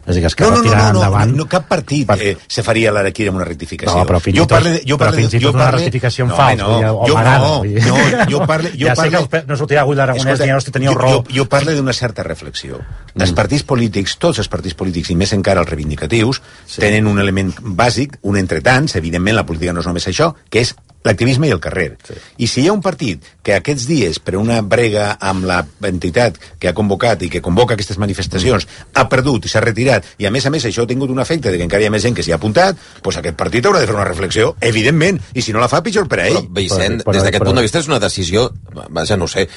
És 0.06 0.12
a 0.12 0.14
dir, 0.14 0.22
que 0.22 0.22
No, 0.22 0.28
Esquerra 0.28 0.52
no, 0.52 0.58
no, 0.58 0.64
tirarà 0.70 0.84
no, 0.86 0.94
no, 0.94 1.00
endavant... 1.02 1.32
no, 1.36 1.46
cap 1.50 1.68
partit 1.68 2.10
eh, 2.22 2.36
se 2.48 2.62
faria 2.64 2.92
l'araquí 2.94 3.26
amb 3.28 3.38
una 3.40 3.46
rectificació. 3.48 3.98
No, 3.98 4.06
però 4.06 4.20
fins 4.22 4.36
i 4.36 4.40
jo 4.40 4.46
tot- 4.46 4.60
parle, 4.60 4.74
jo 4.86 4.98
però 5.02 5.10
parle, 5.10 5.22
fins 5.24 5.34
i 5.34 5.40
tot 5.42 5.56
una 5.58 5.72
rectificació 5.74 6.26
en 6.26 6.30
no, 6.30 6.36
fals, 6.38 6.60
no, 6.62 6.68
vull 6.70 6.84
dir, 6.84 6.92
o 6.92 7.08
jo, 7.10 7.16
marada, 7.16 7.40
no, 7.48 7.58
vull 7.60 7.74
dir. 7.74 7.86
no, 7.88 8.28
jo 8.32 8.42
parle, 8.46 8.72
jo 8.78 8.86
Ja 8.90 8.94
sé 8.96 9.02
parle, 9.02 9.12
que 9.12 9.22
els 9.24 9.28
pe- 9.34 9.44
no 9.50 9.58
sortirà 9.58 9.82
avui 9.82 9.96
l'Aragonès 9.98 10.40
dient, 10.40 10.56
"Hosti, 10.58 10.72
teníeu 10.72 10.94
raó". 10.94 11.12
Jo, 11.24 11.24
jo 11.40 11.46
parle 11.50 11.74
d'una 11.76 11.94
certa 11.94 12.24
reflexió. 12.24 12.80
Els 13.16 13.32
partits 13.34 13.64
polítics, 13.64 14.18
tots 14.22 14.40
els 14.40 14.48
partits 14.48 14.76
polítics, 14.76 15.10
i 15.10 15.16
més 15.16 15.34
encara 15.34 15.62
els 15.62 15.70
reivindicatius, 15.70 16.42
sí. 16.68 16.82
tenen 16.82 17.08
un 17.08 17.18
element 17.20 17.54
bàsic, 17.62 18.20
un 18.24 18.38
entretants, 18.38 18.96
evidentment 18.96 19.36
la 19.36 19.46
política 19.46 19.74
no 19.74 19.80
és 19.82 19.88
només 19.88 20.06
això, 20.08 20.34
que 20.50 20.60
és 20.62 20.76
l'activisme 21.06 21.48
i 21.48 21.54
el 21.56 21.62
carrer. 21.64 21.92
Sí. 22.08 22.18
I 22.44 22.50
si 22.52 22.64
hi 22.64 22.68
ha 22.70 22.76
un 22.76 22.84
partit 22.86 23.24
que 23.46 23.56
aquests 23.56 23.88
dies, 23.90 24.20
per 24.20 24.36
una 24.40 24.62
brega 24.66 25.14
amb 25.22 25.46
la 25.48 25.62
entitat 25.88 26.40
que 26.60 26.72
ha 26.72 26.76
convocat 26.78 27.24
i 27.26 27.30
que 27.32 27.44
convoca 27.46 27.76
aquestes 27.78 28.00
manifestacions, 28.02 28.66
mm. 28.66 28.96
ha 29.00 29.08
perdut 29.12 29.46
i 29.46 29.52
s'ha 29.52 29.64
retirat, 29.64 30.08
i 30.20 30.28
a 30.28 30.34
més 30.34 30.46
a 30.46 30.54
més 30.54 30.66
això 30.66 30.86
ha 30.86 30.90
tingut 30.90 31.14
un 31.14 31.22
efecte 31.22 31.52
de 31.52 31.60
que 31.60 31.68
encara 31.68 31.86
hi 31.86 31.90
ha 31.90 31.94
més 31.94 32.04
gent 32.06 32.18
que 32.18 32.26
s'hi 32.26 32.34
ha 32.34 32.40
apuntat, 32.42 32.80
doncs 33.06 33.22
aquest 33.22 33.38
partit 33.40 33.66
haurà 33.66 33.84
de 33.84 33.90
fer 33.90 33.96
una 33.96 34.08
reflexió, 34.08 34.54
evidentment, 34.66 35.22
i 35.34 35.46
si 35.46 35.54
no 35.54 35.62
la 35.64 35.70
fa, 35.72 35.84
pitjor 35.86 36.10
per 36.12 36.22
a 36.24 36.28
ell. 36.28 36.42
Però, 36.42 36.56
Vicent, 36.60 37.02
des 37.06 37.24
d'aquest 37.28 37.46
punt 37.46 37.62
de 37.62 37.66
vista 37.66 37.82
és 37.84 37.90
una 37.92 38.02
decisió, 38.02 38.48
vaja, 38.90 39.18
no 39.18 39.30
ho 39.30 39.32
sé, 39.32 39.48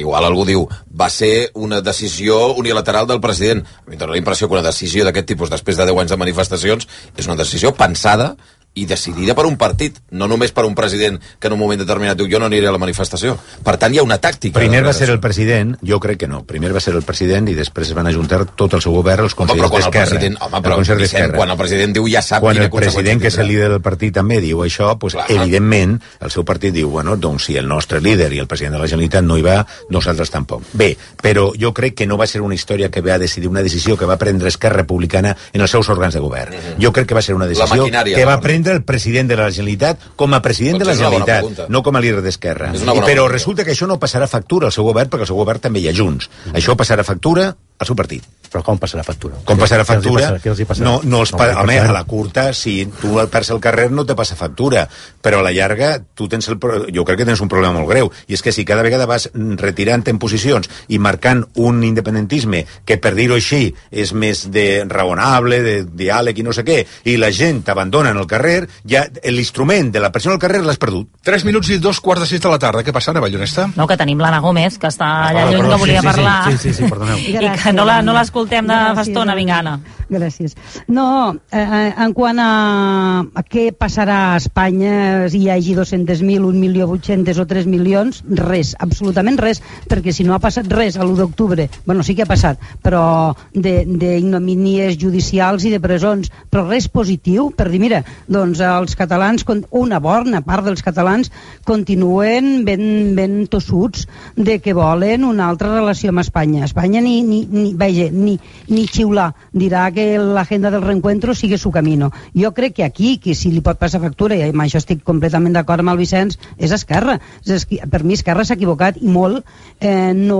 igual 0.00 0.26
algú 0.26 0.46
diu, 0.48 0.66
va 0.98 1.08
ser 1.12 1.50
una 1.54 1.80
decisió 1.84 2.54
unilateral 2.58 3.06
del 3.06 3.22
president. 3.22 3.64
A 3.86 3.90
mi 3.90 3.96
dóna 3.96 4.16
la 4.16 4.22
impressió 4.22 4.48
que 4.48 4.58
una 4.58 4.66
decisió 4.66 5.06
d'aquest 5.06 5.28
tipus, 5.30 5.50
després 5.52 5.78
de 5.78 5.86
10 5.88 6.04
anys 6.04 6.14
de 6.14 6.20
manifestacions, 6.20 6.88
és 7.16 7.30
una 7.30 7.38
decisió 7.38 7.74
pensada 7.76 8.34
i 8.78 8.86
decidida 8.86 9.34
per 9.34 9.46
un 9.48 9.56
partit, 9.60 9.98
no 10.10 10.28
només 10.30 10.52
per 10.54 10.64
un 10.68 10.74
president 10.78 11.18
que 11.38 11.50
en 11.50 11.56
un 11.56 11.60
moment 11.60 11.80
determinat 11.80 12.18
diu 12.18 12.28
jo 12.30 12.40
no 12.40 12.46
aniré 12.46 12.68
a 12.68 12.74
la 12.74 12.80
manifestació. 12.80 13.36
Per 13.64 13.76
tant, 13.76 13.94
hi 13.94 14.00
ha 14.00 14.06
una 14.06 14.20
tàctica. 14.22 14.58
Primer 14.58 14.84
va 14.86 14.94
ser 14.96 15.10
el 15.10 15.20
president, 15.20 15.76
jo 15.82 16.00
crec 16.00 16.22
que 16.24 16.28
no. 16.30 16.42
Primer 16.48 16.72
va 16.74 16.82
ser 16.84 16.94
el 16.94 17.02
president 17.06 17.48
i 17.50 17.56
després 17.58 17.90
es 17.90 17.96
van 17.96 18.06
ajuntar 18.10 18.44
tot 18.58 18.78
el 18.78 18.82
seu 18.84 18.94
govern, 18.94 19.26
els 19.28 19.34
consellers 19.38 19.70
el 19.70 19.76
d'Esquerra. 19.78 20.06
president, 20.06 20.38
home, 20.40 20.56
El 20.58 20.64
però, 20.64 20.78
Consell 20.80 21.02
Vicent, 21.02 21.34
quan 21.34 21.50
el 21.50 21.58
president 21.60 21.94
diu 21.96 22.08
ja 22.10 22.22
sap 22.22 22.42
quan 22.44 22.56
el 22.56 22.70
president, 22.70 23.20
que 23.20 23.28
és 23.28 23.38
el 23.38 23.48
líder 23.48 23.68
del 23.74 23.82
partit, 23.82 24.14
també 24.14 24.40
diu 24.40 24.62
això, 24.64 24.96
pues, 24.98 25.14
Clar. 25.14 25.26
evidentment, 25.30 25.98
el 26.20 26.30
seu 26.30 26.44
partit 26.44 26.74
diu, 26.74 26.90
bueno, 26.90 27.16
doncs 27.16 27.48
si 27.48 27.56
el 27.56 27.68
nostre 27.68 28.00
líder 28.00 28.32
i 28.32 28.38
el 28.38 28.46
president 28.46 28.76
de 28.76 28.82
la 28.82 28.88
Generalitat 28.88 29.24
no 29.24 29.38
hi 29.38 29.42
va, 29.42 29.66
nosaltres 29.90 30.30
tampoc. 30.30 30.62
Bé, 30.72 30.96
però 31.22 31.50
jo 31.58 31.72
crec 31.74 31.94
que 31.94 32.06
no 32.06 32.16
va 32.18 32.26
ser 32.26 32.42
una 32.42 32.54
història 32.54 32.90
que 32.90 33.00
va 33.00 33.18
decidir, 33.18 33.48
una 33.48 33.62
decisió 33.62 33.96
que 33.96 34.06
va 34.06 34.18
prendre 34.18 34.48
Esquerra 34.48 34.82
Republicana 34.82 35.36
en 35.52 35.60
els 35.60 35.70
seus 35.70 35.88
òrgans 35.88 36.14
de 36.14 36.20
govern. 36.20 36.54
Jo 36.80 36.92
crec 36.92 37.08
que 37.08 37.14
va 37.14 37.22
ser 37.22 37.34
una 37.34 37.46
decisió 37.46 37.88
que 37.88 38.24
va 38.24 38.36
no? 38.36 38.42
Prendre 38.68 38.76
el 38.76 38.84
president 38.84 39.28
de 39.28 39.36
la 39.36 39.50
Generalitat 39.50 40.04
com 40.16 40.34
a 40.34 40.40
president 40.44 40.78
Doncs 40.78 40.84
de 40.84 40.90
la 40.90 40.96
Generalitat, 40.98 41.68
no 41.72 41.82
com 41.82 41.96
a 41.96 42.00
líder 42.00 42.22
d'Esquerra. 42.22 42.72
Però 42.72 43.04
pregunta. 43.04 43.28
resulta 43.32 43.64
que 43.64 43.72
això 43.72 43.88
no 43.88 43.98
passarà 43.98 44.28
factura 44.28 44.68
al 44.68 44.72
seu 44.72 44.84
govern, 44.84 45.08
perquè 45.10 45.26
al 45.26 45.32
seu 45.32 45.38
govern 45.40 45.60
també 45.60 45.80
hi 45.80 45.88
ha 45.88 45.96
Junts. 45.96 46.28
Això 46.52 46.76
passarà 46.76 47.04
factura 47.04 47.54
al 47.78 47.86
seu 47.86 47.96
partit. 47.96 48.24
Però 48.48 48.62
com 48.64 48.78
passarà 48.80 49.02
factura? 49.04 49.36
Com 49.44 49.58
passarà 49.60 49.82
Què 49.84 49.92
els 49.92 50.06
hi 50.06 50.08
factura? 50.08 50.22
passarà? 50.22 50.40
Què 50.40 50.48
els 50.54 50.60
hi 50.62 50.64
passarà? 50.64 50.84
No, 50.86 50.94
no 51.04 51.18
els 51.20 51.32
No, 51.34 51.38
pa... 51.38 51.48
home, 51.60 51.74
a 51.84 51.92
la 51.92 52.00
curta, 52.08 52.46
si 52.56 52.86
tu 53.00 53.18
el 53.20 53.28
perds 53.28 53.50
al 53.52 53.60
carrer 53.60 53.90
no 53.92 54.06
te 54.08 54.14
passa 54.16 54.38
factura, 54.40 54.86
però 55.20 55.42
a 55.42 55.44
la 55.44 55.52
llarga 55.52 55.98
tu 56.16 56.28
tens 56.32 56.48
el... 56.48 56.56
pro- 56.58 56.86
jo 56.88 57.04
crec 57.04 57.18
que 57.20 57.26
tens 57.28 57.42
un 57.44 57.48
problema 57.52 57.74
molt 57.76 57.90
greu, 57.90 58.08
i 58.26 58.32
és 58.38 58.40
que 58.42 58.52
si 58.56 58.64
cada 58.64 58.80
vegada 58.82 59.04
vas 59.04 59.28
retirant 59.60 60.06
en 60.08 60.16
posicions 60.18 60.70
i 60.88 60.96
marcant 60.98 61.44
un 61.60 61.82
independentisme 61.84 62.62
que, 62.88 62.96
per 62.96 63.12
dir-ho 63.14 63.36
així, 63.36 63.74
és 63.92 64.14
més 64.16 64.46
de 64.50 64.86
raonable, 64.88 65.60
de 65.68 65.76
diàleg 65.84 66.40
i 66.40 66.46
no 66.48 66.56
sé 66.56 66.64
què, 66.64 66.78
i 67.04 67.18
la 67.20 67.28
gent 67.36 67.60
t'abandona 67.68 68.14
en 68.16 68.22
el 68.22 68.26
carrer, 68.26 68.62
ja 68.88 69.04
l'instrument 69.28 69.92
de 69.92 70.00
la 70.00 70.08
pressió 70.10 70.32
al 70.32 70.40
carrer 70.40 70.62
l'has 70.64 70.80
perdut. 70.80 71.12
3 71.22 71.44
minuts 71.44 71.68
i 71.68 71.78
dos 71.84 72.00
quarts 72.00 72.24
de 72.24 72.30
sis 72.32 72.40
de 72.40 72.48
la 72.48 72.58
tarda. 72.58 72.80
Què 72.82 72.96
passa, 72.96 73.12
Ana 73.12 73.20
Ballonesta? 73.20 73.68
No, 73.76 73.86
que 73.86 74.00
tenim 74.00 74.24
l'Anna 74.24 74.40
Gómez, 74.40 74.78
que 74.80 74.88
està 74.88 75.12
allà 75.28 75.44
Ah, 75.44 75.52
lluny, 75.52 75.60
perdó, 75.60 75.76
que 75.76 75.80
volia 75.84 76.00
sí, 76.00 76.06
sí, 76.08 76.08
sí, 76.08 76.08
parlar. 76.08 76.48
sí, 76.48 76.58
sí, 76.64 76.74
sí, 76.80 76.88
perdoneu. 76.88 77.18
I 77.18 77.36
que 77.36 77.54
no 77.72 77.84
la- 77.84 78.02
no 78.02 78.12
l'escoltem 78.12 78.66
de 78.66 78.74
fa 78.94 79.02
estona. 79.02 79.34
Vinga, 79.34 79.58
Anna. 79.58 79.80
Gràcies. 80.08 80.54
No, 80.88 81.36
eh, 81.52 81.92
en 81.98 82.14
quant 82.16 82.38
a, 82.40 83.20
a 83.34 83.42
què 83.44 83.72
passarà 83.76 84.32
a 84.32 84.36
Espanya 84.40 85.28
si 85.28 85.42
hi 85.42 85.50
hagi 85.52 85.74
200.000, 85.76 86.40
1.800.000 86.48 87.42
o 87.42 87.46
3 87.46 87.66
milions, 87.68 88.22
res, 88.24 88.74
absolutament 88.78 89.36
res, 89.38 89.60
perquè 89.86 90.12
si 90.16 90.24
no 90.24 90.32
ha 90.32 90.38
passat 90.40 90.64
res 90.72 90.96
a 90.96 91.04
l'1 91.04 91.14
d'octubre, 91.20 91.68
bueno, 91.84 92.02
sí 92.02 92.14
que 92.16 92.22
ha 92.24 92.30
passat, 92.30 92.56
però 92.82 93.34
d'ignominies 93.52 94.96
judicials 94.98 95.64
i 95.68 95.72
de 95.74 95.80
presons, 95.82 96.30
però 96.50 96.64
res 96.68 96.88
positiu 96.88 97.50
per 97.56 97.68
dir, 97.68 97.80
mira, 97.82 98.02
doncs 98.26 98.60
els 98.64 98.96
catalans, 98.96 99.44
una 99.70 100.00
bona 100.00 100.40
part 100.46 100.64
dels 100.64 100.82
catalans 100.82 101.30
continuen 101.68 102.64
ben, 102.64 103.14
ben 103.18 103.42
tossuts 103.50 104.06
de 104.36 104.58
que 104.64 104.72
volen 104.76 105.24
una 105.28 105.48
altra 105.48 105.74
relació 105.74 106.10
amb 106.14 106.22
Espanya. 106.24 106.64
Espanya 106.64 107.00
ni, 107.04 107.20
ni, 107.22 107.42
ni, 107.58 107.74
vaja, 107.78 108.08
ni, 108.12 108.38
ni 108.68 108.86
xiular 108.86 109.32
dirà 109.52 109.88
que 109.94 110.06
l'agenda 110.18 110.70
del 110.70 110.84
reencuentro 110.84 111.34
sigue 111.34 111.58
su 111.58 111.70
camino. 111.70 112.10
Jo 112.34 112.52
crec 112.54 112.74
que 112.78 112.84
aquí, 112.84 113.16
que 113.18 113.34
si 113.34 113.52
li 113.52 113.62
pot 113.64 113.78
passar 113.80 114.00
factura, 114.00 114.36
i 114.36 114.46
amb 114.46 114.64
això 114.64 114.80
estic 114.80 115.02
completament 115.06 115.56
d'acord 115.56 115.82
amb 115.82 115.92
el 115.94 116.00
Vicenç, 116.00 116.38
és 116.58 116.72
Esquerra. 116.74 117.18
És 117.44 117.66
per 117.66 118.02
mi 118.04 118.16
Esquerra 118.18 118.44
s'ha 118.44 118.56
equivocat 118.58 119.00
i 119.00 119.08
molt 119.10 119.44
eh, 119.80 120.12
no 120.14 120.38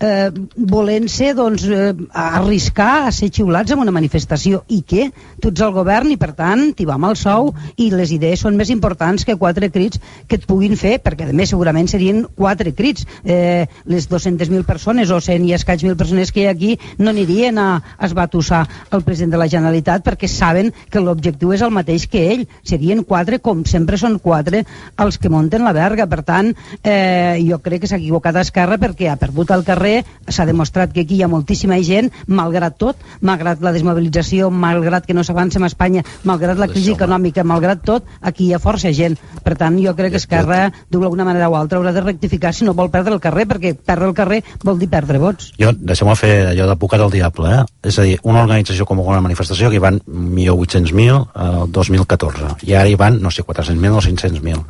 eh, 0.00 0.30
volent-se 0.56 1.32
doncs, 1.34 1.64
eh, 1.64 1.92
arriscar 2.10 3.06
a 3.08 3.12
ser 3.12 3.30
xiulats 3.32 3.72
en 3.72 3.82
una 3.82 3.94
manifestació. 3.94 4.64
I 4.68 4.82
què? 4.86 5.08
Tu 5.40 5.52
ets 5.52 5.64
el 5.64 5.74
govern 5.74 6.12
i, 6.12 6.18
per 6.20 6.32
tant, 6.36 6.70
t'hi 6.76 6.86
va 6.88 6.98
amb 6.98 7.10
el 7.10 7.18
sou 7.20 7.52
i 7.80 7.90
les 7.94 8.12
idees 8.14 8.44
són 8.44 8.58
més 8.58 8.70
importants 8.74 9.24
que 9.24 9.38
quatre 9.40 9.70
crits 9.74 10.00
que 10.28 10.38
et 10.40 10.46
puguin 10.48 10.76
fer, 10.80 10.98
perquè, 11.02 11.28
a 11.30 11.36
més, 11.36 11.52
segurament 11.54 11.88
serien 11.90 12.24
quatre 12.36 12.74
crits. 12.76 13.06
Eh, 13.24 13.66
les 13.90 14.08
200.000 14.10 14.64
persones 14.68 15.10
o 15.10 15.20
100 15.20 15.48
i 15.48 15.54
escaig 15.56 15.84
mil 15.86 15.96
persones 15.96 16.33
que 16.34 16.42
hi 16.42 16.48
ha 16.50 16.54
aquí 16.54 16.74
no 16.98 17.14
anirien 17.14 17.58
a 17.62 17.68
esbatussar 18.02 18.64
el 18.90 19.04
president 19.06 19.34
de 19.34 19.40
la 19.40 19.48
Generalitat 19.50 20.04
perquè 20.04 20.28
saben 20.30 20.72
que 20.90 21.02
l'objectiu 21.02 21.54
és 21.54 21.62
el 21.62 21.72
mateix 21.74 22.08
que 22.10 22.26
ell. 22.32 22.44
Serien 22.66 23.04
quatre, 23.06 23.38
com 23.38 23.64
sempre 23.68 23.98
són 24.00 24.18
quatre, 24.22 24.64
els 25.00 25.18
que 25.18 25.30
munten 25.32 25.64
la 25.64 25.74
verga. 25.76 26.08
Per 26.10 26.22
tant, 26.26 26.52
eh, 26.82 27.38
jo 27.46 27.60
crec 27.62 27.84
que 27.84 27.90
s'ha 27.90 28.00
equivocat 28.00 28.42
Esquerra 28.42 28.78
perquè 28.82 29.08
ha 29.12 29.18
perdut 29.20 29.54
el 29.54 29.64
carrer, 29.64 30.04
s'ha 30.28 30.46
demostrat 30.48 30.92
que 30.92 31.04
aquí 31.04 31.18
hi 31.18 31.22
ha 31.24 31.30
moltíssima 31.30 31.78
gent, 31.86 32.10
malgrat 32.26 32.76
tot, 32.80 33.00
malgrat 33.20 33.62
la 33.62 33.72
desmobilització, 33.72 34.50
malgrat 34.50 35.06
que 35.06 35.14
no 35.14 35.24
s'avança 35.24 35.60
en 35.60 35.68
Espanya, 35.68 36.04
malgrat 36.24 36.58
la 36.58 36.68
crisi 36.68 36.94
econòmica, 36.96 37.44
malgrat 37.46 37.84
tot, 37.86 38.08
aquí 38.20 38.48
hi 38.48 38.54
ha 38.54 38.62
força 38.62 38.92
gent. 38.92 39.16
Per 39.44 39.54
tant, 39.60 39.78
jo 39.80 39.94
crec 39.94 40.14
que 40.14 40.22
Esquerra, 40.22 40.72
d'alguna 40.90 41.26
manera 41.28 41.50
o 41.52 41.56
altra, 41.58 41.78
haurà 41.78 41.92
de 41.94 42.04
rectificar 42.04 42.54
si 42.54 42.64
no 42.64 42.74
vol 42.74 42.90
perdre 42.90 43.14
el 43.14 43.22
carrer, 43.22 43.46
perquè 43.50 43.74
perdre 43.74 44.10
el 44.10 44.16
carrer 44.16 44.42
vol 44.64 44.78
dir 44.80 44.90
perdre 44.90 45.20
vots. 45.22 45.52
Jo, 45.60 45.72
deixeu-me 45.76 46.16
fer 46.18 46.23
allò 46.52 46.66
d'advocat 46.70 47.00
del 47.04 47.10
diable, 47.14 47.52
eh? 47.58 47.64
És 47.90 47.98
a 47.98 48.02
dir, 48.06 48.18
una 48.22 48.42
organització 48.44 48.86
com 48.88 49.00
una 49.04 49.20
manifestació 49.24 49.68
que 49.70 49.76
hi 49.76 49.82
van 49.84 50.00
1.800.000 50.06 51.20
el 51.44 51.70
2014, 51.72 52.54
i 52.68 52.74
ara 52.74 52.88
hi 52.88 52.96
van, 52.98 53.20
no 53.22 53.30
sé, 53.30 53.42
400.000 53.44 53.98
o 53.98 54.00
500.000. 54.00 54.64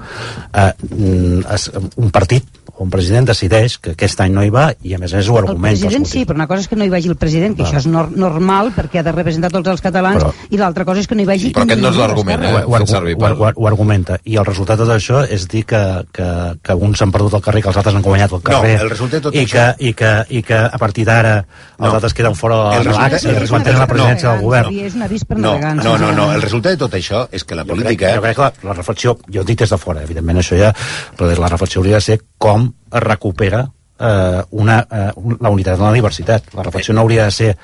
Eh, 0.54 0.72
mm, 0.90 2.00
un 2.02 2.10
partit 2.10 2.44
o 2.74 2.82
un 2.82 2.90
president 2.90 3.28
decideix 3.28 3.76
que 3.78 3.92
aquest 3.94 4.18
any 4.24 4.32
no 4.34 4.42
hi 4.42 4.50
va 4.50 4.64
i 4.82 4.96
a 4.96 4.98
més 4.98 5.12
a 5.14 5.20
més 5.20 5.28
ho 5.30 5.36
El 5.38 5.44
argumenta. 5.44 5.78
president 5.78 6.06
sí, 6.10 6.24
però 6.26 6.34
una 6.40 6.48
cosa 6.50 6.64
és 6.64 6.68
que 6.68 6.74
no 6.74 6.82
hi 6.84 6.88
vagi 6.90 7.08
el 7.08 7.14
president, 7.16 7.54
que 7.54 7.62
Clar. 7.62 7.70
això 7.70 7.78
és 7.78 7.86
nor 7.86 8.08
normal 8.18 8.72
perquè 8.74 8.98
ha 8.98 9.04
de 9.06 9.12
representar 9.12 9.50
tots 9.54 9.68
els 9.70 9.80
catalans, 9.80 10.24
Però- 10.24 10.32
i 10.50 10.58
l'altra 10.58 10.84
cosa 10.84 10.98
és 11.00 11.06
que 11.06 11.14
no 11.14 11.22
hi 11.22 11.28
vagi... 11.28 11.52
Però 11.54 11.62
aquest 11.68 11.80
no 11.80 11.90
és 11.90 11.96
l'argument, 11.96 12.42
eh? 12.42 12.64
ho, 12.64 12.72
fet 12.74 12.88
servir 12.88 13.14
ho, 13.14 13.18
per- 13.18 13.32
ho, 13.38 13.52
ho 13.54 13.66
argumenta 13.68 14.18
i 14.24 14.34
el 14.36 14.44
resultat 14.44 14.78
de 14.80 14.84
tot 14.88 14.94
això 14.96 15.22
és 15.28 15.46
dir 15.46 15.62
que, 15.64 15.82
que, 16.12 16.26
que 16.62 16.74
uns 16.74 17.00
han 17.02 17.12
perdut 17.14 17.34
el 17.38 17.42
carrer 17.46 17.62
que 17.62 17.68
els 17.70 17.76
altres 17.78 17.94
han 17.94 18.02
guanyat 18.02 18.32
el 18.32 18.42
carrer 18.42 18.74
el 18.80 18.90
resultat 18.90 19.20
de 19.20 19.24
tot 19.28 19.34
i, 19.38 19.44
això- 19.46 19.70
que, 19.78 19.86
i, 19.86 19.92
que, 19.94 20.12
i 20.30 20.42
que 20.42 20.58
a 20.58 20.78
partir 20.82 21.04
d'ara 21.06 21.43
els 21.44 21.78
No. 21.88 21.92
altres 21.94 22.14
queden 22.14 22.34
fora 22.34 22.56
El 22.76 22.84
de 22.84 22.90
resultat- 22.90 23.12
l'axe 23.12 23.28
el 23.28 23.34
i 23.34 23.38
resultat- 23.38 23.52
mantenen 23.58 23.78
la 23.80 23.86
presidència 23.86 24.24
no. 24.28 24.32
del 24.32 24.42
govern 24.42 24.78
és 24.84 24.94
un 24.94 25.02
avís 25.02 25.24
per 25.24 25.38
No, 25.38 25.58
no, 25.58 25.98
no, 25.98 26.12
no, 26.12 26.32
el 26.32 26.42
resultat 26.42 26.72
de 26.72 26.78
tot 26.78 26.92
això 26.94 27.28
és 27.32 27.44
que 27.44 27.54
la 27.54 27.62
jo 27.62 27.74
crec, 27.74 27.84
política... 27.84 28.14
jo 28.16 28.22
crec 28.22 28.36
que 28.36 28.42
la, 28.42 28.52
la 28.62 28.74
reflexió, 28.74 29.18
jo 29.32 29.44
dic 29.44 29.58
des 29.58 29.70
de 29.70 29.78
fora, 29.78 30.02
evidentment 30.02 30.38
això 30.38 30.58
ja, 30.58 30.72
però 31.16 31.30
la 31.38 31.48
reflexió 31.48 31.80
hauria 31.80 31.96
de 31.96 32.00
ser 32.00 32.20
com 32.38 32.72
es 32.92 33.02
recupera 33.02 33.68
eh, 33.98 34.42
una, 34.50 34.78
eh, 34.90 35.10
la 35.40 35.50
unitat 35.50 35.78
en 35.78 35.84
la 35.84 35.92
diversitat. 35.92 36.48
La 36.54 36.62
reflexió 36.62 36.94
no 36.94 37.00
hauria 37.02 37.24
de 37.24 37.30
ser 37.30 37.56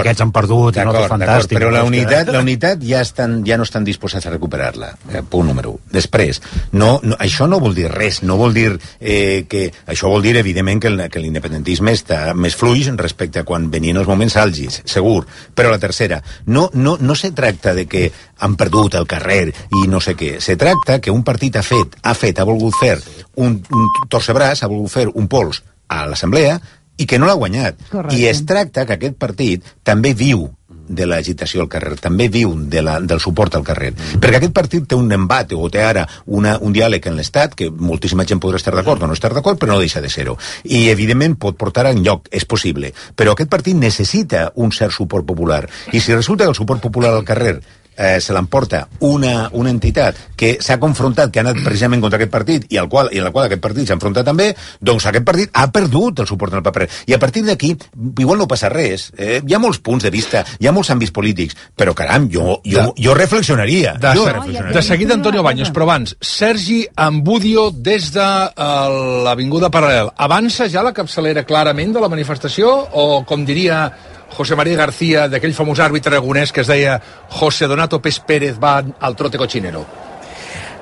aquests 0.00 0.20
han 0.24 0.32
perdut 0.32 0.76
i 0.76 0.80
nosaltres 0.84 1.10
fantàstic. 1.12 1.58
Però 1.58 1.70
la 1.70 1.80
que- 1.82 1.86
unitat, 1.86 2.28
la 2.34 2.40
unitat 2.40 2.82
ja, 2.82 3.00
estan, 3.00 3.44
ja 3.46 3.56
no 3.56 3.62
estan 3.62 3.84
disposats 3.84 4.26
a 4.26 4.30
recuperar-la. 4.30 4.92
Eh, 5.12 5.22
punt 5.28 5.46
número 5.48 5.70
1. 5.70 5.80
Després, 5.92 6.42
no, 6.72 7.00
no, 7.02 7.16
això 7.18 7.48
no 7.48 7.60
vol 7.60 7.74
dir 7.74 7.88
res, 7.92 8.22
no 8.22 8.36
vol 8.36 8.52
dir 8.54 8.78
eh, 9.00 9.46
que... 9.48 9.72
Això 9.86 10.08
vol 10.10 10.22
dir, 10.22 10.36
evidentment, 10.36 10.80
que 10.82 10.88
el- 10.88 11.08
que 11.10 11.20
l'independentisme 11.20 11.92
està 11.92 12.34
més 12.34 12.56
fluix 12.56 12.88
respecte 12.96 13.40
a 13.40 13.44
quan 13.44 13.70
venien 13.70 13.96
els 13.96 14.08
moments 14.08 14.36
àlgids, 14.36 14.82
segur. 14.84 15.24
Però 15.54 15.70
la 15.70 15.78
tercera, 15.78 16.22
no, 16.46 16.70
no, 16.74 16.96
no 17.00 17.14
se 17.14 17.30
tracta 17.32 17.74
de 17.74 17.86
que 17.86 18.10
han 18.38 18.56
perdut 18.56 18.94
el 18.94 19.06
carrer 19.06 19.52
i 19.82 19.86
no 19.88 20.00
sé 20.00 20.14
què. 20.16 20.40
Se 20.40 20.56
tracta 20.56 20.98
que 21.00 21.10
un 21.10 21.22
partit 21.24 21.56
ha 21.56 21.62
fet, 21.62 21.96
ha 22.02 22.12
fet, 22.14 22.38
ha 22.40 22.44
volgut 22.44 22.74
fer 22.80 22.98
un, 23.36 23.62
un 23.70 23.88
torcebràs, 24.10 24.62
ha 24.62 24.68
volgut 24.68 24.90
fer 24.92 25.06
un 25.14 25.28
pols 25.28 25.62
a 25.88 26.04
l'Assemblea 26.06 26.58
i 26.96 27.06
que 27.06 27.18
no 27.20 27.28
l'ha 27.28 27.36
guanyat. 27.36 27.88
Correcte. 27.90 28.16
I 28.16 28.28
es 28.30 28.44
tracta 28.48 28.86
que 28.86 28.96
aquest 28.96 29.18
partit 29.20 29.74
també 29.84 30.14
viu 30.16 30.48
de 30.88 31.06
l'agitació 31.06 31.64
al 31.64 31.68
carrer, 31.68 31.96
també 32.00 32.28
viu 32.30 32.52
de 32.70 32.82
la, 32.82 32.98
del 33.02 33.20
suport 33.20 33.56
al 33.58 33.64
carrer. 33.66 33.92
Perquè 34.22 34.38
aquest 34.38 34.54
partit 34.54 34.86
té 34.88 34.98
un 34.98 35.10
embat, 35.12 35.52
o 35.52 35.70
té 35.72 35.82
ara 35.82 36.06
una, 36.26 36.56
un 36.62 36.74
diàleg 36.74 37.08
en 37.10 37.16
l'Estat, 37.18 37.56
que 37.58 37.70
moltíssima 37.70 38.26
gent 38.28 38.40
podrà 38.42 38.60
estar 38.60 38.74
d'acord 38.76 39.02
o 39.02 39.08
no 39.10 39.16
estar 39.16 39.32
d'acord, 39.34 39.58
però 39.58 39.74
no 39.74 39.80
deixa 39.82 40.02
de 40.04 40.10
ser-ho. 40.12 40.36
I, 40.64 40.86
evidentment, 40.92 41.36
pot 41.42 41.58
portar 41.58 41.88
en 41.90 42.04
lloc, 42.06 42.30
és 42.30 42.46
possible. 42.46 42.92
Però 43.16 43.34
aquest 43.34 43.50
partit 43.50 43.78
necessita 43.78 44.50
un 44.54 44.72
cert 44.72 44.94
suport 44.94 45.26
popular. 45.26 45.64
I 45.92 46.00
si 46.00 46.14
resulta 46.14 46.44
que 46.44 46.54
el 46.54 46.58
suport 46.58 46.82
popular 46.82 47.14
al 47.14 47.26
carrer 47.26 47.58
eh, 47.96 48.20
se 48.20 48.34
l'emporta 48.36 48.86
una, 49.00 49.48
una 49.52 49.70
entitat 49.72 50.18
que 50.36 50.56
s'ha 50.60 50.78
confrontat, 50.80 51.32
que 51.32 51.40
ha 51.40 51.44
anat 51.46 51.62
precisament 51.64 52.02
contra 52.04 52.20
aquest 52.20 52.32
partit 52.32 52.66
i, 52.70 52.78
al 52.80 52.90
qual, 52.92 53.10
i 53.12 53.20
en 53.20 53.26
la 53.26 53.32
qual 53.34 53.48
aquest 53.48 53.62
partit 53.64 53.88
s'ha 53.88 53.96
enfrontat 53.96 54.26
també, 54.28 54.50
doncs 54.80 55.08
aquest 55.08 55.24
partit 55.26 55.50
ha 55.56 55.66
perdut 55.72 56.22
el 56.22 56.28
suport 56.28 56.52
en 56.52 56.60
el 56.60 56.66
paper. 56.66 56.88
I 57.08 57.16
a 57.16 57.20
partir 57.22 57.44
d'aquí, 57.46 57.72
igual 58.18 58.38
no 58.42 58.48
passa 58.50 58.70
res. 58.72 59.10
Eh, 59.16 59.40
hi 59.46 59.56
ha 59.56 59.62
molts 59.62 59.80
punts 59.84 60.04
de 60.04 60.12
vista, 60.12 60.44
hi 60.60 60.68
ha 60.68 60.74
molts 60.76 60.92
àmbits 60.92 61.14
polítics, 61.14 61.56
però 61.76 61.94
caram, 61.96 62.28
jo, 62.32 62.60
jo, 62.66 62.88
jo 63.00 63.14
reflexionaria. 63.16 63.96
De, 64.00 64.12
jo 64.18 64.26
reflexionaria. 64.28 64.74
de 64.76 64.82
seguida, 64.84 65.14
Antonio 65.14 65.42
Baños, 65.46 65.72
però 65.72 65.88
abans, 65.88 66.16
Sergi 66.20 66.84
Ambudio 66.96 67.70
des 67.70 68.10
de 68.14 68.26
eh, 68.26 69.22
l'Avinguda 69.24 69.72
Paral·lel. 69.72 70.12
Avança 70.28 70.68
ja 70.72 70.84
la 70.84 70.94
capçalera 70.96 71.46
clarament 71.48 71.96
de 71.96 72.02
la 72.02 72.12
manifestació 72.12 72.72
o, 72.92 73.06
com 73.26 73.44
diria 73.46 73.86
José 74.30 74.56
María 74.56 74.76
García, 74.76 75.28
d'aquell 75.28 75.54
famós 75.54 75.80
àrbitre 75.80 76.12
aragonès 76.12 76.52
que 76.52 76.64
es 76.64 76.72
deia 76.72 76.98
José 77.30 77.68
Donato 77.70 78.00
Pérez 78.00 78.58
va 78.60 78.82
al 79.00 79.16
trote 79.16 79.38
cochinero? 79.38 79.86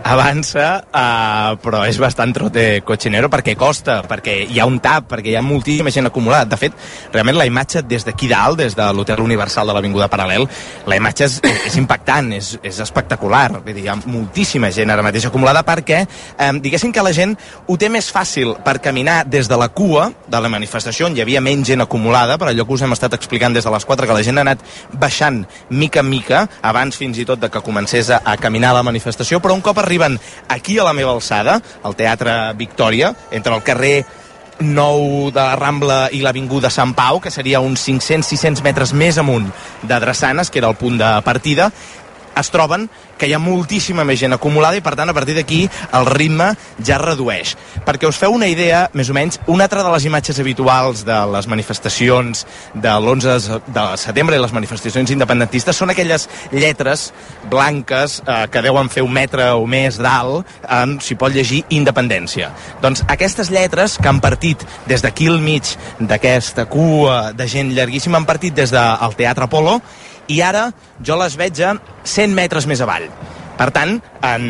Avança, 0.05 0.85
uh, 0.85 1.57
però 1.65 1.81
és 1.89 1.97
bastant 1.99 2.33
trote 2.37 2.83
cochinero 2.85 3.31
perquè 3.33 3.55
costa, 3.57 4.03
perquè 4.05 4.37
hi 4.45 4.61
ha 4.61 4.67
un 4.69 4.77
tap, 4.85 5.07
perquè 5.09 5.33
hi 5.33 5.37
ha 5.39 5.43
moltíssima 5.43 5.91
gent 5.91 6.11
acumulada. 6.11 6.45
De 6.53 6.59
fet, 6.61 6.77
realment 7.13 7.39
la 7.39 7.47
imatge 7.49 7.83
des 7.89 8.05
d'aquí 8.05 8.29
dalt, 8.29 8.59
des 8.61 8.77
de 8.77 8.89
l'Hotel 8.93 9.23
Universal 9.25 9.67
de 9.71 9.77
l'Avinguda 9.77 10.11
Paral·lel, 10.13 10.45
la 10.87 10.99
imatge 11.01 11.25
és, 11.25 11.39
és 11.71 11.79
impactant, 11.81 12.29
és, 12.37 12.53
és 12.63 12.81
espectacular. 12.85 13.47
Vull 13.57 13.73
dir, 13.73 13.87
hi 13.87 13.91
ha 13.93 13.97
moltíssima 14.05 14.69
gent 14.75 14.93
ara 14.93 15.05
mateix 15.07 15.25
acumulada 15.31 15.65
perquè, 15.65 16.03
eh, 16.05 16.51
diguéssim 16.61 16.93
que 16.93 17.05
la 17.05 17.15
gent 17.17 17.33
ho 17.67 17.79
té 17.81 17.89
més 17.89 18.11
fàcil 18.13 18.55
per 18.65 18.77
caminar 18.85 19.23
des 19.25 19.49
de 19.49 19.57
la 19.57 19.71
cua 19.73 20.11
de 20.29 20.41
la 20.41 20.53
manifestació, 20.53 21.09
on 21.09 21.17
hi 21.17 21.25
havia 21.25 21.41
menys 21.41 21.73
gent 21.73 21.81
acumulada, 21.81 22.37
per 22.37 22.51
allò 22.53 22.69
que 22.69 22.77
us 22.77 22.85
hem 22.85 22.93
estat 22.93 23.17
explicant 23.17 23.57
des 23.57 23.65
de 23.65 23.73
les 23.73 23.89
4, 23.89 24.07
que 24.07 24.19
la 24.21 24.27
gent 24.27 24.39
ha 24.39 24.45
anat 24.45 24.61
baixant 25.01 25.41
mica 25.71 26.05
en 26.05 26.11
mica, 26.13 26.45
abans 26.61 27.01
fins 27.01 27.17
i 27.19 27.25
tot 27.25 27.41
de 27.41 27.49
que 27.49 27.65
comencés 27.65 28.13
a, 28.13 28.21
a 28.21 28.37
caminar 28.37 28.75
la 28.77 28.85
manifestació, 28.85 29.41
però 29.41 29.57
un 29.57 29.65
cop 29.65 29.81
arriben 29.95 30.19
aquí 30.49 30.79
a 30.79 30.85
la 30.85 30.93
meva 30.93 31.13
alçada, 31.15 31.61
al 31.83 31.95
Teatre 31.95 32.53
Victòria, 32.59 33.15
entre 33.31 33.55
el 33.55 33.63
carrer 33.63 34.05
nou 34.61 35.31
de 35.35 35.41
la 35.41 35.57
Rambla 35.59 35.99
i 36.15 36.21
l'Avinguda 36.23 36.71
Sant 36.71 36.95
Pau, 36.95 37.21
que 37.21 37.31
seria 37.31 37.61
uns 37.61 37.87
500-600 37.87 38.63
metres 38.63 38.93
més 38.95 39.19
amunt 39.19 39.51
de 39.83 40.01
Drassanes, 40.01 40.51
que 40.51 40.59
era 40.63 40.71
el 40.71 40.79
punt 40.79 40.99
de 40.99 41.11
partida, 41.27 41.71
es 42.37 42.51
troben 42.51 42.89
que 43.19 43.29
hi 43.29 43.35
ha 43.35 43.41
moltíssima 43.43 44.05
més 44.05 44.19
gent 44.21 44.35
acumulada 44.35 44.79
i 44.79 44.83
per 44.85 44.95
tant 44.99 45.11
a 45.11 45.17
partir 45.17 45.37
d'aquí 45.37 45.65
el 45.95 46.07
ritme 46.11 46.51
ja 46.81 46.97
es 46.97 47.03
redueix. 47.03 47.55
Perquè 47.87 48.09
us 48.09 48.19
feu 48.21 48.35
una 48.35 48.49
idea, 48.51 48.89
més 48.95 49.11
o 49.11 49.17
menys, 49.17 49.41
una 49.47 49.69
altra 49.69 49.85
de 49.87 49.93
les 49.95 50.07
imatges 50.09 50.41
habituals 50.43 51.05
de 51.07 51.19
les 51.33 51.49
manifestacions 51.51 52.45
de 52.75 52.91
l'11 52.91 53.61
de 53.75 53.87
setembre 54.01 54.37
i 54.37 54.43
les 54.43 54.55
manifestacions 54.57 55.13
independentistes 55.15 55.77
són 55.77 55.95
aquelles 55.95 56.29
lletres 56.53 57.11
blanques 57.51 58.21
eh, 58.27 58.45
que 58.51 58.63
deuen 58.65 58.91
fer 58.91 59.05
un 59.07 59.13
metre 59.15 59.51
o 59.55 59.67
més 59.71 59.99
d'alt 60.03 60.49
on 60.75 60.99
s'hi 61.03 61.17
pot 61.21 61.35
llegir 61.35 61.63
independència. 61.75 62.51
Doncs 62.83 63.05
aquestes 63.11 63.51
lletres 63.55 63.99
que 64.01 64.11
han 64.11 64.21
partit 64.25 64.65
des 64.91 65.05
d'aquí 65.05 65.29
al 65.31 65.41
mig 65.45 65.77
d'aquesta 66.01 66.67
cua 66.71 67.33
de 67.37 67.49
gent 67.49 67.75
llarguíssima 67.77 68.19
han 68.19 68.29
partit 68.29 68.55
des 68.55 68.73
del 68.75 69.17
Teatre 69.19 69.49
Apolo 69.49 69.81
i 70.29 70.41
ara 70.43 70.69
jo 71.05 71.19
les 71.21 71.37
veig 71.37 71.61
a 71.65 71.75
100 72.05 72.35
metres 72.35 72.69
més 72.71 72.83
avall. 72.85 73.09
Per 73.55 73.69
tant, 73.71 73.93
en 74.27 74.45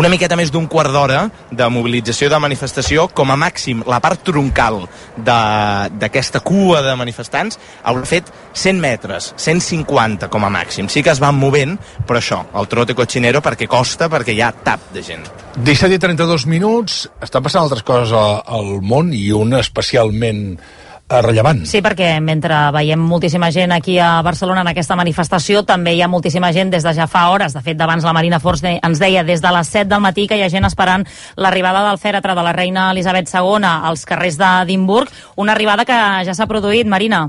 una 0.00 0.08
miqueta 0.08 0.36
més 0.38 0.48
d'un 0.52 0.64
quart 0.70 0.92
d'hora 0.94 1.26
de 1.52 1.66
mobilització 1.68 2.30
de 2.32 2.38
manifestació, 2.40 3.04
com 3.12 3.28
a 3.30 3.36
màxim 3.36 3.82
la 3.88 3.98
part 4.00 4.22
troncal 4.24 4.80
d'aquesta 5.26 6.40
cua 6.40 6.80
de 6.86 6.94
manifestants 6.96 7.58
haurà 7.84 8.08
fet 8.08 8.30
100 8.56 8.80
metres, 8.80 9.32
150 9.36 10.30
com 10.32 10.46
a 10.48 10.52
màxim. 10.52 10.88
Sí 10.88 11.02
que 11.04 11.12
es 11.12 11.20
van 11.20 11.36
movent, 11.36 11.76
però 12.08 12.22
això, 12.22 12.40
el 12.56 12.70
trote 12.72 12.96
cochinero, 12.96 13.44
perquè 13.44 13.68
costa, 13.68 14.08
perquè 14.08 14.32
hi 14.32 14.40
ha 14.40 14.54
tap 14.56 14.88
de 14.94 15.04
gent. 15.04 15.28
17 15.60 15.98
i 15.98 16.00
32 16.00 16.48
minuts, 16.48 17.02
estan 17.22 17.44
passant 17.44 17.66
altres 17.66 17.84
coses 17.84 18.16
al 18.16 18.72
món 18.80 19.12
i 19.12 19.26
una 19.36 19.60
especialment 19.60 20.56
rellevant. 21.08 21.64
Sí, 21.68 21.82
perquè 21.84 22.16
mentre 22.24 22.56
veiem 22.74 23.00
moltíssima 23.00 23.50
gent 23.52 23.74
aquí 23.76 23.98
a 23.98 24.22
Barcelona 24.24 24.62
en 24.64 24.72
aquesta 24.72 24.96
manifestació, 24.96 25.62
també 25.68 25.94
hi 25.94 26.02
ha 26.02 26.08
moltíssima 26.08 26.52
gent 26.52 26.72
des 26.72 26.82
de 26.82 26.94
ja 26.96 27.06
fa 27.06 27.28
hores. 27.30 27.54
De 27.54 27.62
fet, 27.62 27.76
d'abans 27.76 28.04
la 28.04 28.16
Marina 28.16 28.40
Forç 28.40 28.64
ens 28.64 28.98
deia 29.02 29.24
des 29.24 29.42
de 29.42 29.52
les 29.52 29.68
7 29.68 29.88
del 29.92 30.00
matí 30.00 30.26
que 30.26 30.38
hi 30.38 30.42
ha 30.42 30.50
gent 30.50 30.64
esperant 30.64 31.04
l'arribada 31.36 31.86
del 31.88 32.00
fèretre 32.00 32.34
de 32.34 32.42
la 32.42 32.56
reina 32.56 32.90
Elisabet 32.92 33.28
II 33.28 33.64
als 33.64 34.04
carrers 34.08 34.38
d'Edimburg, 34.40 35.10
una 35.36 35.52
arribada 35.52 35.84
que 35.84 36.02
ja 36.24 36.34
s'ha 36.34 36.48
produït, 36.50 36.86
Marina. 36.86 37.28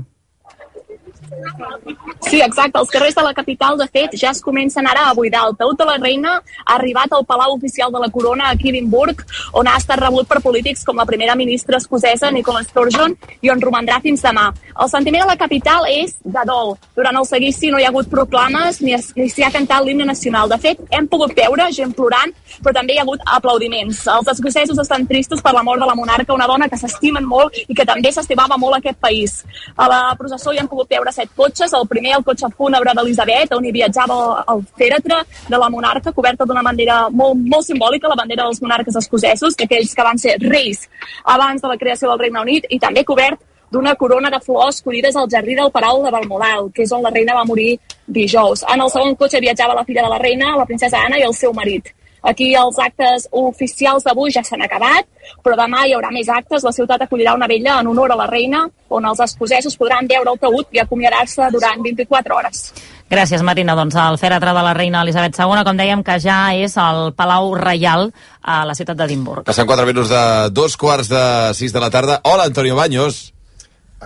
Sí, 2.26 2.40
exacte. 2.40 2.78
Els 2.78 2.90
carrers 2.90 3.14
de 3.14 3.22
la 3.22 3.32
capital, 3.34 3.76
de 3.78 3.86
fet, 3.86 4.14
ja 4.18 4.30
es 4.30 4.40
comencen 4.42 4.86
ara 4.86 5.08
a 5.08 5.14
buidar. 5.14 5.44
El 5.46 5.56
taüt 5.58 5.78
de 5.78 5.86
la 5.86 5.96
reina 5.98 6.36
ha 6.64 6.74
arribat 6.74 7.12
al 7.12 7.24
Palau 7.24 7.54
Oficial 7.54 7.92
de 7.92 8.00
la 8.02 8.10
Corona 8.10 8.50
a 8.50 8.54
Edimburg, 8.54 9.22
on 9.52 9.68
ha 9.68 9.76
estat 9.78 10.00
rebut 10.00 10.28
per 10.28 10.40
polítics 10.42 10.84
com 10.84 10.96
la 10.96 11.06
primera 11.06 11.36
ministra 11.36 11.78
escocesa, 11.78 12.30
Nicola 12.30 12.62
Sturgeon, 12.64 13.14
i 13.42 13.50
on 13.50 13.62
romandrà 13.62 14.00
fins 14.02 14.24
demà. 14.26 14.48
El 14.82 14.90
sentiment 14.90 15.22
a 15.24 15.30
la 15.30 15.36
capital 15.38 15.86
és 15.90 16.16
de 16.24 16.44
dol. 16.48 16.74
Durant 16.96 17.20
el 17.20 17.28
seguici 17.28 17.70
no 17.70 17.78
hi 17.78 17.86
ha 17.86 17.92
hagut 17.92 18.10
proclames 18.10 18.80
ni, 18.82 18.94
es, 18.96 19.12
s'hi 19.14 19.46
ha 19.46 19.52
cantat 19.54 19.84
l'himne 19.84 20.06
nacional. 20.08 20.50
De 20.50 20.58
fet, 20.58 20.82
hem 20.90 21.06
pogut 21.08 21.34
veure 21.36 21.70
gent 21.72 21.94
plorant, 21.96 22.34
però 22.62 22.74
també 22.74 22.96
hi 22.96 23.00
ha 23.00 23.06
hagut 23.06 23.22
aplaudiments. 23.38 24.02
Els 24.16 24.32
escocesos 24.34 24.82
estan 24.82 25.06
tristos 25.06 25.42
per 25.42 25.54
la 25.56 25.62
mort 25.62 25.80
de 25.82 25.88
la 25.88 25.94
monarca, 25.94 26.34
una 26.34 26.50
dona 26.50 26.68
que 26.68 26.78
s'estimen 26.80 27.24
molt 27.24 27.54
i 27.66 27.74
que 27.74 27.86
també 27.86 28.12
s'estimava 28.12 28.58
molt 28.58 28.78
aquest 28.78 28.98
país. 29.00 29.38
A 29.76 29.88
la 29.88 30.00
processó 30.18 30.52
hi 30.52 30.60
hem 30.62 30.68
pogut 30.68 30.90
veure 30.90 31.12
set 31.16 31.32
cotxes, 31.36 31.74
el 31.76 31.88
primer 31.90 32.14
el 32.18 32.24
cotxe 32.26 32.50
fúnebre 32.56 32.94
d'Elisabet, 32.96 33.56
on 33.56 33.64
hi 33.64 33.74
viatjava 33.74 34.20
el 34.54 34.62
fèretre 34.78 35.22
de 35.48 35.60
la 35.62 35.70
monarca, 35.72 36.12
coberta 36.12 36.46
d'una 36.46 36.64
bandera 36.66 37.00
molt, 37.10 37.42
molt 37.42 37.66
simbòlica, 37.66 38.12
la 38.12 38.20
bandera 38.20 38.46
dels 38.46 38.62
monarques 38.62 39.00
escocesos, 39.02 39.58
aquells 39.66 39.94
que 39.96 40.06
van 40.06 40.20
ser 40.22 40.38
reis 40.44 40.86
abans 41.24 41.62
de 41.62 41.68
la 41.72 41.80
creació 41.80 42.12
del 42.12 42.24
Regne 42.26 42.46
Unit, 42.46 42.70
i 42.70 42.80
també 42.82 43.04
cobert 43.04 43.40
d'una 43.72 43.94
corona 43.98 44.30
de 44.30 44.40
flors 44.40 44.80
collides 44.82 45.16
al 45.16 45.28
jardí 45.28 45.54
del 45.54 45.72
Palau 45.74 46.02
de 46.04 46.10
Balmoral, 46.10 46.70
que 46.72 46.84
és 46.86 46.92
on 46.92 47.02
la 47.02 47.10
reina 47.10 47.34
va 47.34 47.44
morir 47.44 47.76
dijous. 48.06 48.62
En 48.72 48.80
el 48.80 48.90
segon 48.90 49.16
cotxe 49.18 49.42
viatjava 49.42 49.74
la 49.74 49.84
filla 49.84 50.06
de 50.06 50.12
la 50.14 50.18
reina, 50.22 50.56
la 50.56 50.66
princesa 50.66 51.02
Anna, 51.02 51.18
i 51.18 51.26
el 51.26 51.34
seu 51.34 51.52
marit. 51.52 51.90
Aquí 52.22 52.52
els 52.58 52.78
actes 52.82 53.28
oficials 53.30 54.06
d'avui 54.06 54.32
ja 54.34 54.42
s'han 54.44 54.64
acabat, 54.64 55.06
però 55.44 55.56
demà 55.58 55.84
hi 55.86 55.94
haurà 55.94 56.10
més 56.14 56.28
actes. 56.32 56.64
La 56.64 56.72
ciutat 56.72 57.04
acollirà 57.04 57.34
una 57.34 57.48
vella 57.50 57.80
en 57.80 57.90
honor 57.92 58.12
a 58.12 58.18
la 58.18 58.26
reina, 58.30 58.64
on 58.88 59.06
els 59.06 59.20
escocesos 59.20 59.76
podran 59.76 60.08
veure 60.10 60.32
el 60.32 60.40
taüt 60.42 60.72
i 60.72 60.82
acomiadar-se 60.82 61.50
durant 61.52 61.82
24 61.82 62.38
hores. 62.38 62.66
Gràcies, 63.10 63.42
Marina. 63.46 63.76
Doncs 63.78 63.94
el 64.02 64.18
fèretre 64.18 64.50
de 64.56 64.64
la 64.66 64.74
reina 64.74 65.04
Elisabet 65.06 65.38
II, 65.38 65.62
com 65.66 65.78
dèiem, 65.78 66.02
que 66.02 66.18
ja 66.22 66.40
és 66.58 66.74
al 66.80 67.12
Palau 67.14 67.52
Reial 67.54 68.10
a 68.42 68.64
la 68.66 68.74
ciutat 68.74 68.98
d'Edimburg. 68.98 69.46
Passen 69.46 69.68
4 69.68 69.86
minuts 69.86 70.10
de 70.10 70.24
dos 70.50 70.76
quarts 70.76 71.12
de 71.12 71.22
6 71.54 71.72
de 71.72 71.80
la 71.82 71.90
tarda. 71.94 72.20
Hola, 72.24 72.50
Antonio 72.50 72.74
Baños. 72.74 73.32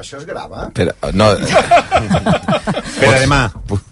Això 0.00 0.20
es 0.20 0.26
grava? 0.26 0.68
Espera, 0.68 0.92
no... 1.18 1.32
Espera, 1.34 3.16
demà. 3.18 3.40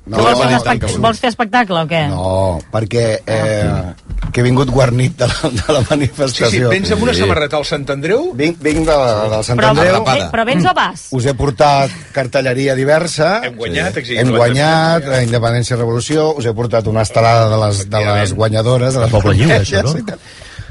No, 0.07 0.21
vols, 0.21 0.39
fer 0.39 0.59
espect 0.61 1.01
vols 1.03 1.23
fer 1.25 1.33
espectacle 1.33 1.81
o 1.83 1.89
què? 1.91 2.05
No, 2.13 2.29
perquè 2.71 3.07
eh, 3.27 4.08
que 4.33 4.41
he 4.41 4.45
vingut 4.45 4.69
guarnit 4.71 5.17
de 5.17 5.27
la, 5.27 5.51
de 5.51 5.73
la 5.73 5.81
Sí, 5.83 5.87
manifestació. 5.91 6.51
sí, 6.51 6.61
vens 6.69 6.91
amb 6.93 7.03
una 7.07 7.15
samarreta 7.15 7.57
al 7.57 7.65
Sant 7.65 7.87
Andreu? 7.91 8.33
Vinc, 8.37 8.59
vinc 8.63 8.85
de, 8.87 8.97
del 9.33 9.45
Sant 9.47 9.59
Però, 9.61 9.71
Andreu. 9.73 10.05
ve- 10.05 10.29
però 10.33 10.45
vens 10.47 10.67
o 10.69 10.75
vas? 10.77 11.07
Us 11.17 11.27
he 11.27 11.35
portat 11.35 11.91
cartelleria 12.13 12.75
diversa. 12.79 13.41
Hem 13.45 13.57
guanyat, 13.57 13.97
Sí. 14.05 14.17
Hem 14.19 14.31
la 14.35 14.39
guanyat 14.45 15.07
la 15.09 15.23
Independència 15.23 15.75
i 15.77 15.79
Revolució. 15.81 16.35
Us 16.37 16.47
he 16.47 16.53
portat 16.53 16.87
una 16.87 17.03
estelada 17.03 17.49
de 17.49 17.59
les, 17.67 17.89
de 17.91 18.05
les 18.05 18.35
guanyadores. 18.35 18.95
De 18.95 19.01
les 19.07 19.11
Poble 19.11 19.35
Lliure, 19.35 19.61
això, 19.63 19.83
no? 19.83 20.19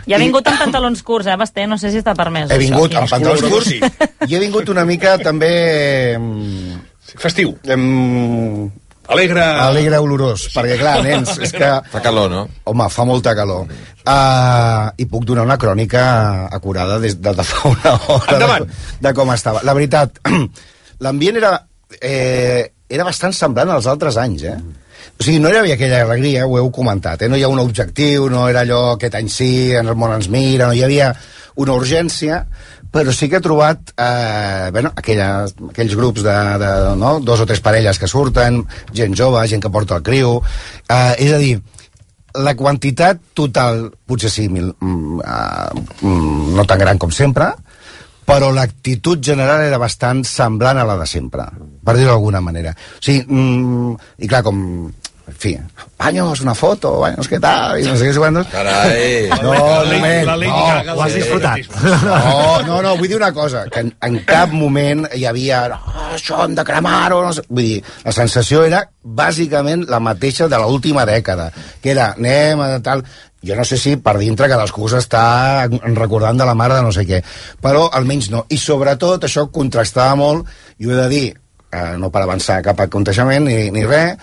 I 0.07 0.13
ha 0.15 0.17
vingut 0.21 0.45
amb 0.47 0.61
pantalons 0.61 1.01
curts, 1.03 1.27
eh, 1.27 1.35
Basté? 1.35 1.65
No 1.67 1.77
sé 1.77 1.91
si 1.91 1.97
està 1.99 2.13
permès. 2.15 2.49
He 2.49 2.57
vingut 2.61 2.91
això. 2.93 3.01
amb 3.01 3.09
pantalons 3.09 3.41
curts 3.51 3.71
i 4.29 4.35
he 4.35 4.39
vingut 4.39 4.69
una 4.69 4.85
mica 4.85 5.17
també... 5.17 6.15
Festiu. 7.17 7.57
Em... 7.65 8.69
Alegre... 9.07 9.43
Alegre 9.63 9.99
olorós, 10.03 10.47
perquè 10.51 10.77
clar, 10.79 10.97
nens, 11.05 11.37
és 11.39 11.53
que... 11.55 11.69
Fa 11.93 12.01
calor, 12.03 12.31
no? 12.31 12.41
Home, 12.67 12.87
fa 12.91 13.05
molta 13.07 13.33
calor. 13.37 13.69
Uh, 14.03 14.89
I 14.99 15.07
puc 15.11 15.23
donar 15.27 15.45
una 15.47 15.57
crònica 15.59 16.01
acurada 16.53 16.99
des 17.03 17.15
de, 17.19 17.33
de 17.35 17.45
fa 17.47 17.69
una 17.71 17.93
hora 18.07 18.35
Endavant. 18.35 18.67
de, 18.67 18.97
de 19.07 19.13
com 19.15 19.31
estava. 19.31 19.63
La 19.67 19.75
veritat, 19.77 20.19
l'ambient 21.05 21.39
era, 21.39 21.53
eh, 22.01 22.67
era 22.89 23.07
bastant 23.07 23.35
semblant 23.35 23.71
als 23.71 23.87
altres 23.87 24.19
anys, 24.19 24.43
eh? 24.51 24.57
O 25.17 25.23
sigui, 25.23 25.39
no 25.41 25.49
hi 25.49 25.57
havia 25.57 25.77
aquella 25.77 26.03
alegria, 26.03 26.45
ho 26.45 26.59
heu 26.59 26.69
comentat, 26.73 27.23
eh? 27.23 27.29
no 27.31 27.37
hi 27.39 27.43
ha 27.45 27.49
un 27.49 27.61
objectiu, 27.63 28.27
no 28.29 28.45
era 28.51 28.61
allò 28.65 28.81
aquest 28.93 29.15
any 29.17 29.31
sí, 29.33 29.51
en 29.73 29.87
el 29.89 29.97
món 29.97 30.13
ens 30.13 30.27
mira, 30.29 30.67
no 30.67 30.77
hi 30.77 30.83
havia 30.85 31.13
una 31.57 31.73
urgència, 31.73 32.43
però 32.91 33.13
sí 33.13 33.29
que 33.29 33.39
he 33.39 33.43
trobat 33.43 33.93
eh, 33.93 34.69
bueno, 34.71 34.91
aquelles, 34.95 35.55
aquells 35.71 35.95
grups 35.99 36.23
de, 36.25 36.35
de 36.61 36.71
no? 36.99 37.17
dos 37.19 37.41
o 37.43 37.47
tres 37.49 37.61
parelles 37.63 37.99
que 37.99 38.09
surten, 38.09 38.63
gent 38.93 39.17
jove, 39.17 39.43
gent 39.47 39.63
que 39.63 39.73
porta 39.73 39.99
el 39.99 40.05
criu, 40.05 40.37
eh, 40.87 41.15
és 41.17 41.33
a 41.33 41.41
dir, 41.41 41.57
la 42.37 42.55
quantitat 42.57 43.21
total, 43.37 43.87
potser 44.05 44.29
sí, 44.31 44.47
mil, 44.49 44.69
mm, 44.79 45.21
uh, 45.21 45.85
mm, 46.05 46.53
no 46.57 46.65
tan 46.69 46.79
gran 46.79 46.99
com 47.01 47.11
sempre, 47.13 47.49
però 48.27 48.51
l'actitud 48.51 49.21
general 49.23 49.63
era 49.63 49.79
bastant 49.79 50.23
semblant 50.27 50.77
a 50.77 50.85
la 50.85 50.97
de 50.99 51.07
sempre, 51.07 51.47
per 51.83 51.95
dir-ho 51.95 52.11
d'alguna 52.11 52.41
manera. 52.43 52.73
O 52.75 53.03
sigui, 53.03 53.23
mm, 53.23 53.93
i 54.19 54.27
clar, 54.27 54.43
com 54.43 54.91
en 55.27 55.35
fi, 55.35 55.57
baños, 55.99 56.39
una 56.41 56.53
foto, 56.55 56.93
baños, 57.01 57.27
què 57.27 57.39
tal, 57.43 57.81
i 57.81 57.83
no 57.83 57.97
sé 57.99 58.07
què, 58.07 58.17
quantos. 58.17 58.47
Carai. 58.47 59.27
No, 59.43 59.51
La 59.53 59.83
lei- 59.83 59.99
moment, 59.99 60.85
no, 60.87 60.95
ho 60.95 61.01
has 61.03 61.13
disfrutat. 61.17 61.67
No, 61.83 62.61
no, 62.63 62.81
no, 62.81 62.95
vull 62.95 63.09
dir 63.11 63.17
una 63.19 63.33
cosa, 63.35 63.65
que 63.71 63.83
en, 63.83 63.91
en 64.07 64.19
cap 64.27 64.53
moment 64.55 65.03
hi 65.13 65.25
havia 65.27 65.65
oh, 65.75 66.07
això 66.15 66.39
hem 66.45 66.55
de 66.55 66.63
cremar-ho, 66.67 67.19
no 67.25 67.33
sé. 67.35 67.43
Vull 67.49 67.67
dir, 67.73 67.81
la 68.05 68.15
sensació 68.15 68.63
era 68.63 68.85
bàsicament 69.03 69.83
la 69.91 69.99
mateixa 70.03 70.47
de 70.47 70.59
l'última 70.63 71.03
dècada, 71.09 71.51
que 71.83 71.91
era 71.95 72.13
anem 72.17 72.63
a 72.63 72.69
tal... 72.83 73.03
Jo 73.47 73.53
no 73.55 73.63
sé 73.69 73.77
si 73.77 73.91
per 74.01 74.15
dintre 74.17 74.47
cadascú 74.49 74.87
s'està 74.89 75.67
recordant 75.93 76.39
de 76.39 76.45
la 76.49 76.55
mare 76.57 76.73
de 76.73 76.81
no 76.81 76.89
sé 76.91 77.03
què, 77.05 77.19
però 77.61 77.83
almenys 77.93 78.31
no. 78.33 78.41
I 78.49 78.57
sobretot 78.57 79.27
això 79.27 79.45
contrastava 79.53 80.15
molt, 80.17 80.49
i 80.81 80.87
ho 80.87 80.91
he 80.91 80.97
de 80.97 81.05
dir, 81.11 81.27
eh, 81.69 81.93
no 82.01 82.09
per 82.11 82.23
avançar 82.25 82.57
cap 82.65 82.81
aconteixement 82.87 83.45
ni, 83.45 83.69
ni 83.71 83.85
res, 83.85 84.17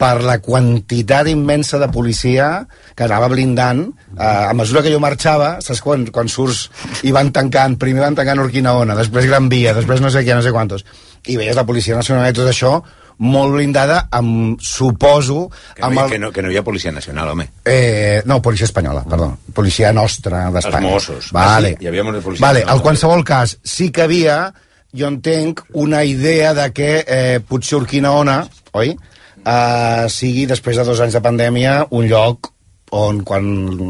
per 0.00 0.22
la 0.24 0.38
quantitat 0.40 1.28
immensa 1.28 1.78
de 1.80 1.90
policia 1.92 2.48
que 2.96 3.04
anava 3.04 3.28
blindant 3.32 3.82
eh, 3.84 4.24
a 4.24 4.54
mesura 4.56 4.82
que 4.84 4.92
jo 4.92 5.02
marxava 5.02 5.58
saps 5.64 5.82
quan, 5.84 6.06
quan 6.14 6.30
surts 6.32 6.68
i 7.04 7.12
van 7.12 7.32
tancant 7.36 7.76
primer 7.80 8.06
van 8.06 8.16
tancant 8.16 8.40
Urquinaona, 8.46 8.96
després 8.96 9.28
Gran 9.28 9.50
Via 9.52 9.76
després 9.76 10.00
no 10.00 10.12
sé 10.12 10.24
què, 10.24 10.32
no 10.36 10.46
sé 10.46 10.54
quantos 10.56 10.86
i 11.28 11.36
veies 11.36 11.58
la 11.58 11.68
Policia 11.68 11.98
Nacional 11.98 12.30
i 12.30 12.36
tot 12.36 12.48
això 12.48 12.78
molt 13.20 13.52
blindada 13.52 14.06
amb, 14.16 14.60
suposo 14.64 15.50
Que 15.74 15.82
no, 15.82 15.90
amb 15.90 16.02
el, 16.04 16.10
que, 16.10 16.18
no, 16.22 16.30
que 16.32 16.42
no 16.42 16.50
hi 16.52 16.56
ha 16.56 16.64
policia 16.64 16.92
nacional, 16.92 17.34
home. 17.34 17.46
Eh, 17.68 18.22
no, 18.24 18.40
policia 18.40 18.64
espanyola, 18.64 19.04
perdó. 19.08 19.34
Policia 19.54 19.92
nostra 19.92 20.46
d'Espanya. 20.54 20.88
Els 20.88 21.08
Mossos. 21.10 21.28
Vale. 21.36 21.74
Ah, 21.74 21.76
sí? 21.76 21.84
Hi 21.84 21.90
havia 21.90 22.04
molta 22.06 22.22
policia 22.24 22.46
Vale, 22.46 22.64
en 22.64 22.80
qualsevol 22.80 23.24
cas, 23.28 23.58
sí 23.60 23.90
que 23.92 24.06
havia, 24.06 24.38
jo 24.96 25.12
entenc, 25.12 25.60
una 25.84 26.02
idea 26.08 26.54
de 26.56 26.70
que 26.72 26.90
eh, 27.04 27.40
potser 27.46 27.82
Urquinaona, 27.82 28.40
oi?, 28.72 28.96
eh, 29.44 30.06
sigui, 30.08 30.46
després 30.46 30.76
de 30.76 30.84
dos 30.84 31.00
anys 31.00 31.14
de 31.16 31.20
pandèmia, 31.24 31.86
un 31.90 32.08
lloc 32.08 32.52
on 32.90 33.20
quan 33.22 33.44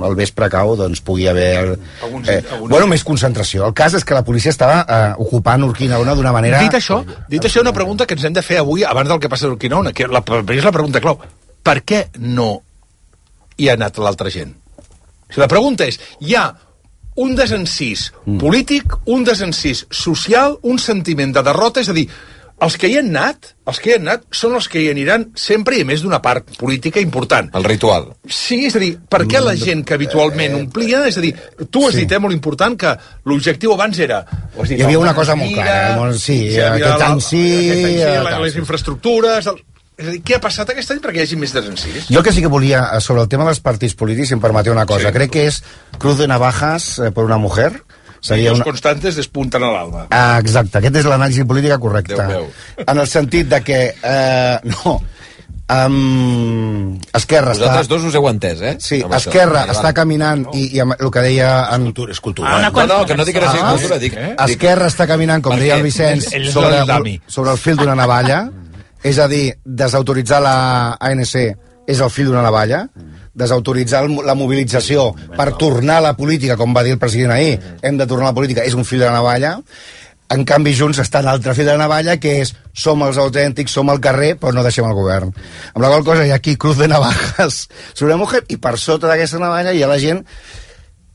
el 0.04 0.14
vespre 0.14 0.50
cau 0.52 0.74
doncs 0.76 1.00
pugui 1.00 1.24
haver 1.26 1.78
Alguns- 2.02 2.28
eh, 2.28 2.42
alguns- 2.52 2.68
bueno, 2.70 2.86
més 2.86 3.02
concentració. 3.02 3.64
El 3.66 3.72
cas 3.72 3.94
és 3.94 4.04
que 4.04 4.12
la 4.12 4.22
policia 4.24 4.50
estava 4.50 4.84
eh, 4.86 5.14
ocupant 5.24 5.62
Urquinaona 5.64 6.14
d'una 6.14 6.32
manera... 6.32 6.60
Dit 6.60 6.74
això, 6.76 6.98
dit 7.28 7.42
això, 7.42 7.62
una 7.62 7.72
pregunta 7.72 8.04
que 8.06 8.12
ens 8.14 8.24
hem 8.24 8.34
de 8.36 8.42
fer 8.42 8.58
avui 8.58 8.84
abans 8.84 9.08
del 9.08 9.18
que 9.18 9.28
passa 9.32 9.46
a 9.46 9.50
Urquinaona, 9.54 9.94
que 9.94 10.06
la, 10.06 10.22
és 10.52 10.64
la 10.64 10.72
pregunta 10.72 11.00
clau. 11.00 11.16
Per 11.62 11.78
què 11.82 12.02
no 12.18 12.60
hi 13.56 13.68
ha 13.70 13.78
anat 13.78 13.96
l'altra 13.98 14.28
gent? 14.28 14.52
O 14.52 15.32
sigui, 15.32 15.40
la 15.46 15.48
pregunta 15.48 15.86
és, 15.88 15.98
hi 16.20 16.34
ha 16.36 16.50
un 17.20 17.34
desencís 17.36 18.10
polític, 18.38 18.84
un 19.06 19.24
desencís 19.24 19.86
social, 19.90 20.58
un 20.62 20.78
sentiment 20.78 21.32
de 21.32 21.42
derrota, 21.42 21.80
és 21.80 21.88
a 21.88 21.96
dir, 21.96 22.06
els 22.60 22.76
que 22.76 22.88
hi 22.90 22.98
han 23.00 23.06
anat, 23.14 23.54
els 23.70 23.78
que 23.80 23.90
hi 23.90 23.94
han 23.96 24.02
anat, 24.08 24.24
són 24.36 24.52
els 24.58 24.66
que 24.68 24.80
hi 24.82 24.90
aniran 24.92 25.28
sempre 25.38 25.78
i 25.78 25.80
a 25.80 25.86
més 25.88 26.02
d'una 26.04 26.18
part 26.20 26.50
política 26.60 27.00
important. 27.00 27.48
El 27.56 27.64
ritual. 27.64 28.10
Sí, 28.28 28.66
és 28.68 28.76
a 28.76 28.82
dir, 28.82 28.92
per 29.08 29.22
què 29.30 29.40
la 29.40 29.54
gent 29.56 29.80
que 29.88 29.94
habitualment 29.96 30.54
omplia... 30.58 31.06
És 31.08 31.16
a 31.16 31.24
dir, 31.24 31.32
tu 31.70 31.86
has 31.88 31.94
Sí. 31.96 32.02
dit, 32.04 32.12
eh, 32.12 32.18
molt 32.20 32.34
important, 32.36 32.76
que 32.76 32.92
l'objectiu 33.24 33.72
abans 33.72 33.98
era... 33.98 34.22
Dit, 34.60 34.78
Hi 34.78 34.82
havia 34.84 34.98
una 35.00 35.14
cosa 35.16 35.34
molt 35.40 35.54
clara, 35.56 35.96
molt- 35.96 36.18
sí, 36.20 36.38
havia 36.60 36.94
aquest 36.94 37.06
any 37.08 37.20
sí, 37.24 37.44
aquest 37.70 37.84
any 37.84 37.94
sí, 37.96 38.00
eh, 38.04 38.22
la- 38.28 38.38
les 38.44 38.52
sí. 38.52 38.58
infraestructures... 38.60 39.46
El... 39.54 39.62
És 40.00 40.06
a 40.08 40.12
dir, 40.14 40.22
què 40.24 40.36
ha 40.38 40.40
passat 40.40 40.70
aquest 40.72 40.90
any 40.94 41.00
perquè 41.04 41.18
hi 41.20 41.26
hagi 41.26 41.36
més 41.36 41.52
desencís? 41.52 42.06
Jo 42.08 42.22
que 42.24 42.32
sí 42.32 42.40
que 42.40 42.48
volia, 42.48 42.86
eh, 42.96 43.00
sobre 43.04 43.20
el 43.20 43.28
tema 43.28 43.44
dels 43.44 43.58
partits 43.60 43.92
polítics, 43.94 44.28
si 44.30 44.36
em 44.36 44.40
permeteu 44.40 44.72
una 44.72 44.86
cosa, 44.88 45.08
Sí. 45.10 45.12
crec 45.16 45.30
que 45.34 45.42
és 45.50 45.58
Cruz 45.98 46.16
de 46.16 46.28
Navajas 46.30 46.86
eh, 47.00 47.10
per 47.12 47.24
una 47.26 47.36
mujer. 47.36 47.82
Seria 48.20 48.50
Los 48.50 48.58
una... 48.60 48.64
constantes 48.68 49.16
despunten 49.16 49.62
a 49.64 49.70
l'alba. 49.72 50.06
Ah, 50.12 50.38
exacte, 50.40 50.78
aquest 50.78 50.96
és 51.00 51.06
l'anàlisi 51.08 51.44
política 51.48 51.78
correcta. 51.80 52.26
En 52.86 52.98
el 52.98 53.06
sentit 53.08 53.48
de 53.48 53.60
que... 53.64 53.78
Eh, 53.96 54.58
no, 54.68 54.98
um, 55.70 56.98
Esquerra 57.16 57.54
Vosaltres 57.54 57.86
està... 57.86 57.94
dos 57.94 58.04
us 58.10 58.14
heu 58.18 58.28
entès, 58.30 58.60
eh? 58.60 58.74
Sí, 58.82 59.00
Amb 59.04 59.14
això. 59.16 59.30
Esquerra 59.30 59.62
Vale, 59.64 59.76
està 59.76 59.92
caminant 59.96 60.44
i, 60.52 60.66
i 60.76 60.82
amb 60.84 60.96
el 60.98 61.10
que 61.14 61.22
deia... 61.24 61.50
En... 61.74 61.88
Cultura, 61.90 62.12
és 62.16 62.20
cultura. 62.20 62.50
Ah, 62.58 62.70
No, 62.70 62.86
no, 62.92 63.00
que 63.06 63.16
no 63.16 63.24
dic 63.28 63.38
que 63.38 63.44
no 63.44 63.50
sigui 63.52 63.64
Ah, 63.64 63.72
cultura, 63.76 63.98
dic... 64.02 64.16
eh? 64.16 64.30
dic 64.34 64.44
Esquerra 64.50 64.90
està 64.92 65.06
caminant, 65.10 65.42
com 65.44 65.56
deia 65.58 65.78
el 65.80 65.86
Vicenç, 65.86 66.28
sobre, 66.52 66.84
sobre 67.26 67.56
el 67.56 67.58
fil 67.62 67.80
d'una 67.80 67.96
navalla. 67.98 68.44
és 69.02 69.16
a 69.18 69.24
dir, 69.32 69.54
desautoritzar 69.64 70.42
la 70.44 70.56
ANC 71.00 71.32
és 71.90 72.00
el 72.00 72.12
fil 72.14 72.30
d'una 72.30 72.44
navalla. 72.46 72.84
Desautoritzar 73.40 74.04
la 74.26 74.36
mobilització 74.38 75.10
per 75.36 75.52
tornar 75.58 76.00
a 76.00 76.06
la 76.10 76.16
política, 76.18 76.58
com 76.60 76.74
va 76.76 76.84
dir 76.86 76.96
el 76.96 77.02
president 77.02 77.34
ahir, 77.34 77.56
hem 77.82 77.98
de 77.98 78.06
tornar 78.06 78.30
a 78.30 78.32
la 78.32 78.38
política, 78.38 78.66
és 78.66 78.76
un 78.78 78.86
fil 78.86 79.02
de 79.02 79.08
la 79.08 79.16
navalla. 79.18 79.58
En 80.30 80.44
canvi, 80.46 80.70
Junts 80.78 81.00
està 81.02 81.24
en 81.24 81.26
l'altre 81.26 81.56
fil 81.58 81.66
de 81.66 81.74
la 81.74 81.82
navalla, 81.82 82.14
que 82.22 82.36
és 82.44 82.52
som 82.76 83.00
els 83.02 83.18
autèntics, 83.18 83.74
som 83.74 83.90
al 83.90 83.98
carrer, 84.02 84.36
però 84.38 84.54
no 84.54 84.62
deixem 84.62 84.86
el 84.86 84.94
govern. 84.94 85.32
Amb 85.74 85.82
la 85.82 85.90
qual 85.90 86.06
cosa 86.06 86.26
hi 86.26 86.30
ha 86.30 86.38
aquí 86.38 86.54
cruz 86.54 86.78
de 86.78 86.86
navajas 86.90 87.64
sobre 87.98 88.18
mujer, 88.20 88.44
i 88.48 88.60
per 88.62 88.76
sota 88.78 89.10
d'aquesta 89.10 89.42
navalla 89.42 89.74
hi 89.74 89.82
ha 89.82 89.90
la 89.90 89.98
gent 89.98 90.22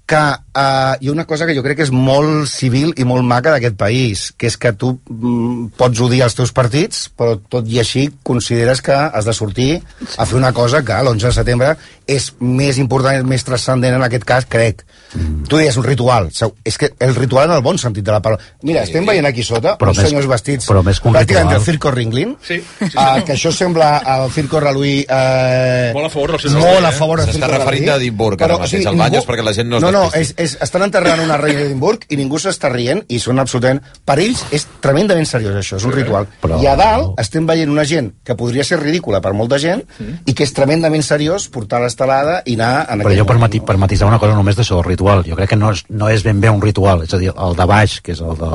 que 0.05 0.15
uh, 0.21 0.93
hi 1.01 1.07
ha 1.07 1.11
una 1.11 1.25
cosa 1.25 1.47
que 1.49 1.55
jo 1.57 1.63
crec 1.65 1.79
que 1.79 1.85
és 1.87 1.91
molt 1.91 2.45
civil 2.51 2.91
i 3.01 3.03
molt 3.09 3.25
maca 3.25 3.49
d'aquest 3.55 3.75
país, 3.79 4.27
que 4.37 4.45
és 4.51 4.57
que 4.61 4.71
tu 4.77 4.99
mm, 5.09 5.71
pots 5.79 5.99
odiar 6.05 6.27
els 6.29 6.35
teus 6.37 6.51
partits, 6.53 7.07
però 7.17 7.39
tot 7.49 7.65
i 7.67 7.79
així 7.81 8.03
consideres 8.23 8.83
que 8.85 8.93
has 8.93 9.25
de 9.25 9.33
sortir 9.33 9.81
a 10.17 10.25
fer 10.29 10.37
una 10.37 10.53
cosa 10.53 10.83
que 10.85 10.93
l'11 11.01 11.25
de 11.25 11.33
setembre 11.39 11.71
és 12.05 12.27
més 12.39 12.77
important, 12.77 13.17
és 13.17 13.25
més 13.25 13.43
transcendent 13.43 13.95
en 13.97 14.03
aquest 14.05 14.23
cas, 14.29 14.45
crec. 14.45 14.83
Mm. 15.15 15.47
Tu 15.49 15.57
deies 15.57 15.77
un 15.81 15.83
ritual. 15.87 16.29
Seu- 16.31 16.53
És 16.63 16.77
que 16.77 16.91
el 16.99 17.15
ritual 17.15 17.49
en 17.49 17.55
el 17.55 17.63
bon 17.65 17.79
sentit 17.81 18.05
de 18.05 18.11
la 18.13 18.21
paraula. 18.21 18.43
Mira, 18.61 18.83
Sí. 18.85 18.91
estem 18.91 19.05
veient 19.07 19.25
aquí 19.25 19.41
sota 19.43 19.75
Però 19.79 19.89
uns 19.89 19.97
més- 19.97 20.09
senyors 20.09 20.27
vestits 20.27 20.67
però 20.69 20.83
més 20.83 21.01
pràcticament 21.01 21.49
del 21.55 21.61
Circo 21.65 21.89
Ringlin, 21.91 22.37
Sí, 22.45 22.59
sí, 22.61 22.89
sí. 22.91 22.97
uh, 22.97 23.23
que 23.25 23.33
això 23.33 23.51
sembla 23.51 24.03
el 24.05 24.29
Circo 24.31 24.59
Reluí 24.59 25.05
eh, 25.09 25.91
Molt 25.95 26.05
a 26.05 26.09
favor 26.09 26.31
del 26.31 26.39
Circo 26.41 26.59
molt 26.59 26.69
Reluí, 26.75 26.85
a 26.85 26.89
eh? 26.89 26.99
favor 26.99 27.19
del 27.19 27.27
S'està 27.29 27.33
Circo 27.47 27.57
referint 27.57 27.85
Reluí. 27.85 27.89
a 27.89 27.95
Edimburg 28.03 28.41
ara 28.43 28.53
Però, 28.53 28.59
mateix, 28.59 28.85
al 28.85 28.95
Baños, 28.97 29.25
perquè 29.25 29.43
la 29.43 29.53
gent 29.53 29.69
no 29.69 29.79
No, 29.79 29.91
no, 29.95 30.03
és, 30.17 30.33
és, 30.41 30.55
estan 30.65 30.85
enterrant 30.85 31.23
una 31.23 31.37
reina 31.41 31.63
d'Edimburg 31.63 32.05
i 32.11 32.19
ningú 32.19 32.39
s'està 32.41 32.69
rient 32.73 33.03
i 33.09 33.19
són 33.23 33.41
absolutament... 33.41 33.81
Per 34.05 34.17
ells 34.21 34.43
és 34.55 34.67
tremendament 34.83 35.27
seriós 35.29 35.55
això, 35.59 35.79
és 35.79 35.87
un 35.87 35.95
ritual. 35.95 36.27
Però- 36.43 36.59
I 36.61 36.69
a 36.69 36.75
dalt 36.79 37.19
estem 37.21 37.47
veient 37.49 37.71
una 37.71 37.85
gent 37.87 38.11
que 38.25 38.37
podria 38.37 38.65
ser 38.67 38.79
ridícula 38.81 39.21
per 39.23 39.33
molta 39.37 39.59
gent 39.61 39.83
i 40.25 40.35
que 40.35 40.45
és 40.45 40.53
tremendament 40.55 41.03
seriós 41.05 41.47
portar 41.53 41.81
l'estelada 41.83 42.41
i 42.45 42.57
anar 42.59 42.85
en 42.93 43.03
Però 43.05 43.15
jo 43.17 43.27
per, 43.29 43.37
mati, 43.41 43.61
per 43.65 43.77
matisar 43.81 44.09
una 44.09 44.19
cosa 44.21 44.37
només 44.37 44.57
d'això, 44.59 44.79
el 44.81 44.87
ritual. 44.87 45.23
Jo 45.27 45.37
crec 45.39 45.53
que 45.55 45.59
no 45.59 45.71
és, 45.75 45.85
no 45.89 46.09
és 46.11 46.25
ben 46.25 46.41
bé 46.43 46.51
un 46.53 46.61
ritual. 46.63 47.05
És 47.07 47.13
a 47.15 47.21
dir, 47.21 47.31
el 47.33 47.57
de 47.57 47.69
baix, 47.69 47.99
que 48.05 48.13
és 48.15 48.21
el 48.21 48.37
de 48.39 48.51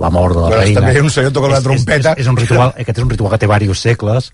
la 0.00 0.12
mort 0.14 0.38
de 0.38 0.46
la 0.46 0.52
Però 0.54 0.62
reina... 0.62 0.80
també 0.80 1.04
un 1.04 1.10
senyor 1.12 1.34
toca 1.34 1.52
la 1.52 1.62
trompeta. 1.64 2.14
És, 2.14 2.22
és, 2.22 2.26
és, 2.26 2.30
un 2.32 2.38
ritual, 2.40 2.72
aquest 2.74 3.00
és 3.00 3.04
un 3.04 3.12
ritual 3.12 3.34
que 3.34 3.42
té 3.42 3.50
diversos 3.50 3.84
segles. 3.84 4.30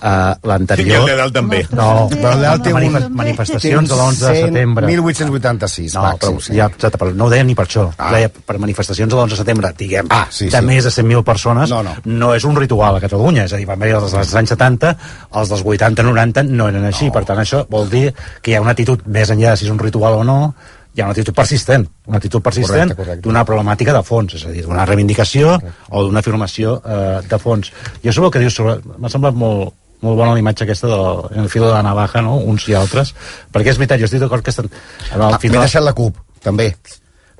Uh, 0.00 0.32
L'anterior... 0.48 0.88
I 0.88 0.94
el 0.96 1.06
de 1.10 1.14
dalt 1.18 1.34
també. 1.36 1.58
No, 1.76 2.08
Però 2.08 2.30
el 2.32 2.38
de 2.40 2.46
dalt 2.46 2.62
té 2.64 2.70
un- 2.72 2.78
manif 2.80 3.08
manifestacions 3.20 3.88
de 3.90 3.94
un 3.94 4.00
l'11 4.00 4.16
de 4.22 4.30
100, 4.34 4.46
setembre. 4.48 4.86
1886, 4.86 5.94
No, 5.94 6.02
màxim, 6.06 6.18
però, 6.22 6.40
sí. 6.46 6.54
ja, 6.56 6.66
exacte, 6.72 6.98
però 7.02 7.12
no 7.14 7.26
ho 7.26 7.30
deia 7.30 7.44
ni 7.44 7.54
per 7.54 7.66
això. 7.66 7.84
Ah. 7.98 8.08
Deia 8.14 8.30
per 8.32 8.56
manifestacions 8.62 9.12
de 9.12 9.18
l'11 9.18 9.30
de 9.36 9.40
setembre, 9.42 9.72
diguem, 9.76 10.06
Ah, 10.10 10.26
sí, 10.30 10.48
de 10.48 10.56
sí. 10.58 10.64
més 10.64 10.84
de 10.88 10.90
100.000 10.90 11.22
persones, 11.24 11.68
No, 11.70 11.82
no. 11.82 11.94
no 12.04 12.32
és 12.34 12.44
un 12.48 12.56
ritual 12.56 12.96
a 12.96 13.00
Catalunya. 13.04 13.44
És 13.44 13.52
a 13.52 13.56
dir, 13.60 13.66
van 13.68 13.82
haver 13.82 13.94
els 14.00 14.12
dels 14.16 14.34
anys 14.34 14.48
70, 14.56 14.96
els 15.36 15.48
dels 15.52 15.62
80-90 15.64 16.44
no 16.48 16.68
eren 16.72 16.84
així. 16.88 17.06
No. 17.12 17.12
Per 17.12 17.24
tant, 17.28 17.38
això 17.44 17.66
vol 17.68 17.88
dir 17.92 18.14
que 18.40 18.52
hi 18.52 18.54
ha 18.56 18.60
una 18.64 18.72
actitud, 18.72 19.04
més 19.06 19.28
enllà 19.30 19.50
de 19.52 19.56
si 19.60 19.66
és 19.68 19.70
un 19.70 19.78
ritual 19.78 20.14
o 20.14 20.24
no, 20.24 20.54
hi 20.96 21.00
ha 21.00 21.04
una 21.04 21.12
actitud 21.12 21.34
persistent, 21.34 21.84
una 22.08 22.16
actitud 22.18 22.42
persistent 22.42 22.90
Correcte, 22.90 22.96
correcte. 22.96 23.22
d'una 23.22 23.44
problemàtica 23.46 23.92
de 23.94 24.02
fons, 24.02 24.34
és 24.34 24.42
a 24.44 24.50
dir, 24.50 24.64
d'una 24.64 24.84
reivindicació 24.84 25.52
o 25.90 26.02
d'una 26.02 26.18
afirmació 26.18 26.80
eh, 26.84 27.20
de 27.30 27.38
fons. 27.38 27.70
Jo 28.02 28.12
sobre 28.12 28.26
el 28.26 28.32
que 28.32 28.38
dius, 28.42 28.54
sobre... 28.58 28.80
m'ha 28.98 29.08
semblat 29.08 29.34
molt, 29.38 29.70
molt 30.02 30.16
bona 30.16 30.32
la 30.32 30.38
imatge 30.40 30.64
aquesta 30.64 30.88
del 30.88 31.20
en 31.36 31.44
el 31.44 31.50
fil 31.52 31.62
de 31.66 31.72
la 31.74 31.82
navaja, 31.82 32.22
no? 32.22 32.36
uns 32.38 32.66
i 32.68 32.74
altres, 32.74 33.14
perquè 33.52 33.74
és 33.74 33.78
veritat, 33.78 34.00
jo 34.00 34.08
estic 34.08 34.20
d'acord 34.24 34.42
que 34.44 34.50
estan... 34.54 34.70
En 35.12 35.20
el 35.20 35.34
Ah, 35.34 35.38
fil 35.38 35.52
M'he 35.52 35.60
deixat 35.66 35.84
la 35.84 35.92
CUP, 35.92 36.16
també. 36.42 36.72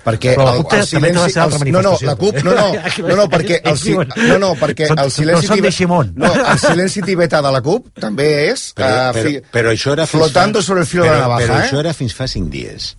Perquè 0.00 0.30
Però 0.32 0.44
la 0.46 0.52
el, 0.54 0.60
el 0.62 0.64
també 0.64 1.10
té 1.10 1.14
la 1.18 1.26
silenci... 1.28 1.40
els- 1.44 1.64
no, 1.74 1.80
no, 1.84 1.90
la 2.08 2.14
CUP... 2.16 2.38
No, 2.44 2.54
no, 2.56 2.68
no, 3.10 3.16
no 3.18 3.26
perquè 3.28 3.58
el, 3.68 3.76
si, 3.76 3.92
no, 3.92 4.38
no, 4.40 4.54
perquè 4.56 4.86
el 4.94 5.10
silenci... 5.12 5.42
no 5.44 5.48
són 5.50 5.56
de 5.56 5.60
tibe- 5.60 5.72
Ximón. 5.76 6.12
No, 6.16 6.30
el 6.32 6.58
silenci 6.62 7.02
tibetà 7.04 7.42
de 7.44 7.50
la 7.52 7.60
CUP 7.60 7.90
també 8.00 8.28
és... 8.48 8.70
Però, 8.78 8.88
eh, 8.88 9.10
però, 9.12 9.26
fi- 9.28 9.42
però 9.52 9.74
això 9.76 9.92
era 9.92 10.06
fins 10.08 10.22
Flotando 10.24 10.62
sobre 10.64 10.80
el 10.86 10.88
filo 10.88 11.04
de 11.04 11.10
la 11.12 11.18
navaja, 11.26 11.46
però 11.46 11.58
eh? 11.58 11.66
això 11.68 11.82
era 11.84 11.92
fins 11.92 12.16
fa 12.16 12.28
cinc 12.32 12.48
dies. 12.48 12.94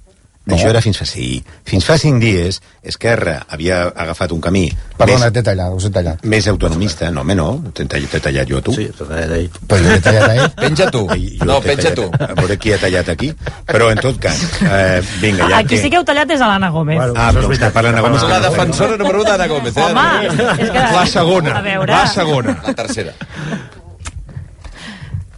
No. 0.51 0.57
Això 0.57 0.69
era 0.69 0.81
fins 0.83 0.97
fa, 0.99 1.05
sí. 1.05 1.43
Fins 1.65 1.85
fa 1.87 1.97
cinc 1.97 2.21
dies, 2.21 2.61
Esquerra 2.83 3.45
havia 3.49 3.83
agafat 3.95 4.31
un 4.33 4.41
camí 4.41 4.65
Perdona, 4.97 5.25
més, 5.29 5.33
t'he 5.33 5.43
tallat, 5.45 5.73
us 5.77 5.85
he 5.85 5.89
tallat. 5.93 6.23
més 6.25 6.47
autonomista. 6.47 7.09
No, 7.11 7.21
home, 7.21 7.35
no. 7.35 7.47
T'he 7.73 7.85
tallat, 7.89 8.15
tallat 8.21 8.47
jo 8.49 8.57
a 8.59 8.61
tu. 8.61 8.73
Sí, 8.73 8.87
t'he 8.91 9.05
tallat 9.05 9.31
ell. 9.37 9.49
Però 9.67 9.79
jo 9.81 9.89
l'he 9.89 10.01
tallat 10.01 10.27
a 10.29 10.35
ell. 10.35 10.51
Penja 10.61 10.89
tu. 10.91 11.05
Ai, 11.09 11.37
jo 11.39 11.45
No, 11.45 11.59
penja 11.61 11.89
tallat- 11.93 12.19
tu. 12.19 12.25
A 12.27 12.35
veure 12.41 12.57
qui 12.61 12.73
ha 12.73 12.77
tallat 12.81 13.09
aquí. 13.09 13.31
Però, 13.65 13.89
en 13.91 13.97
tot 14.03 14.19
cas, 14.21 14.41
eh, 14.61 15.01
vinga, 15.21 15.47
ja 15.49 15.57
Aquí 15.63 15.77
sí 15.77 15.89
que 15.89 15.97
heu 15.97 16.05
tallat 16.05 16.29
és 16.35 16.41
a 16.41 16.47
l'Anna 16.51 16.69
Gómez. 16.69 16.97
Bueno, 16.97 17.13
Ah, 17.17 17.31
veritat. 17.31 17.73
parlant 17.73 17.95
de 17.95 18.01
Gómez... 18.01 18.23
La 18.29 18.39
defensora 18.39 18.97
número 18.97 19.21
1 19.21 19.29
d'Anna 19.31 19.47
Gómez, 19.47 19.77
eh? 19.77 19.81
Home, 19.81 20.27
és 20.59 20.69
que... 20.69 20.79
La 20.99 21.05
segona, 21.05 21.57
A 21.57 21.61
veure... 21.61 21.91
la 21.93 22.07
segona. 22.07 22.57
La 22.67 22.73
tercera. 22.73 23.13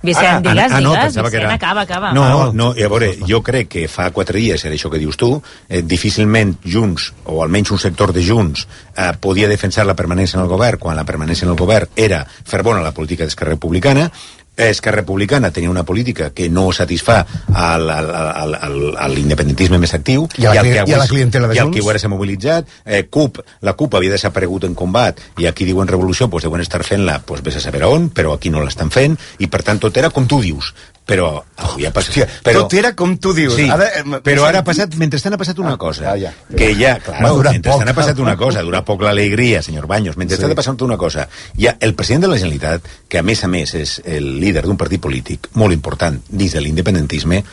Vicent, 0.03 0.45
Ah, 0.45 0.51
digues, 0.51 0.71
ah, 0.71 0.81
no, 0.81 0.89
digues. 0.91 1.05
pensava 1.05 1.29
que 1.31 1.37
Vicent, 1.37 1.45
era- 1.45 1.55
acaba, 1.55 1.81
acaba. 1.81 2.11
No, 2.11 2.51
no, 2.51 2.73
i 2.75 2.83
a 2.83 2.89
veure, 2.91 3.13
jo 3.25 3.41
crec 3.41 3.69
que 3.69 3.87
fa 3.87 4.09
quatre 4.11 4.37
dies, 4.37 4.65
era 4.65 4.75
això 4.75 4.91
que 4.91 4.99
dius 4.99 5.15
tu, 5.17 5.41
eh, 5.69 5.81
difícilment 5.81 6.57
Junts, 6.65 7.13
o 7.25 7.41
almenys 7.41 7.71
un 7.71 7.79
sector 7.79 8.11
de 8.11 8.21
Junts, 8.21 8.67
eh, 8.97 9.13
podia 9.19 9.47
defensar 9.47 9.85
la 9.85 9.95
permanència 9.95 10.35
en 10.35 10.43
el 10.43 10.49
govern, 10.51 10.77
quan 10.77 10.95
la 10.99 11.05
permanència 11.05 11.45
en 11.45 11.51
el 11.51 11.57
govern 11.57 11.87
era 11.95 12.27
fer 12.43 12.61
bona 12.63 12.81
la 12.81 12.91
política 12.91 13.23
d'Esquerra 13.23 13.51
Republicana, 13.55 14.11
Esquerra 14.55 14.97
Republicana 15.01 15.49
tenia 15.51 15.69
una 15.71 15.83
política 15.83 16.29
que 16.29 16.49
no 16.49 16.71
satisfà 16.71 17.25
al, 17.53 17.89
al, 17.89 18.09
al, 18.13 18.53
al, 18.55 18.75
a 18.97 19.07
l'independentisme 19.09 19.79
més 19.81 19.93
actiu 19.97 20.27
I 20.37 20.45
a 20.45 20.53
la 20.53 20.61
al 20.61 20.67
cli- 20.67 20.73
que 20.73 20.77
i 20.77 20.93
a 20.93 20.97
la 20.97 21.03
avui- 21.03 21.09
clientela 21.09 21.47
de 21.47 21.55
i 21.55 21.59
al 21.59 21.65
Junts. 21.71 21.79
que 21.81 21.89
ara 21.89 21.99
s'ha 21.99 22.11
mobilitzat 22.13 22.67
eh, 22.85 23.03
CUP, 23.09 23.39
la 23.61 23.73
CUP 23.73 23.95
havia 23.97 24.11
desaparegut 24.13 24.63
en 24.69 24.75
combat 24.75 25.17
i 25.41 25.47
aquí 25.49 25.65
diuen 25.65 25.87
revolució, 25.89 26.27
doncs 26.29 26.43
deuen 26.45 26.61
estar 26.61 26.83
fent-la 26.85 27.19
doncs 27.25 27.41
vés 27.41 27.55
a 27.57 27.61
saber 27.65 27.83
on, 27.89 28.09
però 28.13 28.33
aquí 28.37 28.49
no 28.53 28.61
l'estan 28.63 28.91
fent 28.93 29.17
i 29.39 29.47
per 29.47 29.63
tant 29.63 29.79
tot 29.81 29.97
era 29.97 30.09
com 30.13 30.27
tu 30.29 30.39
dius 30.41 30.73
però 31.05 31.43
avui 31.57 31.85
ha 31.85 31.91
passat 31.91 32.13
Hòstia, 32.13 32.27
però, 32.45 32.63
tot 32.63 32.73
era 32.79 32.93
com 32.95 33.17
tu 33.19 33.33
dius. 33.35 33.55
Sí, 33.57 33.67
Ara, 33.69 33.89
eh, 33.99 34.19
però 34.23 34.45
ara 34.47 34.61
ha 34.63 34.67
passat, 34.67 34.95
mentrestant 34.99 35.35
ha 35.35 35.39
passat 35.41 35.59
una 35.59 35.75
cosa, 35.77 36.11
ah, 36.13 36.17
ja. 36.19 36.31
que 36.55 36.71
ja, 36.79 36.95
claro, 37.03 37.35
mentrestant 37.43 37.83
poc. 37.83 37.87
ha 37.91 37.97
passat 37.97 38.19
una 38.23 38.37
cosa, 38.39 38.63
dura 38.63 38.83
poc 38.87 39.03
l'alegria, 39.03 39.61
senyor 39.61 39.87
Baños, 39.87 40.17
mentrestant 40.17 40.49
Sí. 40.49 40.53
ha 40.53 40.61
passat 40.61 40.81
una 40.81 40.97
cosa. 40.97 41.27
Ja 41.59 41.75
el 41.79 41.95
president 41.95 42.23
de 42.23 42.27
la 42.31 42.37
Generalitat, 42.37 42.87
que 43.09 43.19
a 43.19 43.23
més 43.23 43.43
a 43.43 43.47
més 43.47 43.73
és 43.75 44.01
el 44.05 44.39
líder 44.39 44.63
d'un 44.63 44.77
partit 44.77 45.01
polític 45.01 45.49
molt 45.53 45.73
important 45.73 46.21
dins 46.29 46.53
de 46.53 46.61
l'independentisme, 46.61 47.43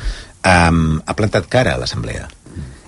um, 0.45 1.01
ha 1.05 1.15
plantat 1.17 1.49
cara 1.49 1.75
a 1.75 1.79
l'Assemblea. 1.79 2.29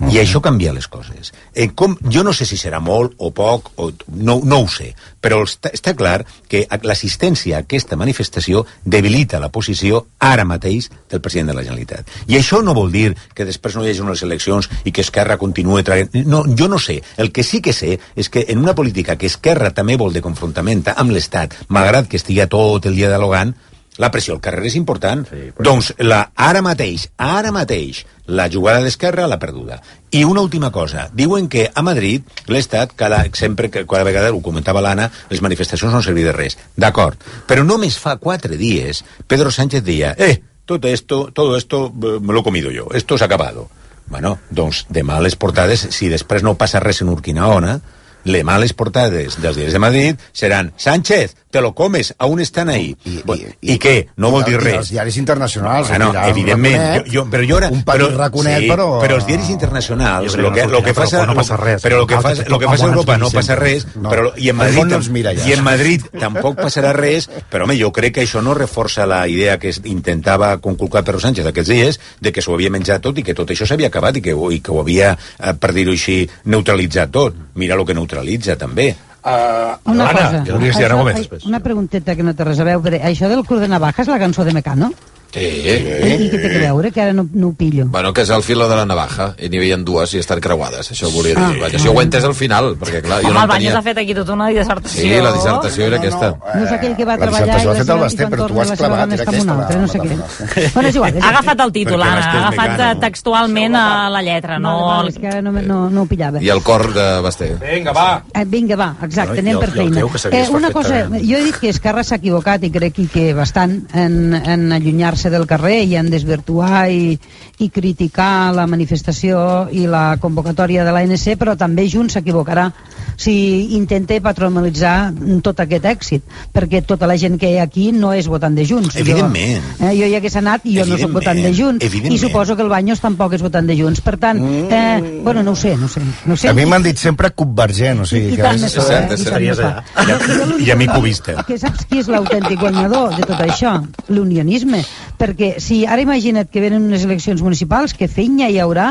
I 0.09 0.17
això 0.19 0.41
canvia 0.41 0.73
les 0.73 0.87
coses. 0.89 1.31
Eh, 1.53 1.69
com, 1.75 1.95
jo 2.09 2.23
no 2.25 2.33
sé 2.33 2.47
si 2.49 2.57
serà 2.57 2.79
molt 2.83 3.13
o 3.17 3.29
poc, 3.35 3.71
o, 3.77 3.91
no, 4.17 4.39
no 4.43 4.59
ho 4.63 4.67
sé, 4.67 4.89
però 5.21 5.43
està, 5.45 5.69
està 5.73 5.93
clar 5.97 6.23
que 6.49 6.63
l'assistència 6.83 7.57
a 7.57 7.63
aquesta 7.63 7.97
manifestació 7.99 8.65
debilita 8.83 9.39
la 9.39 9.51
posició 9.53 10.03
ara 10.19 10.45
mateix 10.49 10.89
del 11.11 11.21
president 11.21 11.51
de 11.51 11.57
la 11.57 11.65
Generalitat. 11.65 12.09
I 12.27 12.39
això 12.39 12.63
no 12.65 12.75
vol 12.75 12.91
dir 12.91 13.13
que 13.35 13.45
després 13.45 13.77
no 13.77 13.85
hi 13.85 13.91
hagi 13.91 14.03
unes 14.03 14.23
eleccions 14.25 14.69
i 14.83 14.91
que 14.91 15.05
Esquerra 15.05 15.37
continuï 15.37 15.85
traient... 15.85 16.23
No, 16.25 16.43
jo 16.57 16.67
no 16.67 16.79
sé. 16.81 16.99
El 17.17 17.31
que 17.31 17.45
sí 17.45 17.61
que 17.61 17.73
sé 17.73 17.99
és 18.15 18.29
que 18.33 18.45
en 18.49 18.59
una 18.59 18.75
política 18.75 19.15
que 19.17 19.29
Esquerra 19.29 19.71
també 19.71 19.97
vol 19.99 20.13
de 20.13 20.25
confrontament 20.25 20.83
amb 20.95 21.13
l'Estat, 21.13 21.53
malgrat 21.69 22.09
que 22.09 22.17
estigui 22.17 22.43
tot 22.49 22.89
el 22.89 22.97
dia 22.97 23.11
dialogant, 23.13 23.53
la 23.97 24.09
pressió 24.11 24.33
al 24.33 24.41
carrer 24.41 24.65
és 24.69 24.77
important. 24.79 25.25
Sí, 25.29 25.49
però... 25.55 25.65
Doncs 25.69 25.91
la, 26.01 26.23
ara 26.35 26.63
mateix, 26.65 27.07
ara 27.17 27.51
mateix, 27.53 28.03
la 28.27 28.47
jugada 28.49 28.81
d'Esquerra 28.83 29.27
l'ha 29.29 29.39
perduda. 29.41 29.79
I 30.13 30.23
una 30.29 30.41
última 30.41 30.71
cosa, 30.71 31.07
diuen 31.13 31.49
que 31.49 31.67
a 31.73 31.83
Madrid 31.85 32.25
l'Estat, 32.47 32.95
cada, 32.95 33.23
sempre, 33.33 33.69
cada 33.73 34.03
vegada, 34.07 34.31
ho 34.33 34.41
comentava 34.45 34.81
l'Anna, 34.81 35.09
les 35.29 35.41
manifestacions 35.41 35.93
no 35.93 36.01
servien 36.05 36.31
de 36.31 36.35
res. 36.37 36.57
D'acord, 36.77 37.19
però 37.49 37.65
només 37.65 37.99
fa 37.99 38.17
quatre 38.21 38.57
dies 38.57 39.03
Pedro 39.27 39.51
Sánchez 39.51 39.83
deia, 39.85 40.13
eh, 40.17 40.41
tot 40.65 40.85
esto, 40.85 41.27
todo 41.33 41.57
esto 41.57 41.87
eh, 41.91 42.19
me 42.21 42.33
lo 42.33 42.41
he 42.41 42.43
comido 42.43 42.71
yo, 42.71 42.87
esto 42.93 43.17
s'ha 43.17 43.25
acabado. 43.25 43.69
Bueno, 44.05 44.37
doncs 44.51 44.85
demà 44.91 45.19
les 45.23 45.35
portades, 45.39 45.87
si 45.95 46.09
després 46.11 46.43
no 46.43 46.57
passa 46.59 46.81
res 46.83 47.01
en 47.01 47.09
Urquinaona, 47.09 47.77
les 48.23 48.43
males 48.43 48.73
portades 48.73 49.39
dels 49.41 49.55
diaris 49.57 49.73
de 49.73 49.79
Madrid 49.79 50.27
seran 50.31 50.73
Sánchez, 50.77 51.35
te 51.53 51.61
lo 51.61 51.73
comes, 51.75 52.15
aún 52.17 52.39
estan 52.39 52.69
ahí. 52.69 52.95
I, 53.05 53.19
i, 53.19 53.33
i, 53.61 53.73
i 53.73 53.77
què? 53.79 54.07
No 54.17 54.31
vol 54.33 54.43
dir 54.43 54.55
I 54.55 54.61
res. 54.63 54.77
els 54.79 54.89
diaris 54.89 55.17
internacionals. 55.21 55.89
Bueno, 55.89 56.07
mira, 56.09 56.23
el 56.25 56.31
evidentment, 56.31 56.79
raconet, 56.81 57.11
jo, 57.13 57.21
jo, 57.21 57.25
però 57.29 57.45
jo 57.45 57.57
ara... 57.59 57.69
Un 57.69 57.83
petit 57.83 58.01
però, 58.01 58.17
raconet, 58.17 58.63
sí, 58.63 58.69
però... 58.71 58.87
Però 59.03 59.19
els 59.19 59.27
diaris 59.27 59.51
internacionals, 59.53 60.37
lo 60.41 60.51
que, 60.51 60.65
lo 60.65 60.81
que 60.81 60.95
però 60.95 61.05
passa... 61.05 61.25
no 61.29 61.35
passa 61.37 61.57
res. 61.61 61.83
Però 61.85 61.99
lo 62.01 62.07
que, 62.09 62.17
fa, 62.25 62.33
que 62.33 62.49
lo 62.49 62.57
que 62.57 62.71
passa 62.71 62.87
a 62.87 62.89
Europa 62.89 63.17
no 63.21 63.29
passa 63.29 63.55
res, 63.59 63.85
No. 63.93 64.09
però, 64.09 64.31
i 64.35 64.49
en 64.49 64.57
Madrid, 64.57 64.89
no 64.89 64.99
mira 65.13 65.33
ja. 65.37 65.45
i 65.45 65.53
en 65.53 65.61
Madrid 65.63 66.07
tampoc 66.17 66.57
passarà 66.57 66.95
res, 66.97 67.27
però 67.51 67.67
home, 67.67 67.75
jo 67.77 67.91
crec 67.93 68.15
que 68.17 68.23
això 68.25 68.41
no 68.41 68.55
reforça 68.57 69.05
la 69.05 69.21
idea 69.29 69.59
que 69.61 69.69
es 69.69 69.79
intentava 69.85 70.55
conculcar 70.57 71.03
Pedro 71.03 71.21
Sánchez 71.21 71.45
aquests 71.51 71.69
dies, 71.69 71.99
de 72.19 72.33
que 72.33 72.41
s'ho 72.41 72.55
havia 72.57 72.73
menjat 72.73 73.03
tot 73.05 73.21
i 73.21 73.25
que 73.27 73.35
tot 73.37 73.53
això 73.53 73.67
s'havia 73.69 73.91
acabat 73.93 74.17
i 74.17 74.25
que, 74.25 74.33
i 74.33 74.59
que 74.63 74.73
ho 74.73 74.81
havia, 74.81 75.13
eh, 75.13 75.53
per 75.53 75.73
dir-ho 75.77 75.93
així, 75.93 76.23
neutralitzat 76.49 77.13
tot. 77.13 77.37
Mira 77.53 77.77
el 77.77 77.85
que 77.85 77.93
neutralitza, 78.13 78.55
també. 78.57 78.95
Uh, 79.23 79.77
Una 79.89 80.09
Anna, 80.09 80.13
cosa. 80.13 80.43
jo 80.45 80.57
volies 80.57 80.77
dir 80.77 80.85
Anna. 80.91 81.13
Una 81.47 81.59
pregunteta 81.63 82.15
que 82.15 82.23
no 82.23 82.33
té 82.35 82.43
res 82.43 82.59
a 82.59 82.65
veure. 82.67 82.99
Això 83.07 83.29
del 83.31 83.45
Cruz 83.47 83.61
de 83.63 83.69
Navaja 83.71 84.03
és 84.03 84.11
la 84.11 84.19
cançó 84.19 84.43
de 84.43 84.53
Mecano? 84.53 84.91
Sí. 85.33 85.41
I 85.43 86.29
què 86.29 86.37
té 86.37 86.49
que 86.51 86.59
veure, 86.61 86.91
que 86.93 87.01
ara 87.01 87.13
no, 87.17 87.25
no 87.33 87.47
ho 87.49 87.53
pillo? 87.57 87.87
Bueno, 87.89 88.13
que 88.13 88.21
és 88.21 88.29
el 88.29 88.43
filo 88.45 88.67
de 88.69 88.75
la 88.77 88.85
navaja, 88.85 89.31
i 89.41 89.49
n'hi 89.49 89.57
havia 89.57 89.77
dues 89.81 90.13
i 90.13 90.19
estan 90.21 90.41
creuades, 90.43 90.91
això 90.93 91.09
ho 91.09 91.13
volia 91.13 91.33
dir. 91.33 91.43
Ah. 91.43 91.63
Vaja, 91.63 91.79
això 91.79 91.93
ho 91.93 91.99
he 91.99 92.05
entès 92.05 92.27
al 92.27 92.35
final, 92.37 92.73
perquè 92.77 93.01
clar, 93.01 93.21
jo 93.23 93.31
Home, 93.31 93.39
no 93.39 93.45
el 93.45 93.49
Banyes 93.49 93.71
tenia... 93.71 93.79
ha 93.79 93.85
fet 93.87 94.01
aquí 94.03 94.13
tota 94.17 94.35
una 94.37 94.49
dissertació. 94.53 95.01
Sí, 95.01 95.09
la 95.25 95.31
dissertació 95.33 95.87
era 95.87 95.97
aquesta. 95.97 96.29
No 96.37 96.67
és 96.67 96.75
aquell 96.77 96.95
que 96.99 97.07
va 97.09 97.17
La 97.17 97.25
treballar 97.25 97.57
dissertació 97.57 97.63
i 97.63 97.73
l'ha 97.73 97.79
fet 97.81 97.93
el 97.95 98.03
Basté, 98.03 98.27
però 98.33 98.47
tu 98.51 98.61
has 98.61 98.73
la 98.73 98.77
clavat, 98.83 99.15
era 99.17 99.25
aquesta, 99.27 99.55
altre, 99.57 99.79
no 99.81 99.87
sé 99.89 100.03
què. 100.03 100.69
Bueno, 100.75 100.89
és 100.89 100.99
igual. 101.01 101.19
Ha 101.23 101.31
agafat 101.33 101.65
el 101.65 101.73
títol, 101.79 102.05
Anna, 102.05 102.23
ha 102.23 102.43
agafat 102.43 102.85
eh, 102.85 102.91
textualment 103.07 103.79
a 103.79 103.85
la 104.13 104.23
lletra, 104.25 104.59
no... 104.61 104.75
És 105.09 105.17
que 105.19 105.29
ara 105.31 105.41
no, 105.41 105.51
no, 105.51 105.79
no 105.89 106.05
ho 106.05 106.09
pillava. 106.09 106.41
I 106.43 106.53
el 106.53 106.61
cor 106.65 106.85
de 106.93 107.07
Basté. 107.25 107.49
Vinga, 107.61 107.93
va. 107.95 108.07
Eh, 108.33 108.45
vinga, 108.49 108.77
va, 108.79 108.91
exacte, 109.01 109.41
No, 109.41 109.47
anem 109.47 109.59
per 109.59 109.71
feina. 109.73 110.05
Eh, 110.31 110.45
una 110.53 110.71
cosa, 110.71 111.03
jo 111.17 111.39
he 111.39 111.43
dit 111.49 111.57
que 111.59 111.73
Esquerra 111.73 112.03
s'ha 112.05 112.19
equivocat 112.21 112.63
i 112.67 112.71
crec 112.73 113.01
que 113.11 113.25
bastant 113.33 113.79
en, 113.97 114.33
en 114.37 114.69
allunyar-se 114.75 115.22
del 115.31 115.45
carrer 115.47 115.83
i 115.87 115.95
en 115.99 116.09
desvirtuar 116.11 116.87
i, 116.91 117.17
i 117.59 117.69
criticar 117.69 118.51
la 118.55 118.65
manifestació 118.67 119.67
i 119.71 119.85
la 119.87 120.17
convocatòria 120.19 120.83
de 120.83 120.91
l'ANC, 120.91 121.35
però 121.37 121.53
també 121.57 121.85
Junts 121.89 122.13
s'equivocarà 122.17 122.71
si 123.15 123.75
intenta 123.77 124.17
patronalitzar 124.25 125.13
tot 125.45 125.59
aquest 125.61 125.85
èxit, 125.85 126.23
perquè 126.53 126.81
tota 126.85 127.05
la 127.07 127.15
gent 127.17 127.37
que 127.39 127.51
hi 127.51 127.57
ha 127.59 127.63
aquí 127.67 127.91
no 127.93 128.11
és 128.13 128.27
votant 128.27 128.55
de 128.57 128.65
Junts. 128.65 128.95
Evidentment. 128.97 129.61
Jo, 129.79 129.85
eh, 129.87 129.93
jo 129.99 130.07
hi 130.09 130.15
hagués 130.17 130.35
anat 130.41 130.65
i 130.65 130.75
jo 130.79 130.85
no 130.89 130.97
soc 130.97 131.11
votant 131.13 131.37
de 131.43 131.53
Junts 131.53 131.85
i 131.85 132.17
suposo 132.17 132.55
que 132.55 132.63
el 132.65 132.69
Baños 132.73 132.99
tampoc 132.99 133.33
és 133.37 133.41
votant 133.45 133.67
de 133.69 133.77
Junts. 133.77 134.01
Per 134.01 134.17
tant, 134.17 134.39
eh, 134.41 135.21
bueno, 135.23 135.43
no 135.43 135.51
ho 135.51 135.55
sé, 135.55 135.75
no 135.77 135.85
ho 135.85 135.89
sé. 135.89 136.01
No 136.25 136.33
ho 136.33 136.37
sé. 136.37 136.49
A 136.49 136.53
mi 136.53 136.65
m'han 136.65 136.83
dit 136.83 136.97
sempre 136.97 137.29
convergent, 137.31 138.01
o 138.01 138.05
sigui... 138.05 138.33
I 138.33 138.35
que 138.35 138.41
tant, 138.41 138.55
és- 138.57 138.63
és 138.75 138.83
cert, 138.83 139.11
és 139.13 139.23
cert. 139.23 139.83
Allà. 139.95 140.17
I 140.59 140.71
a 140.71 140.75
mi 140.75 140.87
cubista. 140.87 141.43
Que 141.47 141.57
saps 141.59 141.85
qui 141.85 141.99
és 142.01 142.07
l'autèntic 142.09 142.59
guanyador 142.59 143.13
de 143.15 143.21
tot 143.29 143.39
això? 143.45 143.77
L'unionisme. 144.09 144.81
Perquè 145.19 145.59
si 145.61 145.85
ara 145.85 146.01
imagina't 146.01 146.49
que 146.49 146.59
venen 146.59 146.83
unes 146.89 147.03
eleccions 147.05 147.41
municipals, 147.41 147.52
que 147.97 148.09
fenya 148.11 148.49
hi 148.49 148.59
haurà 148.63 148.87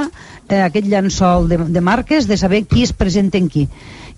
eh, 0.49 0.63
aquest 0.63 0.87
llençol 0.87 1.49
de, 1.51 1.59
de 1.75 1.81
marques 1.81 2.29
de 2.31 2.39
saber 2.41 2.65
qui 2.71 2.87
es 2.87 2.93
presenta 2.93 3.39
en 3.39 3.49
qui. 3.53 3.69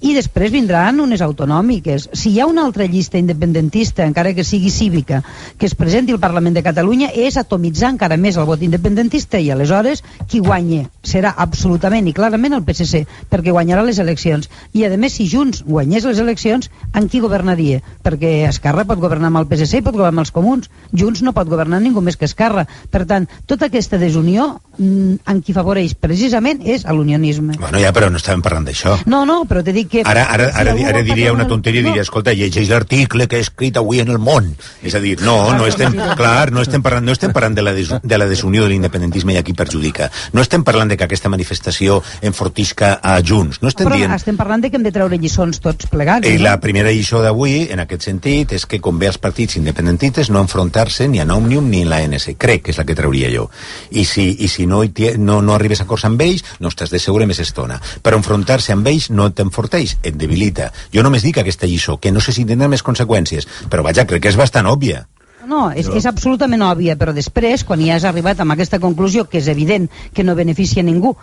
I 0.00 0.14
després 0.16 0.52
vindran 0.52 1.00
unes 1.00 1.22
autonòmiques. 1.24 2.08
Si 2.12 2.32
hi 2.32 2.40
ha 2.40 2.48
una 2.50 2.64
altra 2.64 2.86
llista 2.90 3.18
independentista, 3.18 4.04
encara 4.04 4.34
que 4.34 4.44
sigui 4.44 4.70
cívica, 4.70 5.22
que 5.58 5.66
es 5.66 5.74
presenti 5.74 6.12
al 6.12 6.20
Parlament 6.22 6.56
de 6.56 6.64
Catalunya, 6.66 7.10
és 7.14 7.36
atomitzar 7.40 7.92
encara 7.94 8.18
més 8.20 8.36
el 8.36 8.48
vot 8.48 8.62
independentista 8.62 9.38
i 9.38 9.50
aleshores 9.50 10.02
qui 10.28 10.40
guanye 10.44 10.88
serà 11.04 11.34
absolutament 11.44 12.08
i 12.08 12.14
clarament 12.16 12.56
el 12.56 12.64
PSC, 12.64 13.04
perquè 13.30 13.52
guanyarà 13.54 13.84
les 13.86 14.00
eleccions. 14.02 14.50
I 14.72 14.86
a 14.86 14.92
més, 14.96 15.16
si 15.18 15.28
Junts 15.30 15.62
guanyés 15.66 16.06
les 16.08 16.20
eleccions, 16.22 16.70
en 16.94 17.08
qui 17.08 17.20
governaria? 17.20 17.80
Perquè 18.04 18.34
Esquerra 18.48 18.86
pot 18.88 19.00
governar 19.00 19.30
amb 19.30 19.42
el 19.42 19.48
PSC 19.50 19.80
i 19.80 19.86
pot 19.86 19.96
governar 19.96 20.14
amb 20.14 20.24
els 20.24 20.34
comuns. 20.34 20.70
Junts 20.92 21.22
no 21.22 21.34
pot 21.36 21.48
governar 21.48 21.80
ningú 21.82 22.02
més 22.04 22.16
que 22.16 22.28
Esquerra. 22.28 22.66
Per 22.90 23.04
tant, 23.10 23.28
tota 23.46 23.68
aquesta 23.70 23.98
desunió 24.00 24.48
mm, 24.78 25.24
en 25.30 25.42
qui 25.44 25.54
favoreix 25.56 25.96
precisament 26.00 26.62
és 26.64 26.86
a 26.86 26.94
l'unionisme. 26.96 27.58
Bueno, 27.60 27.80
ja, 27.82 27.92
però 27.94 28.10
no 28.10 28.20
estàvem 28.20 28.44
parlant 28.44 28.68
d'això. 28.68 28.96
No, 29.10 29.24
no, 29.28 29.42
però 29.48 29.64
t'he 29.64 29.74
dit 29.76 29.83
que... 29.90 30.02
Ara, 30.04 30.24
ara, 30.32 30.50
ara, 30.54 30.74
ara 30.74 31.00
vol 31.00 31.08
diria 31.10 31.32
una 31.34 31.46
tonteria 31.48 31.82
diria, 31.84 32.02
escolta, 32.02 32.34
llegeix 32.36 32.70
l'article 32.70 33.26
que 33.28 33.38
he 33.38 33.44
escrit 33.44 33.78
avui 33.80 34.00
en 34.02 34.10
el 34.12 34.18
món. 34.18 34.52
És 34.82 34.94
a 34.94 35.00
dir, 35.02 35.16
no, 35.24 35.36
no 35.56 35.66
estem, 35.68 35.94
clar, 36.18 36.50
no 36.54 36.62
estem 36.64 36.82
parlant, 36.84 37.06
no 37.06 37.14
estem 37.14 37.32
parlant 37.34 37.56
de 37.56 37.64
la, 37.64 37.74
des, 37.76 37.92
de 38.02 38.18
la 38.18 38.28
desunió 38.30 38.64
de 38.64 38.72
l'independentisme 38.72 39.34
i 39.34 39.40
a 39.40 39.44
qui 39.46 39.54
perjudica. 39.56 40.10
No 40.32 40.44
estem 40.44 40.64
parlant 40.66 40.90
de 40.92 40.98
que 40.98 41.06
aquesta 41.06 41.30
manifestació 41.32 42.00
enfortisca 42.22 42.98
a 43.02 43.16
Junts. 43.24 43.60
No 43.62 43.70
estem 43.72 43.88
Però 43.88 43.98
dient... 44.00 44.14
estem 44.16 44.38
parlant 44.40 44.64
de 44.64 44.70
que 44.70 44.80
hem 44.80 44.86
de 44.86 44.94
treure 44.94 45.18
lliçons 45.20 45.60
tots 45.64 45.90
plegats. 45.92 46.28
I 46.28 46.38
no? 46.38 46.46
la 46.48 46.56
primera 46.62 46.92
lliçó 46.92 47.22
d'avui, 47.24 47.68
en 47.74 47.84
aquest 47.84 48.08
sentit, 48.08 48.56
és 48.56 48.66
que 48.68 48.80
convé 48.84 49.10
als 49.10 49.20
partits 49.22 49.58
independentistes 49.60 50.30
no 50.34 50.42
enfrontar-se 50.44 51.08
ni 51.08 51.22
a 51.22 51.28
Òmnium 51.34 51.68
ni 51.70 51.82
a 51.84 51.90
l'ANC. 51.90 52.34
Crec 52.38 52.66
que 52.66 52.74
és 52.74 52.78
la 52.80 52.86
que 52.86 52.96
trauria 52.96 53.30
jo. 53.32 53.48
I 53.90 54.04
si, 54.08 54.28
i 54.44 54.48
si 54.48 54.68
no, 54.70 54.82
no, 55.18 55.40
no 55.42 55.54
arribes 55.54 55.82
a 55.82 55.88
acords 55.88 56.06
amb 56.08 56.22
ells, 56.24 56.44
no 56.60 56.70
estàs 56.72 56.92
de 56.92 57.00
segure 57.02 57.26
més 57.26 57.40
estona. 57.42 57.80
Però 58.04 58.18
enfrontar-se 58.20 58.74
amb 58.74 58.86
ells 58.90 59.10
no 59.10 59.30
t'enforteix, 59.74 59.98
et 60.02 60.16
debilita. 60.16 60.70
Jo 60.92 61.02
només 61.02 61.24
dic 61.24 61.38
aquesta 61.38 61.66
lliçó, 61.66 61.98
que 61.98 62.12
no 62.12 62.20
sé 62.20 62.32
si 62.32 62.44
tindrà 62.44 62.68
més 62.68 62.82
conseqüències, 62.82 63.46
però 63.70 63.82
vaja, 63.82 64.06
crec 64.06 64.22
que 64.22 64.32
és 64.32 64.38
bastant 64.38 64.66
òbvia. 64.66 65.06
No, 65.44 65.70
és, 65.76 65.90
és 65.92 66.06
absolutament 66.08 66.62
òbvia, 66.64 66.96
però 66.96 67.12
després, 67.12 67.64
quan 67.68 67.82
ja 67.84 67.98
has 67.98 68.06
arribat 68.08 68.40
amb 68.40 68.54
aquesta 68.54 68.80
conclusió, 68.80 69.26
que 69.28 69.42
és 69.42 69.48
evident 69.48 69.90
que 70.14 70.24
no 70.24 70.34
beneficia 70.34 70.82
ningú, 70.82 71.16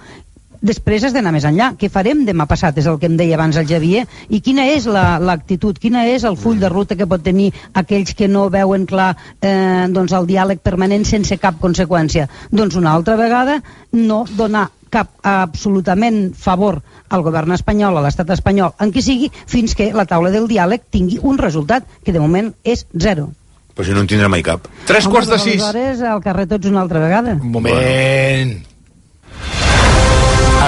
després 0.62 1.04
has 1.04 1.14
d'anar 1.14 1.32
més 1.34 1.46
enllà. 1.46 1.72
Què 1.78 1.90
farem 1.90 2.24
demà 2.26 2.46
passat, 2.48 2.78
és 2.78 2.86
el 2.88 3.00
que 3.02 3.08
em 3.10 3.18
deia 3.18 3.36
abans 3.36 3.58
el 3.58 3.68
Javier, 3.68 4.06
i 4.30 4.40
quina 4.42 4.68
és 4.72 4.86
la- 4.86 5.20
l'actitud, 5.20 5.78
quina 5.80 6.06
és 6.08 6.24
el 6.24 6.38
full 6.38 6.60
de 6.60 6.70
ruta 6.70 6.96
que 6.96 7.08
pot 7.08 7.22
tenir 7.24 7.52
aquells 7.74 8.14
que 8.16 8.28
no 8.28 8.50
veuen 8.50 8.86
clar 8.86 9.16
eh, 9.42 9.88
doncs 9.90 10.14
el 10.14 10.28
diàleg 10.28 10.60
permanent 10.60 11.06
sense 11.06 11.38
cap 11.38 11.60
conseqüència? 11.60 12.28
Doncs 12.52 12.76
una 12.76 12.94
altra 12.94 13.16
vegada 13.16 13.62
no 13.92 14.26
donar 14.38 14.70
cap 14.92 15.08
absolutament 15.24 16.34
favor 16.36 16.82
al 17.10 17.22
govern 17.24 17.52
espanyol, 17.56 17.98
a 17.98 18.02
l'estat 18.04 18.30
espanyol, 18.36 18.74
en 18.80 18.92
qui 18.92 19.02
sigui, 19.02 19.30
fins 19.48 19.74
que 19.76 19.92
la 19.94 20.06
taula 20.06 20.32
del 20.32 20.48
diàleg 20.48 20.82
tingui 20.92 21.20
un 21.22 21.38
resultat, 21.38 21.86
que 22.04 22.12
de 22.12 22.20
moment 22.20 22.54
és 22.64 22.86
zero. 22.98 23.30
Però 23.76 23.86
si 23.88 23.92
no 23.96 24.02
en 24.04 24.08
tindrà 24.12 24.28
mai 24.28 24.44
cap. 24.44 24.68
Tres 24.86 25.08
quarts 25.08 25.30
de 25.32 25.38
però 25.38 25.44
sis. 25.44 25.62
Aleshores, 25.64 26.02
al 26.04 26.22
carrer 26.22 26.48
tots 26.48 26.68
una 26.68 26.82
altra 26.82 27.00
vegada. 27.00 27.38
Un 27.40 27.52
moment. 27.52 28.71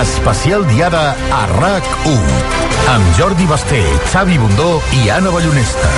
Especial 0.02 0.66
diada 0.68 1.12
a 1.32 1.46
RAC1 1.60 2.64
amb 2.90 3.18
Jordi 3.18 3.46
Basté, 3.48 3.82
Xavi 4.12 4.38
Bundó 4.38 4.82
i 5.04 5.10
Anna 5.10 5.30
Ballonesta. 5.32 5.90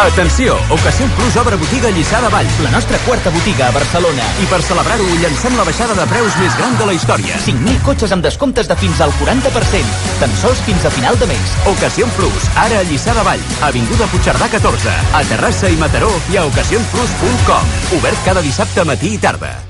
Atenció! 0.00 0.56
Ocasión 0.70 1.10
Plus 1.10 1.36
obre 1.36 1.56
botiga 1.60 1.88
a 1.88 1.92
Lliçà 1.92 2.22
de 2.22 2.30
Vall, 2.32 2.48
la 2.64 2.70
nostra 2.72 2.96
quarta 3.04 3.28
botiga 3.30 3.66
a 3.68 3.70
Barcelona. 3.74 4.24
I 4.40 4.46
per 4.48 4.62
celebrar-ho 4.64 5.04
llancem 5.20 5.56
la 5.58 5.66
baixada 5.68 5.96
de 5.98 6.06
preus 6.08 6.36
més 6.40 6.56
gran 6.56 6.76
de 6.80 6.88
la 6.88 6.94
història. 6.96 7.36
5.000 7.44 7.84
cotxes 7.84 8.16
amb 8.16 8.24
descomptes 8.24 8.68
de 8.70 8.76
fins 8.80 9.00
al 9.04 9.12
40%. 9.20 9.96
Tan 10.22 10.36
sols 10.40 10.64
fins 10.64 10.88
a 10.88 10.92
final 10.94 11.20
de 11.20 11.28
mes. 11.28 11.56
Ocasión 11.68 12.12
Plus, 12.16 12.48
ara 12.56 12.80
a 12.80 12.86
Lliçà 12.88 13.16
de 13.16 13.26
Vall, 13.28 13.48
Avinguda 13.68 14.08
Puigcerdà 14.12 14.48
14, 14.56 14.94
a 15.12 15.24
Terrassa 15.34 15.68
i 15.68 15.76
Mataró 15.80 16.12
i 16.32 16.40
a 16.40 16.46
ocasionplus.com. 16.48 17.74
Obert 18.00 18.24
cada 18.24 18.46
dissabte 18.46 18.88
matí 18.88 19.18
i 19.18 19.20
tarda. 19.20 19.69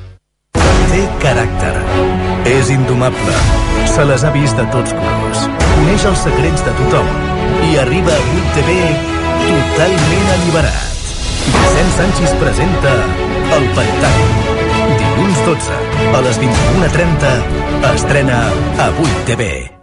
Té 0.90 1.02
caràcter. 1.22 1.74
És 2.50 2.70
indomable. 2.74 3.38
Se 3.90 4.04
les 4.08 4.24
ha 4.24 4.32
vist 4.34 4.58
de 4.58 4.66
tots 4.74 4.94
colors. 4.98 5.46
Coneix 5.70 6.06
els 6.10 6.26
secrets 6.26 6.66
de 6.66 6.76
tothom. 6.82 7.10
I 7.70 7.78
arriba 7.84 8.14
a 8.14 8.28
8TV 8.42 8.76
totalment 9.46 10.30
alliberat. 10.36 10.86
Vicent 11.46 11.92
Sánchez 11.96 12.36
presenta 12.42 12.94
El 13.56 13.68
Pantall. 13.74 14.22
Dilluns 15.00 15.42
12, 15.46 15.82
a 16.14 16.22
les 16.26 16.40
21.30, 16.44 17.36
estrena 17.94 18.40
a 18.78 18.90
8TV. 19.08 19.79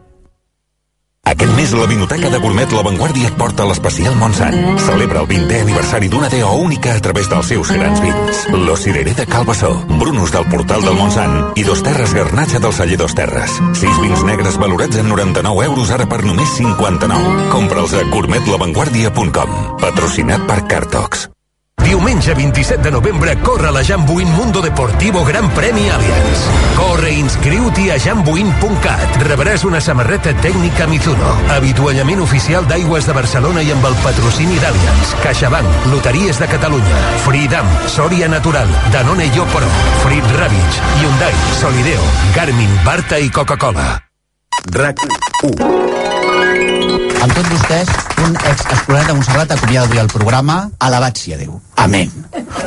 Aquest 1.27 1.51
mes 1.57 1.73
la 1.75 1.85
Vinoteca 1.85 2.29
de 2.31 2.37
Gourmet 2.39 2.71
La 2.71 2.81
Vanguardia 2.87 3.27
et 3.27 3.35
porta 3.35 3.65
l'especial 3.67 4.15
Montsant. 4.15 4.55
Celebra 4.85 5.19
el 5.25 5.27
20è 5.27 5.59
aniversari 5.65 6.07
d'una 6.07 6.29
DO 6.31 6.53
única 6.63 6.93
a 6.95 7.03
través 7.03 7.27
dels 7.27 7.51
seus 7.51 7.73
grans 7.75 7.99
vins. 7.99 8.45
Lo 8.55 8.77
Cirerer 8.79 9.15
de 9.17 9.27
Calbassó, 9.27 9.73
Brunus 9.99 10.31
del 10.31 10.47
Portal 10.47 10.87
del 10.87 10.95
Montsant 10.95 11.59
i 11.59 11.67
Dos 11.67 11.83
Terres 11.83 12.15
Garnatxa 12.15 12.63
del 12.63 12.71
celler 12.71 13.01
Dos 13.03 13.15
Terres. 13.19 13.59
Sis 13.75 13.99
vins 13.99 14.23
negres 14.23 14.55
valorats 14.55 15.03
en 15.03 15.11
99 15.11 15.67
euros 15.67 15.91
ara 15.91 16.07
per 16.07 16.23
només 16.23 16.55
59. 16.55 17.49
Compra'ls 17.51 17.97
a 17.99 18.05
gourmetlavanguardia.com. 18.07 19.57
Patrocinat 19.83 20.47
per 20.47 20.63
Cartox. 20.71 21.27
Diumenge 21.87 22.33
27 22.33 22.83
de 22.83 22.91
novembre 22.91 23.37
corre 23.39 23.71
la 23.71 23.81
Jambuin 23.81 24.27
Mundo 24.35 24.61
Deportivo 24.61 25.23
Gran 25.23 25.49
Premi 25.51 25.89
Allianz. 25.89 26.41
Corre 26.75 27.13
i 27.13 27.19
inscriu-t'hi 27.21 27.85
a 27.93 27.95
jambuin.cat. 27.97 29.15
Rebràs 29.23 29.63
una 29.63 29.79
samarreta 29.79 30.33
tècnica 30.43 30.83
Mizuno, 30.91 31.29
avituallament 31.55 32.19
oficial 32.25 32.67
d'aigües 32.67 33.07
de 33.07 33.15
Barcelona 33.15 33.63
i 33.63 33.71
amb 33.71 33.87
el 33.87 33.95
patrocini 34.03 34.59
d'Allianz, 34.59 35.13
CaixaBank, 35.23 35.87
Loteries 35.93 36.43
de 36.43 36.49
Catalunya, 36.51 36.99
Freedom, 37.23 37.71
Soria 37.87 38.27
Natural, 38.27 38.67
Danone 38.91 39.29
Yoporo, 39.31 39.71
Frit 40.03 40.27
Ravitch, 40.41 40.81
Hyundai, 40.99 41.31
Solideo, 41.61 42.03
Garmin, 42.35 42.75
Barta 42.83 43.15
i 43.15 43.31
Coca-Cola. 43.31 43.93
RAC 44.75 45.07
1. 45.55 46.06
Amb 47.27 47.35
tots 47.35 47.49
vostès, 47.51 47.89
un 48.23 48.37
ex-explorat 48.39 49.09
de 49.09 49.13
Montserrat 49.17 49.49
acomiada 49.51 49.83
avui 49.89 49.99
el 49.99 50.07
programa. 50.07 50.69
Alabat 50.79 51.17
sia 51.19 51.35
Déu. 51.35 51.57
Amén. 51.75 52.07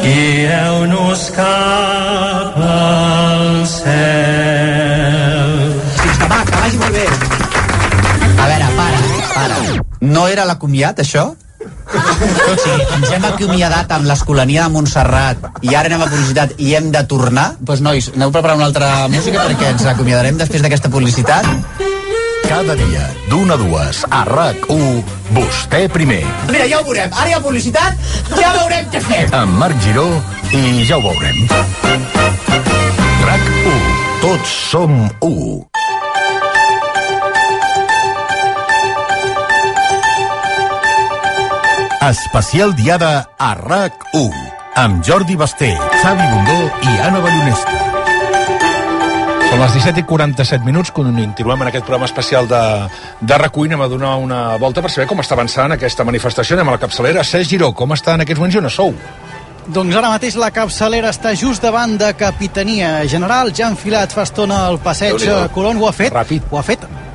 Guieu-nos 0.03 1.23
cap 1.33 2.59
al 2.61 3.65
cel. 3.73 5.55
Fins 6.03 6.21
demà, 6.21 6.43
que 6.45 6.61
vagi 6.61 6.77
molt 6.83 6.93
bé. 6.93 7.07
A 8.37 8.51
veure, 8.53 8.69
para, 8.77 9.01
para. 9.33 9.57
No 10.13 10.29
era 10.29 10.45
l'acomiat, 10.45 11.01
això? 11.07 11.31
Sí, 12.61 12.75
ens 12.99 13.11
hem 13.17 13.25
acomiadat 13.31 13.89
amb 13.97 14.05
l'escolania 14.13 14.67
de 14.67 14.75
Montserrat 14.77 15.65
i 15.65 15.73
ara 15.73 15.89
anem 15.89 16.05
a 16.05 16.11
publicitat 16.11 16.61
i 16.61 16.75
hem 16.77 16.93
de 16.93 17.01
tornar. 17.09 17.55
Doncs 17.57 17.65
pues, 17.73 17.81
nois, 17.87 18.13
aneu 18.13 18.29
preparant 18.35 18.61
una 18.61 18.69
altra 18.69 19.09
música 19.09 19.41
perquè 19.41 19.73
ens 19.73 19.89
acomiadarem 19.89 20.37
després 20.37 20.61
d'aquesta 20.61 20.93
publicitat. 20.93 21.49
Cada 22.51 22.75
dia, 22.75 23.07
d'una 23.31 23.55
a 23.55 23.59
dues, 23.61 24.01
a 24.11 24.25
RAC1, 24.27 25.05
vostè 25.37 25.85
primer. 25.87 26.25
Mira, 26.51 26.65
ja 26.67 26.81
ho 26.81 26.83
veurem. 26.83 27.13
Ara 27.15 27.31
hi 27.31 27.35
ha 27.37 27.39
publicitat, 27.45 27.95
ja 28.35 28.51
veurem 28.57 28.89
què 28.91 28.99
fem. 29.07 29.31
Amb 29.39 29.55
Marc 29.55 29.79
Giró 29.85 30.09
i 30.51 30.83
ja 30.83 30.99
ho 30.99 31.05
veurem. 31.05 31.47
RAC1, 33.23 33.87
tots 34.25 34.57
som 34.73 34.99
u. 35.23 35.63
Especial 42.11 42.75
diada 42.75 43.29
a 43.39 43.55
RAC1 43.63 44.59
amb 44.75 45.05
Jordi 45.07 45.37
Basté, 45.37 45.71
Xavi 46.03 46.27
Bundó 46.35 46.59
i 46.83 46.99
Anna 47.07 47.21
Ballonesta. 47.21 47.80
Són 49.51 49.59
les 49.59 49.73
17 49.75 49.99
i 49.99 50.05
47 50.07 50.63
minuts, 50.63 50.93
continuem 50.95 51.65
en 51.65 51.69
aquest 51.73 51.83
programa 51.83 52.07
especial 52.07 52.47
de, 52.47 52.61
de 53.19 53.39
recull, 53.43 53.67
anem 53.67 53.83
a 53.83 53.89
donar 53.91 54.13
una 54.23 54.39
volta 54.63 54.85
per 54.85 54.93
saber 54.95 55.09
com 55.11 55.19
està 55.25 55.35
avançant 55.35 55.75
aquesta 55.75 56.07
manifestació. 56.07 56.55
Anem 56.55 56.71
a 56.71 56.77
la 56.77 56.83
capçalera. 56.85 57.25
Cesc 57.27 57.51
Giró, 57.51 57.73
com 57.75 57.91
està 57.97 58.15
en 58.15 58.23
aquests 58.23 58.39
moments 58.39 58.55
i 58.55 58.63
on 58.63 58.71
sou? 58.71 58.95
Doncs 59.75 59.99
ara 59.99 60.15
mateix 60.15 60.39
la 60.39 60.53
capçalera 60.55 61.11
està 61.11 61.35
just 61.35 61.67
davant 61.67 61.99
de 61.99 62.13
Capitania 62.15 63.01
General. 63.11 63.51
Ja 63.51 63.67
ha 63.67 63.75
enfilat 63.75 64.15
fa 64.15 64.23
estona 64.29 64.69
el 64.71 64.79
passeig. 64.87 65.27
Colón. 65.51 65.83
Ho 65.83 65.91
ha 65.91 65.95
fet. 65.99 66.15
Ràpid. 66.15 66.47
Ho 66.55 66.63
ha 66.63 66.67
fet 66.71 66.87
a 66.87 67.09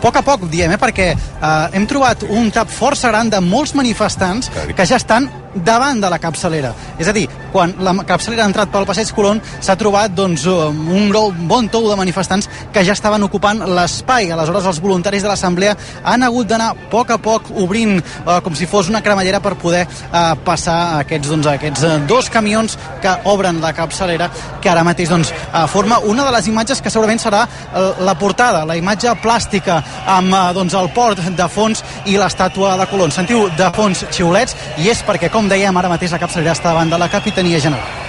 poc 0.00 0.16
a 0.16 0.22
poc, 0.22 0.44
diem, 0.52 0.72
eh? 0.72 0.78
perquè 0.80 1.06
eh, 1.12 1.76
hem 1.76 1.86
trobat 1.88 2.24
un 2.28 2.50
tap 2.54 2.70
força 2.70 3.08
gran 3.10 3.30
de 3.32 3.40
molts 3.42 3.72
manifestants 3.74 4.52
que 4.76 4.84
ja 4.86 5.00
estan 5.00 5.28
davant 5.64 6.00
de 6.00 6.10
la 6.10 6.18
capçalera. 6.18 6.72
És 6.98 7.08
a 7.08 7.12
dir, 7.16 7.26
quan 7.52 7.72
la 7.80 7.94
capçalera 8.06 8.44
ha 8.44 8.50
entrat 8.50 8.68
pel 8.72 8.84
passeig 8.86 9.10
Colón 9.16 9.40
s'ha 9.60 9.76
trobat 9.76 10.12
doncs, 10.14 10.44
un 10.46 11.08
gro- 11.10 11.32
bon 11.32 11.68
tou 11.72 11.88
de 11.88 11.96
manifestants 11.96 12.48
que 12.72 12.84
ja 12.84 12.92
estaven 12.92 13.22
ocupant 13.22 13.62
l'espai. 13.66 14.30
Aleshores, 14.32 14.66
els 14.66 14.80
voluntaris 14.80 15.22
de 15.22 15.28
l'Assemblea 15.28 15.76
han 16.04 16.22
hagut 16.22 16.46
d'anar 16.48 16.70
a 16.70 16.74
poc 16.90 17.10
a 17.10 17.18
poc 17.18 17.50
obrint 17.56 17.96
eh, 17.98 18.40
com 18.44 18.54
si 18.54 18.66
fos 18.66 18.88
una 18.88 19.02
cremallera 19.02 19.40
per 19.40 19.54
poder 19.56 19.86
eh, 19.86 20.34
passar 20.44 20.98
aquests, 21.00 21.28
doncs, 21.32 21.46
aquests 21.46 21.82
eh, 21.82 21.98
dos 22.06 22.28
camions 22.30 22.76
que 23.02 23.14
obren 23.24 23.60
la 23.60 23.72
capçalera 23.72 24.30
que 24.60 24.68
ara 24.70 24.84
mateix 24.84 25.08
doncs, 25.08 25.30
eh, 25.32 25.66
forma 25.72 25.98
una 26.04 26.24
de 26.26 26.32
les 26.36 26.46
imatges 26.48 26.82
que 26.82 26.90
segurament 26.90 27.20
serà 27.22 27.44
eh, 27.46 27.86
la 28.04 28.14
portada, 28.18 28.64
la 28.66 28.76
imatge 28.76 29.14
plàstica 29.22 29.80
amb 30.06 30.34
eh, 30.34 30.44
doncs, 30.54 30.74
el 30.74 30.90
port 30.94 31.18
de 31.36 31.48
fons 31.48 31.82
i 32.06 32.16
l'estàtua 32.18 32.76
de 32.76 32.86
Colón. 32.90 33.10
Sentiu 33.14 33.48
de 33.56 33.70
fons 33.74 34.04
xiulets 34.10 34.54
i 34.82 34.90
és 34.92 35.02
perquè, 35.06 35.30
com 35.32 35.45
dèiem, 35.48 35.76
ara 35.76 35.90
mateix 35.92 36.12
la 36.14 36.20
capçalera 36.22 36.54
està 36.56 36.72
davant 36.72 36.90
de 36.90 36.98
la 36.98 37.08
Capitania 37.12 37.60
General. 37.62 38.04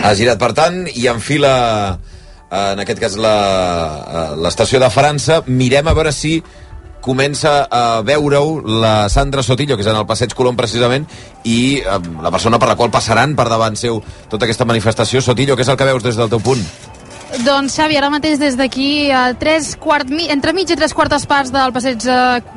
Ha 0.00 0.14
girat, 0.16 0.38
per 0.40 0.52
tant, 0.56 0.86
i 0.96 1.06
enfila, 1.10 1.52
eh, 2.50 2.72
en 2.72 2.80
aquest 2.80 3.00
cas, 3.00 3.16
eh, 3.16 4.36
l'estació 4.40 4.80
de 4.80 4.90
França. 4.90 5.42
Mirem 5.46 5.88
a 5.88 5.94
veure 5.94 6.12
si 6.12 6.42
comença 7.00 7.66
a 7.70 8.02
veure-ho 8.02 8.60
la 8.60 9.08
Sandra 9.08 9.42
Sotillo, 9.42 9.76
que 9.76 9.82
és 9.82 9.88
en 9.88 9.96
el 9.96 10.06
passeig 10.06 10.34
Colom 10.36 10.56
precisament, 10.56 11.06
i 11.44 11.80
eh, 11.80 11.98
la 12.22 12.30
persona 12.30 12.58
per 12.58 12.68
la 12.68 12.76
qual 12.76 12.90
passaran 12.90 13.34
per 13.36 13.48
davant 13.48 13.76
seu 13.76 14.02
tota 14.28 14.44
aquesta 14.44 14.68
manifestació. 14.68 15.20
Sotillo, 15.20 15.56
què 15.56 15.66
és 15.66 15.72
el 15.72 15.76
que 15.76 15.88
veus 15.88 16.02
des 16.02 16.16
del 16.16 16.30
teu 16.30 16.40
punt? 16.40 16.64
Doncs, 17.40 17.72
Xavi, 17.72 17.96
ara 17.96 18.10
mateix 18.12 18.36
des 18.36 18.56
d'aquí, 18.58 19.08
entre 19.08 20.52
mig 20.52 20.68
i 20.68 20.76
tres 20.76 20.92
quartes 20.92 21.24
parts 21.24 21.48
del 21.50 21.72
passeig 21.72 21.96
de, 22.02 22.16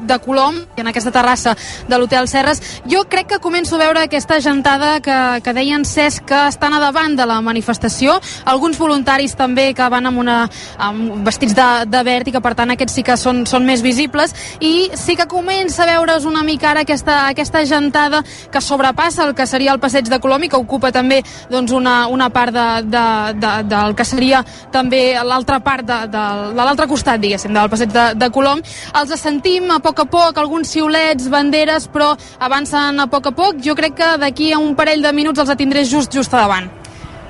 de 0.09 0.17
Colom, 0.19 0.57
en 0.75 0.87
aquesta 0.89 1.11
terrassa 1.11 1.53
de 1.87 1.97
l'Hotel 1.97 2.27
Serres, 2.27 2.59
jo 2.89 3.05
crec 3.07 3.29
que 3.31 3.39
començo 3.39 3.77
a 3.77 3.79
veure 3.79 4.01
aquesta 4.03 4.41
gentada 4.43 4.99
que, 4.99 5.15
que 5.45 5.53
deien 5.55 5.85
Cesc 5.85 6.25
que 6.27 6.41
estan 6.49 6.73
a 6.75 6.81
davant 6.83 7.15
de 7.15 7.25
la 7.25 7.39
manifestació, 7.41 8.17
alguns 8.43 8.77
voluntaris 8.77 9.37
també 9.39 9.69
que 9.73 9.87
van 9.87 10.09
amb, 10.09 10.19
una, 10.19 10.49
amb 10.77 11.23
vestits 11.23 11.55
de, 11.55 11.69
de 11.87 12.03
verd 12.03 12.27
i 12.27 12.35
que 12.35 12.43
per 12.43 12.51
tant 12.59 12.75
aquests 12.75 12.99
sí 12.99 13.05
que 13.07 13.15
són, 13.15 13.45
són 13.47 13.63
més 13.63 13.85
visibles. 13.85 14.35
I 14.59 14.91
sí 14.99 15.15
que 15.15 15.29
comença 15.31 15.85
a 15.85 15.89
veure's 15.93 16.27
una 16.27 16.43
mica 16.43 16.73
ara 16.73 16.83
aquesta, 16.83 17.29
aquesta 17.29 17.63
gentada 17.69 18.23
que 18.51 18.59
sobrepassa 18.59 19.29
el 19.29 19.35
que 19.35 19.47
seria 19.47 19.71
el 19.71 19.79
passeig 19.79 20.11
de 20.11 20.19
Colom 20.19 20.43
i 20.43 20.51
que 20.51 20.59
ocupa 20.59 20.91
també 20.91 21.21
doncs, 21.49 21.71
una, 21.71 22.09
una 22.11 22.27
part 22.35 22.51
de, 22.51 22.67
de, 22.91 23.07
de, 23.39 23.55
del 23.71 23.95
que 23.95 24.07
seria 24.11 24.43
també 24.73 25.03
l'altra 25.23 25.61
part 25.63 25.85
de, 25.87 25.99
de, 26.11 26.25
de 26.57 26.67
l'altre 26.67 26.89
costat, 26.89 27.21
diguéssim, 27.23 27.53
del 27.53 27.71
passeig 27.71 27.93
de, 27.93 28.09
de 28.19 28.31
Colom. 28.33 28.63
Els 28.99 29.15
sentim 29.21 29.71
a 29.71 29.79
poc 29.83 30.03
a 30.03 30.09
poc, 30.09 30.37
alguns 30.41 30.73
xiulets, 30.73 31.29
banderes, 31.31 31.87
però 31.93 32.13
avancen 32.39 32.99
a 32.99 33.09
poc 33.11 33.29
a 33.29 33.35
poc. 33.37 33.61
Jo 33.63 33.77
crec 33.79 33.99
que 34.01 34.13
d'aquí 34.21 34.53
a 34.53 34.61
un 34.61 34.73
parell 34.75 35.05
de 35.05 35.13
minuts 35.13 35.43
els 35.43 35.53
atindré 35.53 35.85
just, 35.85 36.11
just 36.13 36.33
a 36.33 36.41
davant. 36.43 36.71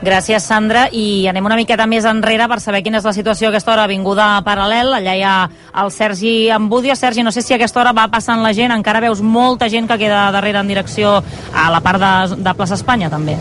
Gràcies, 0.03 0.43
Sandra. 0.43 0.89
I 0.91 1.29
anem 1.31 1.45
una 1.47 1.55
miqueta 1.55 1.85
més 1.87 2.03
enrere 2.09 2.49
per 2.51 2.59
saber 2.59 2.81
quina 2.83 2.99
és 2.99 3.07
la 3.07 3.13
situació 3.15 3.47
a 3.47 3.53
aquesta 3.53 3.71
hora. 3.71 3.85
Avinguda 3.87 4.41
Paral·lel, 4.43 4.91
allà 4.97 5.13
hi 5.15 5.23
ha 5.23 5.35
el 5.79 5.93
Sergi 5.95 6.49
Ambudio. 6.51 6.97
Sergi, 6.99 7.23
no 7.23 7.31
sé 7.31 7.41
si 7.41 7.55
a 7.55 7.59
aquesta 7.61 7.79
hora 7.79 7.95
va 7.95 8.09
passant 8.11 8.43
la 8.43 8.51
gent, 8.57 8.75
encara 8.75 9.03
veus 9.03 9.23
molta 9.23 9.71
gent 9.71 9.87
que 9.87 10.01
queda 10.01 10.25
darrere 10.35 10.59
en 10.59 10.67
direcció 10.67 11.21
a 11.53 11.69
la 11.71 11.79
part 11.79 12.03
de, 12.03 12.43
de 12.43 12.57
plaça 12.59 12.75
Espanya, 12.75 13.09
també. 13.13 13.39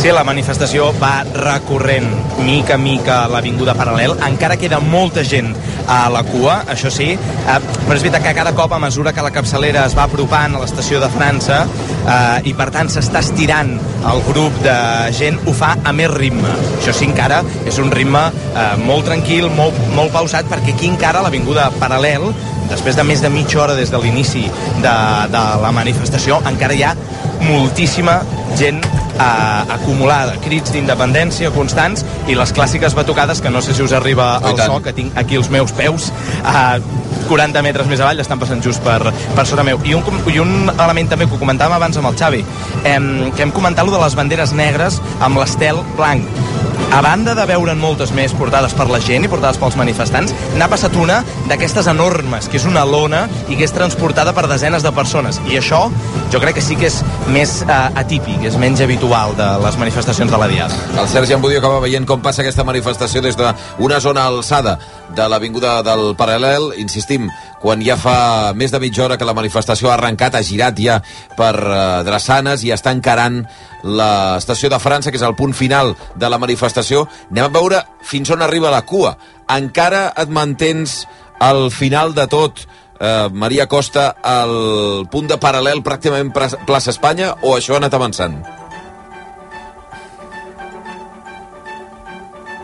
Sí, 0.00 0.08
la 0.16 0.22
manifestació 0.24 0.86
va 0.96 1.26
recorrent 1.28 2.06
mica 2.40 2.78
a 2.78 2.80
mica 2.80 3.16
l'avinguda 3.28 3.74
Paral·lel. 3.76 4.14
Encara 4.24 4.56
queda 4.56 4.78
molta 4.80 5.20
gent 5.28 5.50
a 5.92 6.06
la 6.08 6.22
cua, 6.24 6.54
això 6.72 6.88
sí, 6.88 7.10
eh, 7.12 7.56
però 7.84 7.98
és 7.98 8.06
veritat 8.06 8.24
que 8.24 8.32
cada 8.38 8.54
cop 8.56 8.72
a 8.72 8.78
mesura 8.80 9.12
que 9.12 9.20
la 9.20 9.32
capçalera 9.34 9.82
es 9.84 9.96
va 9.98 10.06
apropant 10.08 10.56
a 10.56 10.62
l'estació 10.62 11.02
de 11.02 11.10
França 11.12 11.58
eh, 11.66 12.48
i 12.48 12.54
per 12.56 12.70
tant 12.72 12.88
s'està 12.88 13.20
estirant 13.20 13.74
el 14.08 14.22
grup 14.24 14.56
de 14.64 14.78
gent, 15.18 15.36
ho 15.44 15.52
fa 15.52 15.74
a 15.84 15.92
més 15.92 16.08
ritme. 16.14 16.54
Això 16.78 16.96
sí, 16.96 17.04
encara 17.10 17.42
és 17.68 17.82
un 17.84 17.92
ritme 17.92 18.24
eh, 18.54 18.64
molt 18.80 19.04
tranquil, 19.10 19.50
molt, 19.52 19.76
molt 19.98 20.16
pausat, 20.16 20.48
perquè 20.48 20.78
aquí 20.78 20.88
encara 20.94 21.20
a 21.20 21.28
l'avinguda 21.28 21.68
Paral·lel, 21.76 22.24
després 22.72 22.96
de 22.96 23.04
més 23.04 23.20
de 23.20 23.28
mitja 23.28 23.60
hora 23.66 23.76
des 23.76 23.92
de 23.92 24.00
l'inici 24.00 24.46
de, 24.80 24.96
de 25.36 25.44
la 25.60 25.76
manifestació, 25.76 26.40
encara 26.48 26.72
hi 26.72 26.88
ha 26.88 26.96
moltíssima 27.44 28.22
gent 28.56 28.80
eh, 29.20 29.62
acumulada, 29.90 30.36
crits 30.44 30.70
d'independència 30.70 31.50
constants 31.50 32.04
i 32.30 32.36
les 32.38 32.52
clàssiques 32.54 32.94
batucades 32.94 33.40
que 33.42 33.50
no 33.50 33.62
sé 33.64 33.74
si 33.74 33.82
us 33.82 33.94
arriba 33.96 34.36
tant. 34.44 34.62
so 34.62 34.78
que 34.84 34.92
tinc 34.94 35.18
aquí 35.18 35.34
als 35.40 35.50
meus 35.50 35.74
peus 35.74 36.12
a 36.46 36.78
40 37.26 37.62
metres 37.66 37.90
més 37.90 37.98
avall 37.98 38.22
estan 38.22 38.38
passant 38.38 38.62
just 38.62 38.82
per, 38.86 39.00
per 39.34 39.46
sota 39.50 39.66
meu. 39.66 39.82
I 39.82 39.96
un, 39.98 40.22
i 40.30 40.38
un 40.38 40.70
element 40.70 41.10
també 41.10 41.26
que 41.26 41.34
ho 41.34 41.42
comentàvem 41.42 41.74
abans 41.74 41.98
amb 41.98 42.12
el 42.12 42.18
Xavi. 42.22 42.44
Em, 42.86 43.10
que 43.34 43.42
hem 43.42 43.54
comentat 43.54 43.86
lo 43.86 43.96
de 43.96 44.02
les 44.04 44.14
banderes 44.18 44.54
negres 44.54 45.02
amb 45.18 45.42
l'estel 45.42 45.82
blanc 45.98 46.69
a 46.90 47.00
banda 47.00 47.36
de 47.38 47.44
veure'n 47.46 47.78
moltes 47.78 48.10
més 48.16 48.32
portades 48.34 48.72
per 48.74 48.88
la 48.90 48.98
gent 49.02 49.24
i 49.24 49.30
portades 49.30 49.58
pels 49.62 49.76
manifestants, 49.78 50.32
n'ha 50.58 50.66
passat 50.70 50.96
una 50.98 51.20
d'aquestes 51.46 51.86
enormes, 51.90 52.48
que 52.50 52.58
és 52.58 52.66
una 52.66 52.82
lona 52.88 53.22
i 53.48 53.58
que 53.58 53.66
és 53.66 53.74
transportada 53.74 54.34
per 54.34 54.48
desenes 54.50 54.82
de 54.82 54.90
persones. 54.94 55.38
I 55.50 55.60
això 55.60 55.84
jo 56.32 56.40
crec 56.42 56.58
que 56.58 56.64
sí 56.64 56.78
que 56.80 56.88
és 56.90 57.00
més 57.30 57.60
eh, 57.62 58.00
atípic, 58.00 58.42
és 58.46 58.58
menys 58.58 58.82
habitual 58.82 59.36
de 59.38 59.48
les 59.62 59.78
manifestacions 59.78 60.30
de 60.30 60.40
la 60.42 60.50
Diada. 60.50 60.80
El 60.98 61.08
Sergi 61.12 61.36
Ambudio 61.36 61.62
acaba 61.62 61.82
veient 61.84 62.08
com 62.08 62.22
passa 62.24 62.42
aquesta 62.42 62.66
manifestació 62.66 63.22
des 63.22 63.38
d'una 63.38 64.00
zona 64.02 64.26
alçada 64.26 64.78
de 65.14 65.28
l'Avinguda 65.30 65.80
del 65.86 66.14
Paral·lel. 66.18 66.72
Insistim, 66.82 67.30
quan 67.60 67.82
ja 67.84 67.96
fa 68.00 68.52
més 68.56 68.72
de 68.72 68.80
mitja 68.80 69.04
hora 69.04 69.18
que 69.20 69.28
la 69.28 69.36
manifestació 69.36 69.90
ha 69.90 69.94
arrencat, 69.98 70.34
ha 70.34 70.44
girat 70.44 70.78
ja 70.80 70.98
per 71.36 71.52
eh, 71.60 71.78
Drassanes 72.08 72.64
i 72.64 72.72
està 72.74 72.94
encarant 72.96 73.42
l'estació 73.84 74.70
de 74.72 74.80
França, 74.80 75.12
que 75.12 75.20
és 75.20 75.26
el 75.26 75.36
punt 75.36 75.52
final 75.56 75.94
de 76.16 76.30
la 76.32 76.40
manifestació. 76.40 77.06
Anem 77.30 77.48
a 77.48 77.54
veure 77.54 77.82
fins 78.06 78.32
on 78.32 78.42
arriba 78.42 78.72
la 78.72 78.82
cua. 78.88 79.16
Encara 79.52 80.08
et 80.16 80.32
mantens 80.32 81.04
al 81.40 81.68
final 81.72 82.14
de 82.16 82.26
tot, 82.32 82.64
eh, 83.00 83.28
Maria 83.32 83.66
Costa, 83.68 84.14
al 84.22 85.06
punt 85.12 85.28
de 85.28 85.36
paral·lel 85.40 85.84
pràcticament 85.84 86.32
plaça 86.66 86.92
Espanya, 86.92 87.34
o 87.42 87.56
això 87.56 87.76
ha 87.76 87.82
anat 87.82 87.96
avançant? 87.96 88.40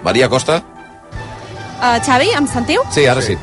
Maria 0.04 0.28
Costa? 0.30 0.62
Uh, 1.76 1.98
Xavi, 2.00 2.30
em 2.32 2.46
sentiu? 2.48 2.84
Sí, 2.94 3.04
ara 3.10 3.20
sí. 3.20 3.36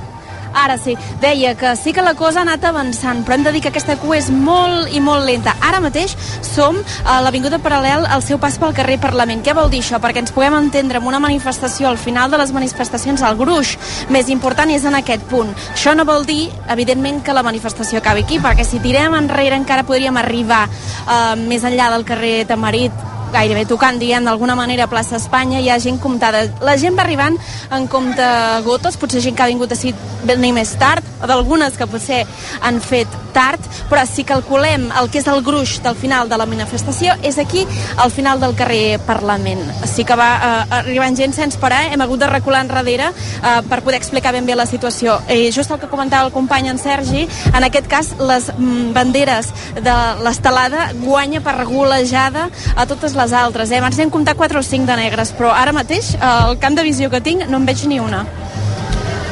Ara 0.53 0.77
sí, 0.77 0.95
deia 1.21 1.55
que 1.57 1.75
sí 1.75 1.93
que 1.93 2.01
la 2.05 2.13
cosa 2.13 2.41
ha 2.41 2.45
anat 2.45 2.63
avançant, 2.69 3.23
però 3.25 3.37
hem 3.37 3.45
de 3.47 3.53
dir 3.55 3.61
que 3.63 3.71
aquesta 3.73 3.95
cua 3.97 4.17
és 4.19 4.29
molt 4.29 4.91
i 4.93 5.01
molt 5.01 5.25
lenta. 5.25 5.55
Ara 5.65 5.81
mateix 5.83 6.15
som 6.45 6.77
a 7.09 7.19
l'Avinguda 7.25 7.59
Paral·lel 7.63 8.05
al 8.05 8.23
seu 8.25 8.39
pas 8.41 8.57
pel 8.61 8.75
carrer 8.77 8.99
Parlament. 9.01 9.41
Què 9.43 9.55
vol 9.57 9.71
dir 9.73 9.81
això? 9.83 9.99
Perquè 10.03 10.23
ens 10.23 10.33
puguem 10.35 10.55
entendre 10.59 11.01
amb 11.01 11.09
una 11.09 11.21
manifestació, 11.23 11.89
al 11.89 11.97
final 11.97 12.31
de 12.31 12.39
les 12.41 12.53
manifestacions, 12.53 13.23
el 13.25 13.39
gruix 13.39 13.75
més 14.13 14.29
important 14.29 14.69
és 14.71 14.85
en 14.85 14.99
aquest 14.99 15.25
punt. 15.31 15.49
Això 15.73 15.95
no 15.97 16.05
vol 16.05 16.27
dir, 16.29 16.47
evidentment, 16.69 17.23
que 17.23 17.33
la 17.33 17.45
manifestació 17.45 17.99
acabi 17.99 18.27
aquí, 18.27 18.39
perquè 18.43 18.67
si 18.67 18.81
tirem 18.83 19.17
enrere 19.17 19.57
encara 19.57 19.87
podríem 19.87 20.17
arribar 20.21 20.67
uh, 20.67 21.33
més 21.39 21.65
enllà 21.65 21.89
del 21.93 22.05
carrer 22.07 22.37
Tamarit 22.49 23.11
gairebé 23.33 23.65
tocant, 23.69 23.97
diguem, 23.99 24.25
d'alguna 24.27 24.55
manera 24.55 24.85
a 24.85 24.91
plaça 24.91 25.17
Espanya, 25.17 25.59
hi 25.59 25.69
ha 25.69 25.79
gent 25.81 25.99
comptada. 26.01 26.45
La 26.63 26.77
gent 26.77 26.97
va 26.97 27.03
arribant 27.03 27.37
en 27.73 27.87
compte 27.91 28.29
gotes, 28.67 28.97
potser 29.01 29.23
gent 29.25 29.37
que 29.37 29.45
ha 29.45 29.51
vingut 29.51 29.73
així 29.73 29.93
venir 30.23 30.53
més 30.55 30.73
tard, 30.79 31.05
o 31.21 31.27
d'algunes 31.29 31.77
que 31.79 31.87
potser 31.89 32.23
han 32.61 32.79
fet 32.83 33.09
tard, 33.33 33.59
però 33.89 34.03
si 34.07 34.23
calculem 34.27 34.89
el 34.99 35.09
que 35.11 35.19
és 35.19 35.27
el 35.27 35.41
gruix 35.43 35.79
del 35.83 35.97
final 35.97 36.29
de 36.29 36.37
la 36.37 36.45
manifestació, 36.49 37.15
és 37.25 37.39
aquí, 37.41 37.65
al 37.97 38.13
final 38.13 38.39
del 38.43 38.55
carrer 38.55 38.99
Parlament. 39.07 39.61
Sí 39.89 40.05
que 40.07 40.15
va 40.19 40.29
eh, 40.35 40.75
arribant 40.79 41.17
gent 41.17 41.33
sense 41.35 41.59
parar, 41.59 41.81
hem 41.91 42.01
hagut 42.05 42.21
de 42.21 42.29
recular 42.29 42.61
enrere 42.63 43.09
eh, 43.09 43.55
per 43.69 43.81
poder 43.81 43.97
explicar 43.99 44.33
ben 44.35 44.45
bé 44.45 44.55
la 44.55 44.67
situació. 44.69 45.17
I 45.27 45.51
just 45.51 45.71
el 45.73 45.81
que 45.81 45.89
comentava 45.91 46.27
el 46.29 46.35
company 46.35 46.69
en 46.69 46.79
Sergi, 46.79 47.25
en 47.53 47.65
aquest 47.65 47.89
cas 47.89 48.13
les 48.21 48.51
mm, 48.53 48.93
banderes 48.95 49.49
de 49.81 49.97
l'estelada 50.23 50.91
guanya 51.01 51.41
per 51.43 51.57
golejada 51.65 52.49
a 52.75 52.85
totes 52.89 53.17
les 53.17 53.22
altres. 53.31 53.71
Eh? 53.71 53.77
Abans 53.79 53.95
n'hem 53.97 54.09
comptat 54.11 54.35
4 54.35 54.59
o 54.59 54.63
5 54.63 54.85
de 54.85 54.95
negres, 54.99 55.31
però 55.37 55.53
ara 55.55 55.71
mateix, 55.71 56.15
eh, 56.15 56.19
el 56.49 56.57
camp 56.59 56.75
de 56.75 56.83
visió 56.83 57.09
que 57.09 57.21
tinc, 57.21 57.47
no 57.47 57.57
en 57.57 57.65
veig 57.65 57.85
ni 57.87 57.99
una. 58.01 58.25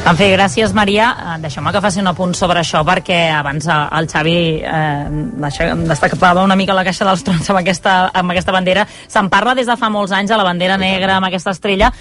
En 0.01 0.17
fi, 0.17 0.31
gràcies, 0.33 0.71
Maria. 0.73 1.11
Eh, 1.35 1.41
Deixeu-me 1.43 1.71
que 1.71 1.81
faci 1.81 1.99
un 2.01 2.07
apunt 2.09 2.33
sobre 2.33 2.59
això, 2.63 2.79
perquè 2.87 3.19
abans 3.37 3.67
eh, 3.67 3.75
el 3.99 4.07
Xavi 4.09 4.37
eh, 4.63 5.05
deixa- 5.43 5.75
destacava 5.75 6.41
una 6.43 6.55
mica 6.55 6.73
la 6.73 6.83
caixa 6.83 7.05
dels 7.05 7.21
trons 7.23 7.49
amb 7.51 7.59
aquesta, 7.59 8.09
amb 8.13 8.31
aquesta 8.31 8.51
bandera. 8.55 8.87
Se'n 9.07 9.29
parla 9.29 9.53
des 9.53 9.67
de 9.67 9.75
fa 9.77 9.89
molts 9.93 10.11
anys, 10.11 10.31
a 10.31 10.37
la 10.37 10.43
bandera 10.47 10.77
negra, 10.77 11.17
amb 11.19 11.27
aquesta 11.27 11.51
estrella, 11.51 11.91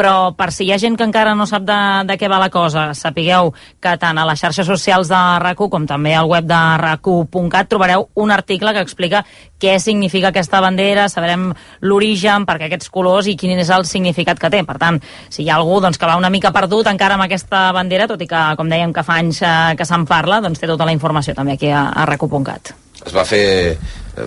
però 0.00 0.32
per 0.32 0.48
si 0.56 0.64
hi 0.64 0.72
ha 0.72 0.78
gent 0.80 0.96
que 0.96 1.04
encara 1.04 1.34
no 1.36 1.44
sap 1.44 1.66
de, 1.68 1.78
de 2.08 2.16
què 2.16 2.28
va 2.32 2.40
la 2.40 2.48
cosa, 2.48 2.86
sapigueu 2.96 3.52
que 3.84 3.92
tant 4.00 4.16
a 4.16 4.24
les 4.24 4.40
xarxes 4.40 4.64
socials 4.64 5.12
de 5.12 5.20
rac 5.44 5.60
com 5.60 5.84
també 5.84 6.14
al 6.16 6.30
web 6.30 6.48
de 6.48 6.60
rac 6.80 7.04
trobareu 7.68 8.06
un 8.16 8.32
article 8.32 8.72
que 8.72 8.80
explica 8.80 9.20
què 9.60 9.76
significa 9.78 10.30
aquesta 10.30 10.62
bandera, 10.64 11.08
sabrem 11.12 11.50
l'origen, 11.84 12.46
per 12.48 12.56
què 12.56 12.70
aquests 12.70 12.88
colors 12.88 13.28
i 13.28 13.36
quin 13.36 13.58
és 13.60 13.68
el 13.68 13.84
significat 13.84 14.40
que 14.40 14.48
té. 14.48 14.62
Per 14.64 14.78
tant, 14.80 15.00
si 15.28 15.44
hi 15.44 15.50
ha 15.50 15.58
algú 15.60 15.82
doncs, 15.84 16.00
que 16.00 16.08
va 16.08 16.16
una 16.16 16.32
mica 16.32 16.54
perdut 16.56 16.88
encara 16.88 17.18
amb 17.18 17.28
aquesta 17.28 17.68
bandera, 17.76 18.08
tot 18.08 18.22
i 18.24 18.30
que, 18.30 18.44
com 18.56 18.72
dèiem, 18.72 18.94
que 18.96 19.04
fa 19.04 19.20
anys 19.20 19.42
eh, 19.44 19.56
que 19.76 19.84
se'n 19.84 20.08
parla, 20.08 20.40
doncs 20.40 20.62
té 20.62 20.70
tota 20.70 20.88
la 20.88 20.96
informació 20.96 21.36
també 21.36 21.58
aquí 21.58 21.68
a, 21.68 21.90
a 21.92 22.08
rac.cat. 22.08 22.72
Es 23.06 23.14
va 23.16 23.24
fer... 23.24 23.44
eh, 23.76 24.26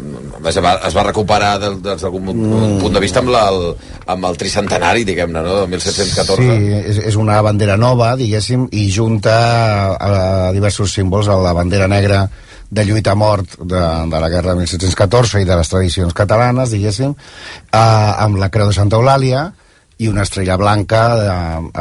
Es 0.50 0.58
va, 0.64 0.72
es 0.88 0.96
va 0.96 1.04
recuperar 1.06 1.60
del- 1.62 1.82
des 1.84 2.02
d'algun 2.02 2.24
mm. 2.32 2.80
punt 2.82 2.94
de 2.96 3.02
vista 3.04 3.20
amb, 3.22 3.30
la, 3.30 3.44
el, 3.52 3.76
amb 4.10 4.26
el 4.26 4.38
tricentenari, 4.40 5.04
diguem-ne, 5.06 5.44
no? 5.46 5.60
de 5.62 5.68
1714. 5.68 6.48
Sí, 6.48 6.72
és, 6.80 7.02
és 7.12 7.16
una 7.20 7.40
bandera 7.46 7.78
nova, 7.78 8.16
diguéssim, 8.20 8.68
i 8.72 8.88
junta 8.92 9.36
a, 9.94 10.10
a 10.48 10.52
diversos 10.56 10.92
símbols 10.96 11.30
a 11.30 11.38
la 11.38 11.54
bandera 11.54 11.88
negra 11.88 12.26
de 12.74 12.86
lluita 12.88 13.12
a 13.14 13.16
mort 13.16 13.60
de, 13.60 13.82
de 14.10 14.20
la 14.20 14.30
guerra 14.34 14.56
de 14.56 14.64
1714 14.64 15.44
i 15.44 15.46
de 15.46 15.56
les 15.60 15.70
tradicions 15.70 16.14
catalanes, 16.18 16.72
diguéssim, 16.74 17.14
eh, 17.14 17.78
amb 17.78 18.40
la 18.42 18.50
creu 18.50 18.72
de 18.72 18.74
Santa 18.80 18.98
Eulàlia 18.98 19.46
i 20.02 20.08
una 20.10 20.24
estrella 20.26 20.58
blanca 20.58 21.04
de, 21.20 21.30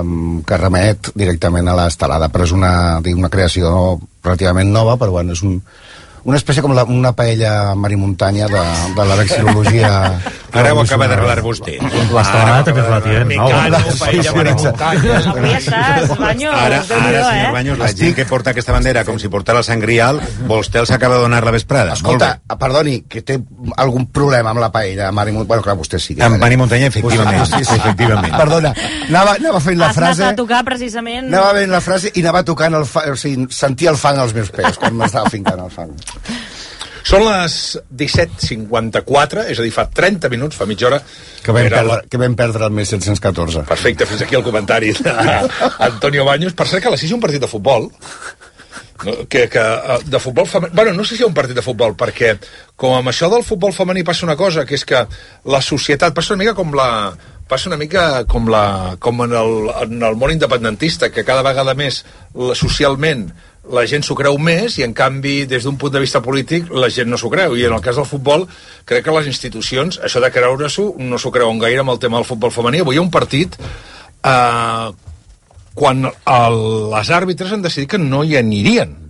amb, 0.03 0.43
que 0.47 0.59
remet 0.61 1.09
directament 1.17 1.71
a 1.73 1.79
l'estelada, 1.79 2.29
però 2.29 2.45
és 2.45 2.53
una, 2.53 2.75
dic, 3.01 3.17
una 3.17 3.31
creació 3.33 3.97
relativament 4.23 4.69
nova, 4.71 4.99
però 5.01 5.17
bueno, 5.17 5.33
és 5.33 5.41
un, 5.43 5.57
una 6.25 6.39
espècie 6.39 6.63
com 6.63 6.75
la, 6.77 6.85
una 6.85 7.13
paella 7.17 7.75
mar 7.75 7.91
i 7.93 7.99
muntanya 7.99 8.47
de, 8.51 8.63
de 8.97 9.09
la 9.09 9.17
vexil·lologia 9.19 9.93
Ara 10.53 10.75
ho 10.75 10.81
acaba 10.83 11.07
de 11.09 11.17
revelar 11.17 11.41
vostè. 11.41 11.79
L'estelada 11.81 12.65
també 12.67 12.83
és 12.83 12.87
relativament 12.87 13.39
nova. 13.41 13.61
Mecano, 13.73 13.93
paella, 13.97 14.33
mar 14.37 14.47
i 14.47 14.53
muntanya. 14.53 15.23
Avui 15.33 15.53
estàs, 15.57 16.11
Banyo, 16.19 16.51
Ara, 16.53 16.81
ara, 16.83 16.83
senyor? 16.91 17.55
Baños, 17.57 17.79
la 17.81 17.89
gent 17.97 18.15
que 18.19 18.27
porta 18.29 18.53
aquesta 18.53 18.75
bandera 18.77 19.05
com 19.09 19.17
si 19.23 19.31
portara 19.33 19.63
el 19.63 19.67
Sant 19.67 19.81
Grial, 19.81 20.21
vostè 20.51 20.83
els 20.83 20.93
acaba 20.93 21.17
de 21.17 21.25
donar 21.25 21.41
la 21.47 21.55
vesprada. 21.57 21.97
Escolta, 21.97 22.35
perdoni, 22.61 22.99
que 23.09 23.23
té 23.25 23.39
algun 23.81 24.07
problema 24.13 24.53
amb 24.53 24.61
la 24.61 24.69
paella, 24.75 25.09
Mar 25.11 25.25
i 25.29 25.33
Muntanya. 25.33 25.49
Bueno, 25.55 25.65
clar, 25.65 25.77
vostè 25.81 25.99
sí. 25.99 26.19
que- 26.19 26.27
Amb 26.29 26.37
Mar 26.43 26.53
i 26.53 26.61
Muntanya, 26.61 26.93
efectivament. 26.93 27.47
Sí, 27.49 27.65
sí. 27.65 27.79
Efectivament. 27.81 28.37
Perdona, 28.37 28.75
anava, 29.09 29.39
anava 29.41 29.61
fent 29.65 29.81
la 29.81 29.89
Has 29.89 29.97
frase... 29.97 30.23
anat 30.23 30.37
a 30.37 30.43
tocar 30.43 30.63
precisament... 30.69 31.33
Anava 31.33 31.57
fent 31.63 31.73
la 31.73 31.81
frase 31.81 32.13
i 32.13 32.21
anava 32.27 32.45
tocant 32.45 32.77
el 32.77 32.85
fa... 32.85 33.07
o 33.09 33.17
sigui, 33.17 33.49
sentia 33.49 33.91
el 33.91 33.97
fang 33.97 34.21
als 34.21 34.37
meus 34.37 34.53
peus 34.53 34.77
quan 34.77 35.01
m'estava 35.01 35.33
fincant 35.33 35.65
el 35.65 35.73
fang. 35.73 35.97
Són 37.03 37.25
les 37.27 37.55
17.54, 37.99 39.43
és 39.51 39.59
a 39.59 39.65
dir, 39.67 39.73
fa 39.75 39.89
30 39.91 40.31
minuts, 40.33 40.57
fa 40.57 40.69
mitja 40.71 40.87
hora... 40.89 41.01
Que 41.43 41.51
vam, 41.55 41.67
perdre, 41.67 41.83
la- 41.89 42.03
que 42.09 42.21
vam 42.21 42.37
perdre 42.39 42.69
el 42.69 42.77
1714. 42.77 43.65
Perfecte, 43.69 44.07
fins 44.07 44.23
aquí 44.23 44.39
el 44.39 44.45
comentari 44.47 44.93
d'Antonio 45.01 46.25
Baños. 46.31 46.55
Per 46.55 46.69
cert, 46.71 46.85
que 46.85 46.93
a 46.93 46.95
les 46.95 47.03
6 47.03 47.11
hi 47.11 47.17
ha 47.17 47.19
un 47.19 47.25
partit 47.25 47.43
de 47.43 47.51
futbol, 47.51 47.91
no, 49.03 49.17
que, 49.27 49.49
que 49.51 49.59
eh, 49.67 49.99
de 50.07 50.21
futbol 50.23 50.47
femení... 50.47 50.75
Bueno, 50.79 50.95
no 50.95 51.05
sé 51.05 51.17
si 51.17 51.23
hi 51.23 51.27
ha 51.27 51.31
un 51.33 51.35
partit 51.35 51.59
de 51.59 51.67
futbol, 51.67 51.97
perquè 51.99 52.37
com 52.79 52.95
amb 53.01 53.11
això 53.11 53.29
del 53.33 53.43
futbol 53.47 53.75
femení 53.75 54.07
passa 54.07 54.27
una 54.29 54.39
cosa, 54.39 54.65
que 54.65 54.79
és 54.79 54.87
que 54.87 55.03
la 55.51 55.61
societat 55.61 56.15
passa 56.15 56.37
una 56.37 56.45
mica 56.45 56.55
com 56.59 56.71
la 56.79 56.89
passa 57.51 57.69
una 57.69 57.77
mica 57.77 58.23
com, 58.31 58.47
la, 58.49 58.95
com 59.03 59.19
en, 59.27 59.35
el, 59.37 59.57
en 59.83 59.99
el 60.07 60.15
món 60.17 60.31
independentista, 60.33 61.11
que 61.13 61.27
cada 61.27 61.43
vegada 61.45 61.75
més 61.77 62.05
la, 62.39 62.55
socialment 62.57 63.27
la 63.71 63.85
gent 63.87 64.03
s'ho 64.03 64.17
creu 64.19 64.39
més 64.43 64.75
i 64.81 64.87
en 64.87 64.95
canvi 64.95 65.45
des 65.47 65.63
d'un 65.63 65.77
punt 65.79 65.93
de 65.95 66.01
vista 66.03 66.23
polític 66.23 66.71
la 66.75 66.91
gent 66.91 67.11
no 67.11 67.19
s'ho 67.19 67.31
creu. 67.31 67.55
I 67.57 67.69
en 67.69 67.77
el 67.77 67.85
cas 67.85 67.97
del 67.97 68.09
futbol 68.09 68.49
crec 68.85 69.05
que 69.07 69.15
les 69.15 69.29
institucions 69.31 70.01
això 70.03 70.23
de 70.23 70.33
creure-s'ho 70.35 70.89
no 70.99 71.19
s'ho 71.19 71.31
creuen 71.31 71.63
gaire 71.63 71.85
amb 71.85 71.95
el 71.95 72.01
tema 72.03 72.19
del 72.19 72.27
futbol 72.27 72.51
femení. 72.51 72.83
Avui 72.83 72.97
hi 72.97 73.03
ha 73.03 73.07
un 73.07 73.13
partit 73.15 73.55
eh, 73.59 74.89
quan 75.75 76.05
el, 76.09 76.59
les 76.93 77.11
àrbitres 77.11 77.53
han 77.53 77.63
decidit 77.63 77.95
que 77.95 78.03
no 78.03 78.25
hi 78.25 78.37
anirien 78.37 79.02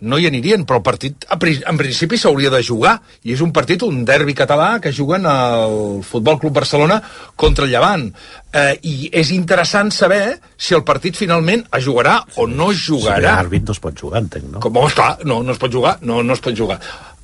no 0.00 0.16
hi 0.18 0.26
anirien, 0.26 0.62
però 0.64 0.78
el 0.80 0.82
partit 0.86 1.26
a 1.28 1.36
pri- 1.38 1.60
en 1.68 1.76
principi 1.76 2.16
s'hauria 2.16 2.48
de 2.50 2.62
jugar 2.64 2.94
i 3.24 3.34
és 3.34 3.40
un 3.44 3.52
partit, 3.52 3.82
un 3.84 4.04
derbi 4.08 4.32
català 4.34 4.80
que 4.80 4.92
juguen 4.96 5.26
al 5.28 6.00
Futbol 6.02 6.38
Club 6.40 6.54
Barcelona 6.56 7.00
contra 7.36 7.66
el 7.66 7.70
Llevant 7.74 8.06
eh, 8.52 8.78
i 8.82 9.10
és 9.12 9.30
interessant 9.36 9.90
saber 9.92 10.38
si 10.56 10.74
el 10.74 10.84
partit 10.84 11.16
finalment 11.16 11.66
es 11.76 11.84
jugarà 11.84 12.18
o 12.36 12.46
no 12.48 12.70
es 12.72 12.80
Si 12.86 12.92
jugarà 12.94 13.20
hi 13.20 13.30
ha 13.34 13.38
àrbit 13.44 13.66
no 13.68 13.72
es 13.76 13.80
pot 13.80 13.98
jugar, 14.00 14.22
entenc, 14.24 14.48
no? 14.54 14.60
com, 14.60 14.76
home, 14.76 14.88
esclar, 14.88 15.18
no, 15.24 15.42
no 15.42 15.52
es 15.52 15.58
pot 15.58 15.72
jugar 15.72 15.98
no, 16.00 16.22
no 16.22 16.32
es 16.32 16.40
pot 16.40 16.56
jugar 16.56 16.80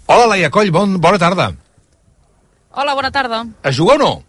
Hola, 0.07 0.27
Laia 0.35 0.51
Coll, 0.55 0.71
bon, 0.71 1.01
bona 1.01 1.19
tarda 1.19 1.53
Hola, 2.77 2.93
bona 2.95 3.11
tarda. 3.11 3.47
es 3.65 3.77
juga 3.77 3.95
o 3.95 3.99
no? 3.99 4.23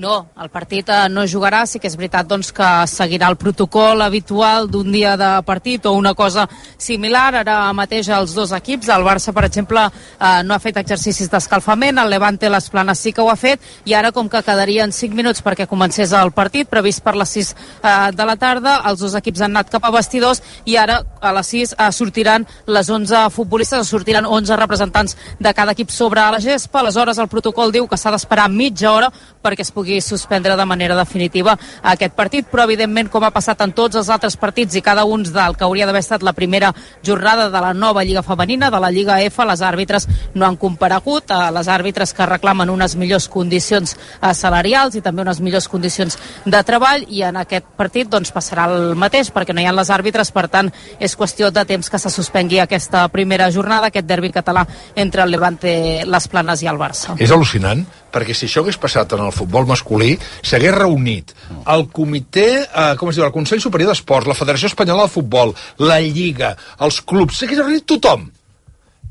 No, 0.00 0.30
el 0.40 0.48
partit 0.48 0.88
eh, 0.88 1.10
no 1.12 1.26
jugarà, 1.28 1.66
sí 1.68 1.76
que 1.76 1.84
és 1.90 1.94
veritat 1.98 2.24
doncs, 2.24 2.54
que 2.56 2.66
seguirà 2.88 3.28
el 3.28 3.36
protocol 3.36 4.00
habitual 4.00 4.64
d'un 4.72 4.88
dia 4.94 5.10
de 5.20 5.28
partit 5.44 5.84
o 5.84 5.90
una 5.92 6.14
cosa 6.16 6.46
similar. 6.80 7.34
Ara 7.42 7.56
mateix 7.76 8.08
els 8.16 8.32
dos 8.32 8.54
equips, 8.56 8.88
el 8.94 9.04
Barça, 9.04 9.34
per 9.36 9.44
exemple, 9.44 9.82
eh, 9.90 10.30
no 10.48 10.54
ha 10.54 10.58
fet 10.64 10.78
exercicis 10.80 11.28
d'escalfament, 11.28 12.00
el 12.00 12.08
Levante 12.14 12.48
les 12.48 12.68
planes 12.72 13.02
sí 13.04 13.12
que 13.12 13.20
ho 13.20 13.28
ha 13.28 13.36
fet, 13.36 13.60
i 13.84 13.92
ara 13.92 14.08
com 14.10 14.30
que 14.32 14.40
quedarien 14.46 14.88
5 14.88 15.18
minuts 15.18 15.44
perquè 15.44 15.66
comencés 15.68 16.16
el 16.16 16.32
partit, 16.32 16.70
previst 16.72 17.04
per 17.04 17.14
les 17.20 17.36
6 17.36 17.52
eh, 17.52 17.92
de 18.16 18.28
la 18.30 18.38
tarda, 18.40 18.78
els 18.88 19.04
dos 19.04 19.18
equips 19.20 19.44
han 19.44 19.52
anat 19.52 19.68
cap 19.76 19.84
a 19.84 19.92
vestidors 19.92 20.40
i 20.64 20.78
ara 20.80 21.02
a 21.20 21.34
les 21.36 21.52
6 21.58 21.76
eh, 21.76 21.90
sortiran 21.92 22.48
les 22.72 22.88
11 22.88 23.26
futbolistes, 23.36 23.92
sortiran 23.92 24.24
11 24.24 24.56
representants 24.64 25.18
de 25.36 25.52
cada 25.52 25.76
equip 25.76 25.92
sobre 25.92 26.24
la 26.24 26.40
gespa. 26.40 26.80
Aleshores, 26.80 27.20
el 27.20 27.28
protocol 27.28 27.76
diu 27.76 27.84
que 27.84 28.00
s'ha 28.00 28.16
d'esperar 28.16 28.48
mitja 28.48 28.96
hora 28.96 29.12
perquè 29.44 29.60
es 29.60 29.72
pugui 29.76 29.89
suspendre 29.98 30.54
de 30.56 30.66
manera 30.66 30.94
definitiva 30.94 31.56
aquest 31.82 32.14
partit, 32.14 32.46
però 32.46 32.68
evidentment 32.68 33.10
com 33.10 33.24
ha 33.26 33.32
passat 33.34 33.60
en 33.64 33.74
tots 33.74 33.98
els 33.98 34.10
altres 34.14 34.36
partits 34.38 34.78
i 34.78 34.84
cada 34.86 35.04
un 35.04 35.24
del 35.26 35.56
que 35.58 35.66
hauria 35.66 35.88
d'haver 35.88 36.04
estat 36.04 36.22
la 36.22 36.32
primera 36.32 36.70
jornada 37.02 37.48
de 37.50 37.60
la 37.60 37.74
nova 37.74 38.04
Lliga 38.06 38.22
Femenina, 38.22 38.70
de 38.70 38.80
la 38.80 38.90
Lliga 38.94 39.20
F, 39.22 39.44
les 39.44 39.62
àrbitres 39.66 40.06
no 40.34 40.46
han 40.46 40.56
comparegut, 40.56 41.30
eh, 41.30 41.50
les 41.56 41.68
àrbitres 41.68 42.14
que 42.14 42.26
reclamen 42.26 42.70
unes 42.70 42.96
millors 42.96 43.28
condicions 43.28 43.96
eh, 43.96 44.34
salarials 44.34 44.94
i 44.94 45.02
també 45.04 45.24
unes 45.26 45.40
millors 45.40 45.68
condicions 45.68 46.18
de 46.44 46.62
treball 46.66 47.06
i 47.08 47.24
en 47.26 47.40
aquest 47.40 47.66
partit 47.76 48.08
doncs 48.10 48.32
passarà 48.32 48.68
el 48.70 48.94
mateix 48.94 49.32
perquè 49.34 49.54
no 49.56 49.64
hi 49.64 49.68
ha 49.68 49.74
les 49.76 49.90
àrbitres, 49.90 50.30
per 50.30 50.46
tant 50.52 50.70
és 51.00 51.16
qüestió 51.16 51.50
de 51.50 51.64
temps 51.64 51.90
que 51.90 51.98
se 51.98 52.12
suspengui 52.12 52.60
aquesta 52.60 53.06
primera 53.08 53.50
jornada, 53.50 53.88
aquest 53.90 54.06
derbi 54.06 54.32
català 54.34 54.66
entre 54.94 55.24
el 55.24 55.34
Levante, 55.34 55.72
les 56.06 56.28
Planes 56.28 56.62
i 56.62 56.70
el 56.70 56.78
Barça. 56.80 57.16
És 57.18 57.32
al·lucinant, 57.34 57.84
perquè 58.12 58.34
si 58.36 58.48
això 58.48 58.64
hagués 58.64 58.78
passat 58.80 59.14
en 59.16 59.24
el 59.26 59.32
futbol 59.34 59.68
masculí, 59.70 60.16
s'hagués 60.42 60.74
reunit 60.76 61.34
el 61.74 61.86
comitè, 61.94 62.48
eh, 62.66 62.92
com 62.98 63.10
es 63.10 63.18
diu, 63.18 63.24
el 63.26 63.34
Consell 63.34 63.62
Superior 63.62 63.92
d'Esports, 63.92 64.28
la 64.28 64.38
Federació 64.38 64.70
Espanyola 64.70 65.06
de 65.06 65.14
Futbol, 65.14 65.54
la 65.78 66.00
Lliga, 66.00 66.54
els 66.80 67.00
clubs, 67.00 67.38
s'hagués 67.38 67.62
reunit 67.62 67.86
tothom. 67.86 68.28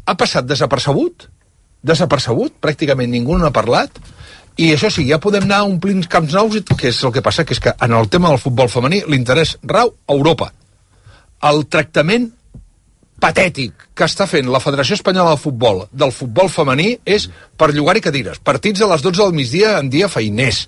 Ha 0.06 0.16
passat 0.18 0.47
desapercebut, 0.47 1.28
desapercebut, 1.84 2.56
pràcticament 2.62 3.12
ningú 3.12 3.38
no 3.38 3.47
ha 3.47 3.56
parlat, 3.56 4.00
i 4.60 4.74
això 4.74 4.89
sí, 4.91 5.06
ja 5.08 5.22
podem 5.24 5.45
anar 5.47 5.62
omplint 5.68 6.04
camps 6.12 6.34
nous, 6.36 6.58
que 6.76 6.89
és 6.89 7.04
el 7.08 7.14
que 7.16 7.24
passa, 7.24 7.45
que 7.47 7.56
és 7.56 7.62
que 7.64 7.72
en 7.80 7.93
el 7.95 8.10
tema 8.12 8.32
del 8.32 8.41
futbol 8.41 8.68
femení 8.68 9.04
l'interès 9.08 9.56
rau 9.64 9.93
a 9.93 10.18
Europa. 10.18 10.50
El 11.47 11.64
tractament 11.72 12.28
patètic 13.22 13.90
que 13.96 14.08
està 14.08 14.28
fent 14.30 14.50
la 14.52 14.62
Federació 14.64 14.98
Espanyola 14.98 15.36
de 15.36 15.44
Futbol 15.44 15.86
del 15.92 16.12
futbol 16.16 16.50
femení 16.52 16.96
és 17.06 17.30
per 17.58 17.72
llogar-hi 17.76 18.04
cadires. 18.04 18.42
Partits 18.44 18.82
a 18.82 18.90
les 18.94 19.06
12 19.06 19.24
del 19.24 19.38
migdia 19.38 19.78
en 19.80 19.90
dia 19.94 20.10
feiners. 20.12 20.68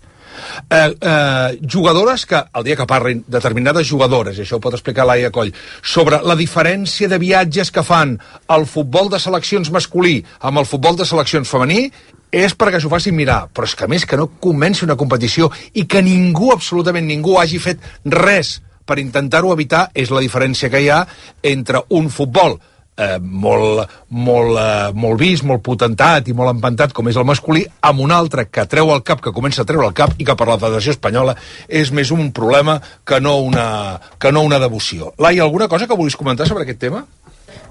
Eh, 0.69 0.95
eh, 0.99 1.59
jugadores 1.67 2.25
que, 2.25 2.39
el 2.55 2.63
dia 2.63 2.75
que 2.75 2.87
parlin 2.87 3.23
determinades 3.27 3.89
jugadores, 3.89 4.37
i 4.37 4.45
això 4.45 4.57
ho 4.57 4.63
pot 4.63 4.77
explicar 4.77 5.05
Laia 5.05 5.31
Coll, 5.31 5.51
sobre 5.83 6.21
la 6.23 6.37
diferència 6.39 7.09
de 7.11 7.19
viatges 7.19 7.71
que 7.71 7.83
fan 7.83 8.15
el 8.55 8.65
futbol 8.65 9.11
de 9.11 9.19
seleccions 9.19 9.71
masculí 9.71 10.21
amb 10.39 10.63
el 10.63 10.69
futbol 10.69 10.97
de 10.97 11.07
seleccions 11.07 11.51
femení, 11.51 11.89
és 12.31 12.55
perquè 12.55 12.79
s'ho 12.79 12.89
facin 12.91 13.15
mirar, 13.15 13.49
però 13.51 13.67
és 13.67 13.75
que 13.75 13.85
a 13.85 13.91
més 13.91 14.07
que 14.07 14.17
no 14.17 14.29
comenci 14.39 14.85
una 14.87 14.95
competició 14.95 15.51
i 15.75 15.83
que 15.83 16.01
ningú, 16.01 16.53
absolutament 16.55 17.07
ningú, 17.07 17.35
hagi 17.41 17.59
fet 17.59 17.83
res 18.07 18.61
per 18.85 18.99
intentar-ho 18.99 19.53
evitar, 19.53 19.87
és 19.93 20.11
la 20.11 20.23
diferència 20.23 20.69
que 20.69 20.81
hi 20.81 20.89
ha 20.89 21.05
entre 21.53 21.83
un 21.89 22.09
futbol 22.09 22.59
eh, 23.01 23.19
molt, 23.19 23.89
molt, 24.09 24.57
eh, 24.59 24.91
molt 24.93 25.19
vist, 25.19 25.45
molt 25.47 25.63
potentat 25.65 26.27
i 26.27 26.35
molt 26.37 26.53
empantat 26.53 26.93
com 26.93 27.09
és 27.09 27.17
el 27.17 27.27
masculí, 27.27 27.63
amb 27.87 28.03
un 28.05 28.13
altre 28.15 28.47
que 28.49 28.65
treu 28.69 28.91
el 28.93 29.03
cap, 29.07 29.21
que 29.23 29.33
comença 29.35 29.63
a 29.63 29.69
treure 29.69 29.87
el 29.87 29.97
cap 29.97 30.15
i 30.17 30.27
que 30.27 30.35
per 30.37 30.49
la 30.49 30.59
Federació 30.61 30.95
Espanyola 30.95 31.35
és 31.67 31.91
més 31.91 32.11
un 32.11 32.31
problema 32.35 32.79
que 33.05 33.21
no 33.23 33.37
una, 33.41 33.99
que 34.19 34.31
no 34.31 34.45
una 34.47 34.59
devoció. 34.59 35.13
Laia, 35.17 35.43
alguna 35.43 35.67
cosa 35.71 35.87
que 35.87 35.97
vulguis 35.97 36.19
comentar 36.19 36.47
sobre 36.47 36.67
aquest 36.67 36.81
tema? 36.87 37.05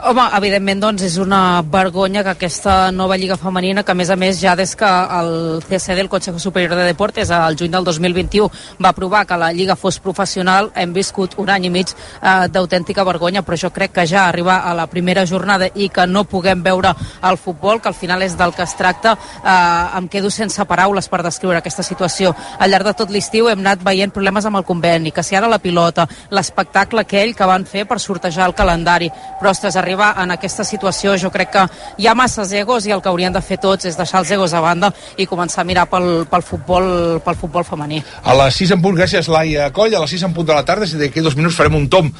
Home, 0.00 0.22
evidentment, 0.32 0.80
doncs, 0.80 1.02
és 1.04 1.18
una 1.20 1.60
vergonya 1.60 2.22
que 2.24 2.32
aquesta 2.32 2.88
nova 2.90 3.18
Lliga 3.20 3.36
Femenina, 3.36 3.82
que 3.84 3.92
a 3.92 3.94
més 3.98 4.08
a 4.08 4.14
més 4.16 4.38
ja 4.40 4.54
des 4.56 4.70
que 4.72 4.88
el 4.88 5.60
CSD, 5.60 5.98
el 6.00 6.08
Consejo 6.08 6.38
Superior 6.40 6.72
de 6.74 6.86
Deportes, 6.88 7.28
al 7.30 7.58
juny 7.60 7.74
del 7.74 7.84
2021 7.84 8.48
va 8.80 8.94
aprovar 8.94 9.26
que 9.26 9.36
la 9.36 9.50
Lliga 9.52 9.76
fos 9.76 9.98
professional, 10.00 10.70
hem 10.74 10.94
viscut 10.96 11.34
un 11.36 11.50
any 11.52 11.66
i 11.68 11.72
mig 11.74 11.92
eh, 11.92 12.48
d'autèntica 12.48 13.04
vergonya, 13.04 13.42
però 13.44 13.58
jo 13.60 13.70
crec 13.76 13.92
que 13.98 14.06
ja 14.08 14.22
arribar 14.28 14.62
a 14.64 14.72
la 14.78 14.86
primera 14.86 15.26
jornada 15.26 15.68
i 15.74 15.90
que 15.92 16.06
no 16.06 16.24
puguem 16.24 16.62
veure 16.64 16.94
el 17.28 17.36
futbol, 17.36 17.82
que 17.82 17.92
al 17.92 17.98
final 17.98 18.24
és 18.24 18.38
del 18.40 18.56
que 18.56 18.64
es 18.64 18.74
tracta, 18.80 19.18
eh, 19.44 19.98
em 20.00 20.08
quedo 20.08 20.30
sense 20.32 20.64
paraules 20.64 21.10
per 21.12 21.20
descriure 21.28 21.60
aquesta 21.60 21.84
situació. 21.84 22.32
Al 22.58 22.72
llarg 22.72 22.88
de 22.88 22.96
tot 23.02 23.12
l'estiu 23.12 23.52
hem 23.52 23.60
anat 23.60 23.84
veient 23.84 24.16
problemes 24.16 24.48
amb 24.48 24.62
el 24.62 24.64
conveni, 24.64 25.12
que 25.12 25.22
si 25.22 25.36
ara 25.36 25.50
la 25.50 25.60
pilota, 25.60 26.08
l'espectacle 26.30 27.04
aquell 27.04 27.36
que 27.36 27.52
van 27.52 27.68
fer 27.68 27.84
per 27.84 28.00
sortejar 28.00 28.48
el 28.48 28.56
calendari, 28.56 29.12
però, 29.36 29.52
ostres, 29.52 29.76
en 29.94 30.34
aquesta 30.34 30.64
situació 30.64 31.16
jo 31.18 31.30
crec 31.30 31.50
que 31.54 31.64
hi 31.98 32.06
ha 32.06 32.14
masses 32.14 32.52
egos 32.52 32.86
i 32.86 32.94
el 32.94 33.02
que 33.02 33.08
haurien 33.08 33.32
de 33.32 33.42
fer 33.42 33.58
tots 33.62 33.88
és 33.88 33.96
deixar 33.98 34.20
els 34.22 34.30
egos 34.30 34.54
a 34.54 34.60
banda 34.60 34.92
i 35.16 35.26
començar 35.26 35.62
a 35.62 35.68
mirar 35.68 35.86
pel, 35.90 36.26
pel, 36.30 36.42
futbol, 36.42 37.20
pel 37.24 37.40
futbol 37.40 37.64
femení. 37.64 38.02
A 38.24 38.36
les 38.44 38.60
6 38.62 38.76
en 38.76 38.82
punt, 38.82 38.96
gràcies 38.98 39.28
Laia 39.28 39.70
Coll, 39.72 39.94
a 39.94 40.04
les 40.04 40.16
6 40.16 40.28
en 40.28 40.36
punt 40.36 40.46
de 40.46 40.54
la 40.54 40.64
tarda, 40.64 40.86
si 40.86 41.00
d'aquí 41.00 41.24
dos 41.24 41.36
minuts 41.38 41.58
farem 41.58 41.78
un 41.78 41.88
tom 41.90 42.12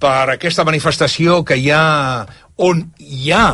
per 0.00 0.28
aquesta 0.34 0.64
manifestació 0.68 1.42
que 1.46 1.56
hi 1.56 1.70
ha 1.72 2.26
on 2.56 2.84
hi 2.98 3.32
ha 3.32 3.46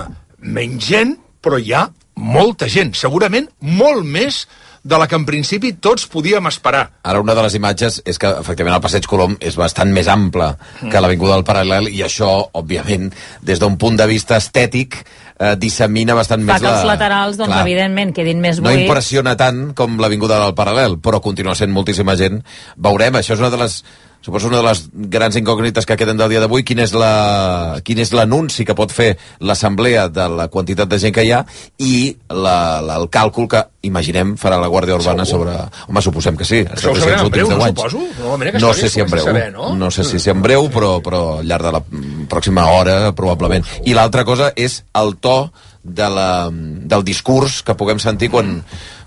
menys 0.43 0.89
gent, 0.91 1.17
però 1.43 1.59
hi 1.59 1.73
ha 1.75 1.87
molta 2.17 2.69
gent, 2.69 2.95
segurament 2.99 3.49
molt 3.61 4.05
més 4.05 4.47
de 4.83 4.99
la 4.99 5.07
que 5.07 5.15
en 5.15 5.25
principi 5.25 5.73
tots 5.79 6.09
podíem 6.11 6.49
esperar. 6.51 6.89
Ara 7.07 7.21
una 7.23 7.37
de 7.39 7.43
les 7.45 7.55
imatges 7.55 8.01
és 8.05 8.19
que 8.19 8.33
efectivament 8.43 8.75
el 8.75 8.83
passeig 8.83 9.07
Colom 9.07 9.37
és 9.39 9.55
bastant 9.59 9.93
més 9.95 10.09
ample 10.11 10.49
que 10.91 11.03
l'Avinguda 11.03 11.37
del 11.37 11.47
Paral·lel 11.47 11.87
i 11.93 12.03
això, 12.03 12.33
òbviament, 12.59 13.13
des 13.47 13.63
d'un 13.63 13.79
punt 13.79 13.97
de 14.01 14.09
vista 14.11 14.41
estètic, 14.43 14.99
eh, 15.39 15.55
dissemina 15.57 16.17
bastant 16.19 16.43
Fa 16.43 16.55
més 16.55 16.65
que 16.65 16.69
la... 16.69 16.79
els 16.81 16.89
laterals, 16.91 17.39
doncs, 17.39 17.53
Clar. 17.55 17.63
evidentment, 17.63 18.15
quedin 18.17 18.43
més 18.43 18.59
no 18.59 18.71
buits. 18.71 18.83
impressiona 18.89 19.37
tant 19.39 19.69
com 19.79 20.01
l'Avinguda 20.03 20.41
del 20.43 20.57
Paral·lel, 20.59 20.99
però 21.03 21.23
continua 21.23 21.55
sent 21.59 21.71
moltíssima 21.71 22.19
gent. 22.19 22.43
Veurem, 22.77 23.21
això 23.23 23.39
és 23.39 23.45
una 23.45 23.55
de 23.55 23.63
les 23.63 23.85
suposo 24.23 24.47
una 24.49 24.59
de 24.61 24.63
les 24.69 24.85
grans 25.11 25.35
incògnites 25.37 25.85
que 25.87 25.97
queden 25.99 26.17
del 26.17 26.31
dia 26.31 26.41
d'avui, 26.41 26.63
quin 26.65 26.79
és 26.79 26.93
la- 26.95 27.81
l'anunci 28.13 28.65
que 28.65 28.75
pot 28.75 28.93
fer 28.93 29.17
l'assemblea 29.41 30.09
de 30.09 30.29
la 30.29 30.47
quantitat 30.49 30.89
de 30.89 30.99
gent 30.99 31.15
que 31.15 31.25
hi 31.27 31.33
ha 31.33 31.45
i 31.79 32.17
la, 32.31 32.81
la, 32.81 32.97
el 33.03 33.09
càlcul 33.11 33.49
que, 33.49 33.65
imaginem, 33.83 34.37
farà 34.39 34.61
la 34.61 34.69
Guàrdia 34.69 34.95
Urbana 34.95 35.25
Segur. 35.27 35.49
sobre... 35.49 35.59
Home, 35.89 36.03
suposem 36.03 36.37
que 36.39 36.45
sí. 36.45 36.63
Això 36.63 36.93
ho 36.93 36.97
sabrem 36.97 37.27
en 37.27 37.31
breu, 37.35 37.49
no 37.51 37.67
suposo? 37.67 37.99
Normalment 38.21 38.49
aquesta 38.55 38.67
No 38.67 38.73
sé 38.75 38.89
si 38.89 39.01
en 39.03 39.11
breu, 39.11 39.25
saber, 39.25 39.53
no? 39.53 39.75
no 39.77 39.91
sé 39.91 40.05
si, 40.05 40.19
si 40.23 40.31
en 40.31 40.41
breu, 40.43 40.69
però, 40.71 41.01
però 41.03 41.39
al 41.41 41.47
llarg 41.51 41.67
de 41.67 41.73
la 41.73 41.83
mm, 41.83 42.27
pròxima 42.31 42.67
hora, 42.71 42.97
probablement. 43.13 43.67
I 43.85 43.95
l'altra 43.99 44.25
cosa 44.25 44.53
és 44.57 44.85
el 44.95 45.17
to 45.19 45.51
de 45.83 46.09
la, 46.09 46.49
del 46.53 47.03
discurs 47.03 47.63
que 47.67 47.75
puguem 47.75 47.99
sentir 47.99 48.31
quan, 48.31 48.61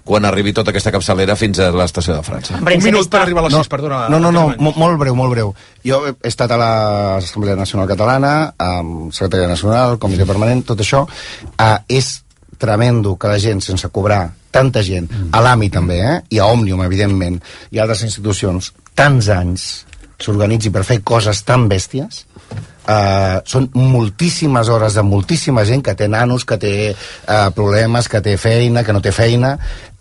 quan 0.06 0.26
arribi 0.30 0.54
tota 0.54 0.70
aquesta 0.72 0.92
capçalera 0.94 1.36
fins 1.36 1.58
a 1.60 1.72
l'estació 1.74 2.14
de 2.16 2.24
França. 2.26 2.60
Un 2.62 2.84
minut 2.84 3.10
per 3.10 3.24
arribar 3.24 3.42
a 3.42 3.48
les 3.48 3.56
6, 3.58 3.70
perdona. 3.72 4.04
No, 4.14 4.20
no, 4.22 4.32
no, 4.32 4.44
mo- 4.62 4.74
molt 4.78 5.00
breu, 5.02 5.16
molt 5.18 5.34
breu. 5.34 5.54
Jo 5.86 6.04
he 6.08 6.14
estat 6.30 6.54
a 6.54 6.60
l'Assemblea 6.62 7.58
Nacional 7.58 7.90
Catalana, 7.90 8.36
amb 8.62 9.10
secretària 9.16 9.50
nacional, 9.50 9.98
comitè 9.98 10.28
permanent, 10.30 10.62
tot 10.70 10.86
això. 10.86 11.04
Uh, 11.58 11.80
és 11.90 12.22
tremendo 12.62 13.18
que 13.18 13.28
la 13.34 13.40
gent, 13.42 13.60
sense 13.66 13.90
cobrar, 13.92 14.30
tanta 14.56 14.84
gent, 14.86 15.10
a 15.36 15.42
l'AMI 15.44 15.68
també, 15.74 15.98
eh? 16.00 16.22
i 16.38 16.40
a 16.40 16.46
Òmnium, 16.48 16.86
evidentment, 16.86 17.42
i 17.72 17.82
a 17.82 17.84
altres 17.84 18.06
institucions, 18.08 18.72
tants 18.96 19.28
anys 19.34 19.66
s'organitzi 20.22 20.72
per 20.72 20.86
fer 20.88 21.02
coses 21.04 21.42
tan 21.44 21.66
bèsties, 21.68 22.24
Uh, 22.86 23.42
són 23.50 23.64
moltíssimes 23.74 24.68
hores 24.70 24.94
de 24.94 25.02
moltíssima 25.02 25.64
gent 25.66 25.82
que 25.82 25.96
té 25.98 26.06
nanos, 26.06 26.44
que 26.46 26.54
té 26.62 26.74
uh, 26.94 27.50
problemes, 27.58 28.06
que 28.06 28.20
té 28.22 28.36
feina, 28.38 28.84
que 28.86 28.94
no 28.94 29.02
té 29.02 29.10
feina, 29.10 29.56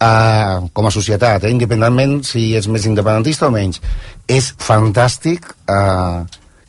uh, 0.05 0.69
com 0.73 0.87
a 0.87 0.93
societat, 0.95 1.45
eh? 1.45 1.53
independentment 1.55 2.21
si 2.29 2.51
és 2.59 2.69
més 2.69 2.87
independentista 2.91 3.49
o 3.49 3.55
menys. 3.55 3.81
És 4.29 4.53
fantàstic 4.61 5.49
uh, 5.73 6.25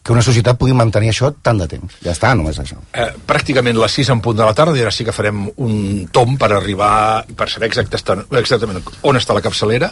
que 0.06 0.14
una 0.14 0.22
societat 0.22 0.60
pugui 0.62 0.76
mantenir 0.78 1.10
això 1.10 1.32
tant 1.42 1.58
de 1.58 1.66
temps. 1.70 1.98
Ja 2.06 2.14
està, 2.14 2.36
només 2.38 2.60
això. 2.62 2.78
Eh, 2.94 3.10
pràcticament 3.26 3.80
les 3.82 3.98
6 3.98 4.14
en 4.14 4.22
punt 4.22 4.38
de 4.38 4.46
la 4.46 4.54
tarda 4.58 4.78
i 4.78 4.84
ara 4.86 4.94
sí 4.94 5.06
que 5.08 5.16
farem 5.16 5.48
un 5.66 6.06
tom 6.14 6.38
per 6.38 6.52
arribar 6.54 7.26
per 7.34 7.50
saber 7.50 7.72
exactament, 7.72 8.28
exactament 8.38 8.86
on 9.02 9.18
està 9.18 9.34
la 9.34 9.42
capçalera 9.42 9.90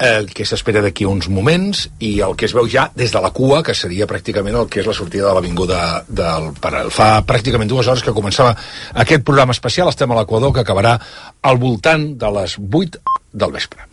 eh, 0.00 0.24
que 0.32 0.46
s'espera 0.48 0.82
d'aquí 0.82 1.06
uns 1.06 1.28
moments 1.28 1.84
i 2.00 2.16
el 2.24 2.34
que 2.38 2.48
es 2.48 2.56
veu 2.56 2.68
ja 2.70 2.88
des 2.96 3.12
de 3.12 3.22
la 3.22 3.32
cua 3.36 3.62
que 3.66 3.76
seria 3.76 4.08
pràcticament 4.10 4.56
el 4.62 4.72
que 4.72 4.80
és 4.82 4.88
la 4.88 4.96
sortida 4.96 5.28
de 5.28 5.36
l'Avinguda 5.36 5.82
del 6.08 6.50
Paral. 6.60 6.90
Fa 6.94 7.12
pràcticament 7.28 7.70
dues 7.70 7.86
hores 7.86 8.04
que 8.06 8.16
començava 8.16 8.56
aquest 9.04 9.24
programa 9.26 9.56
especial 9.56 9.92
estem 9.92 10.10
a 10.10 10.20
l'Equador 10.22 10.56
que 10.56 10.64
acabarà 10.64 10.96
al 11.42 11.60
voltant 11.62 12.12
de 12.18 12.34
les 12.40 12.58
8 12.58 13.20
del 13.32 13.52
vespre 13.54 13.89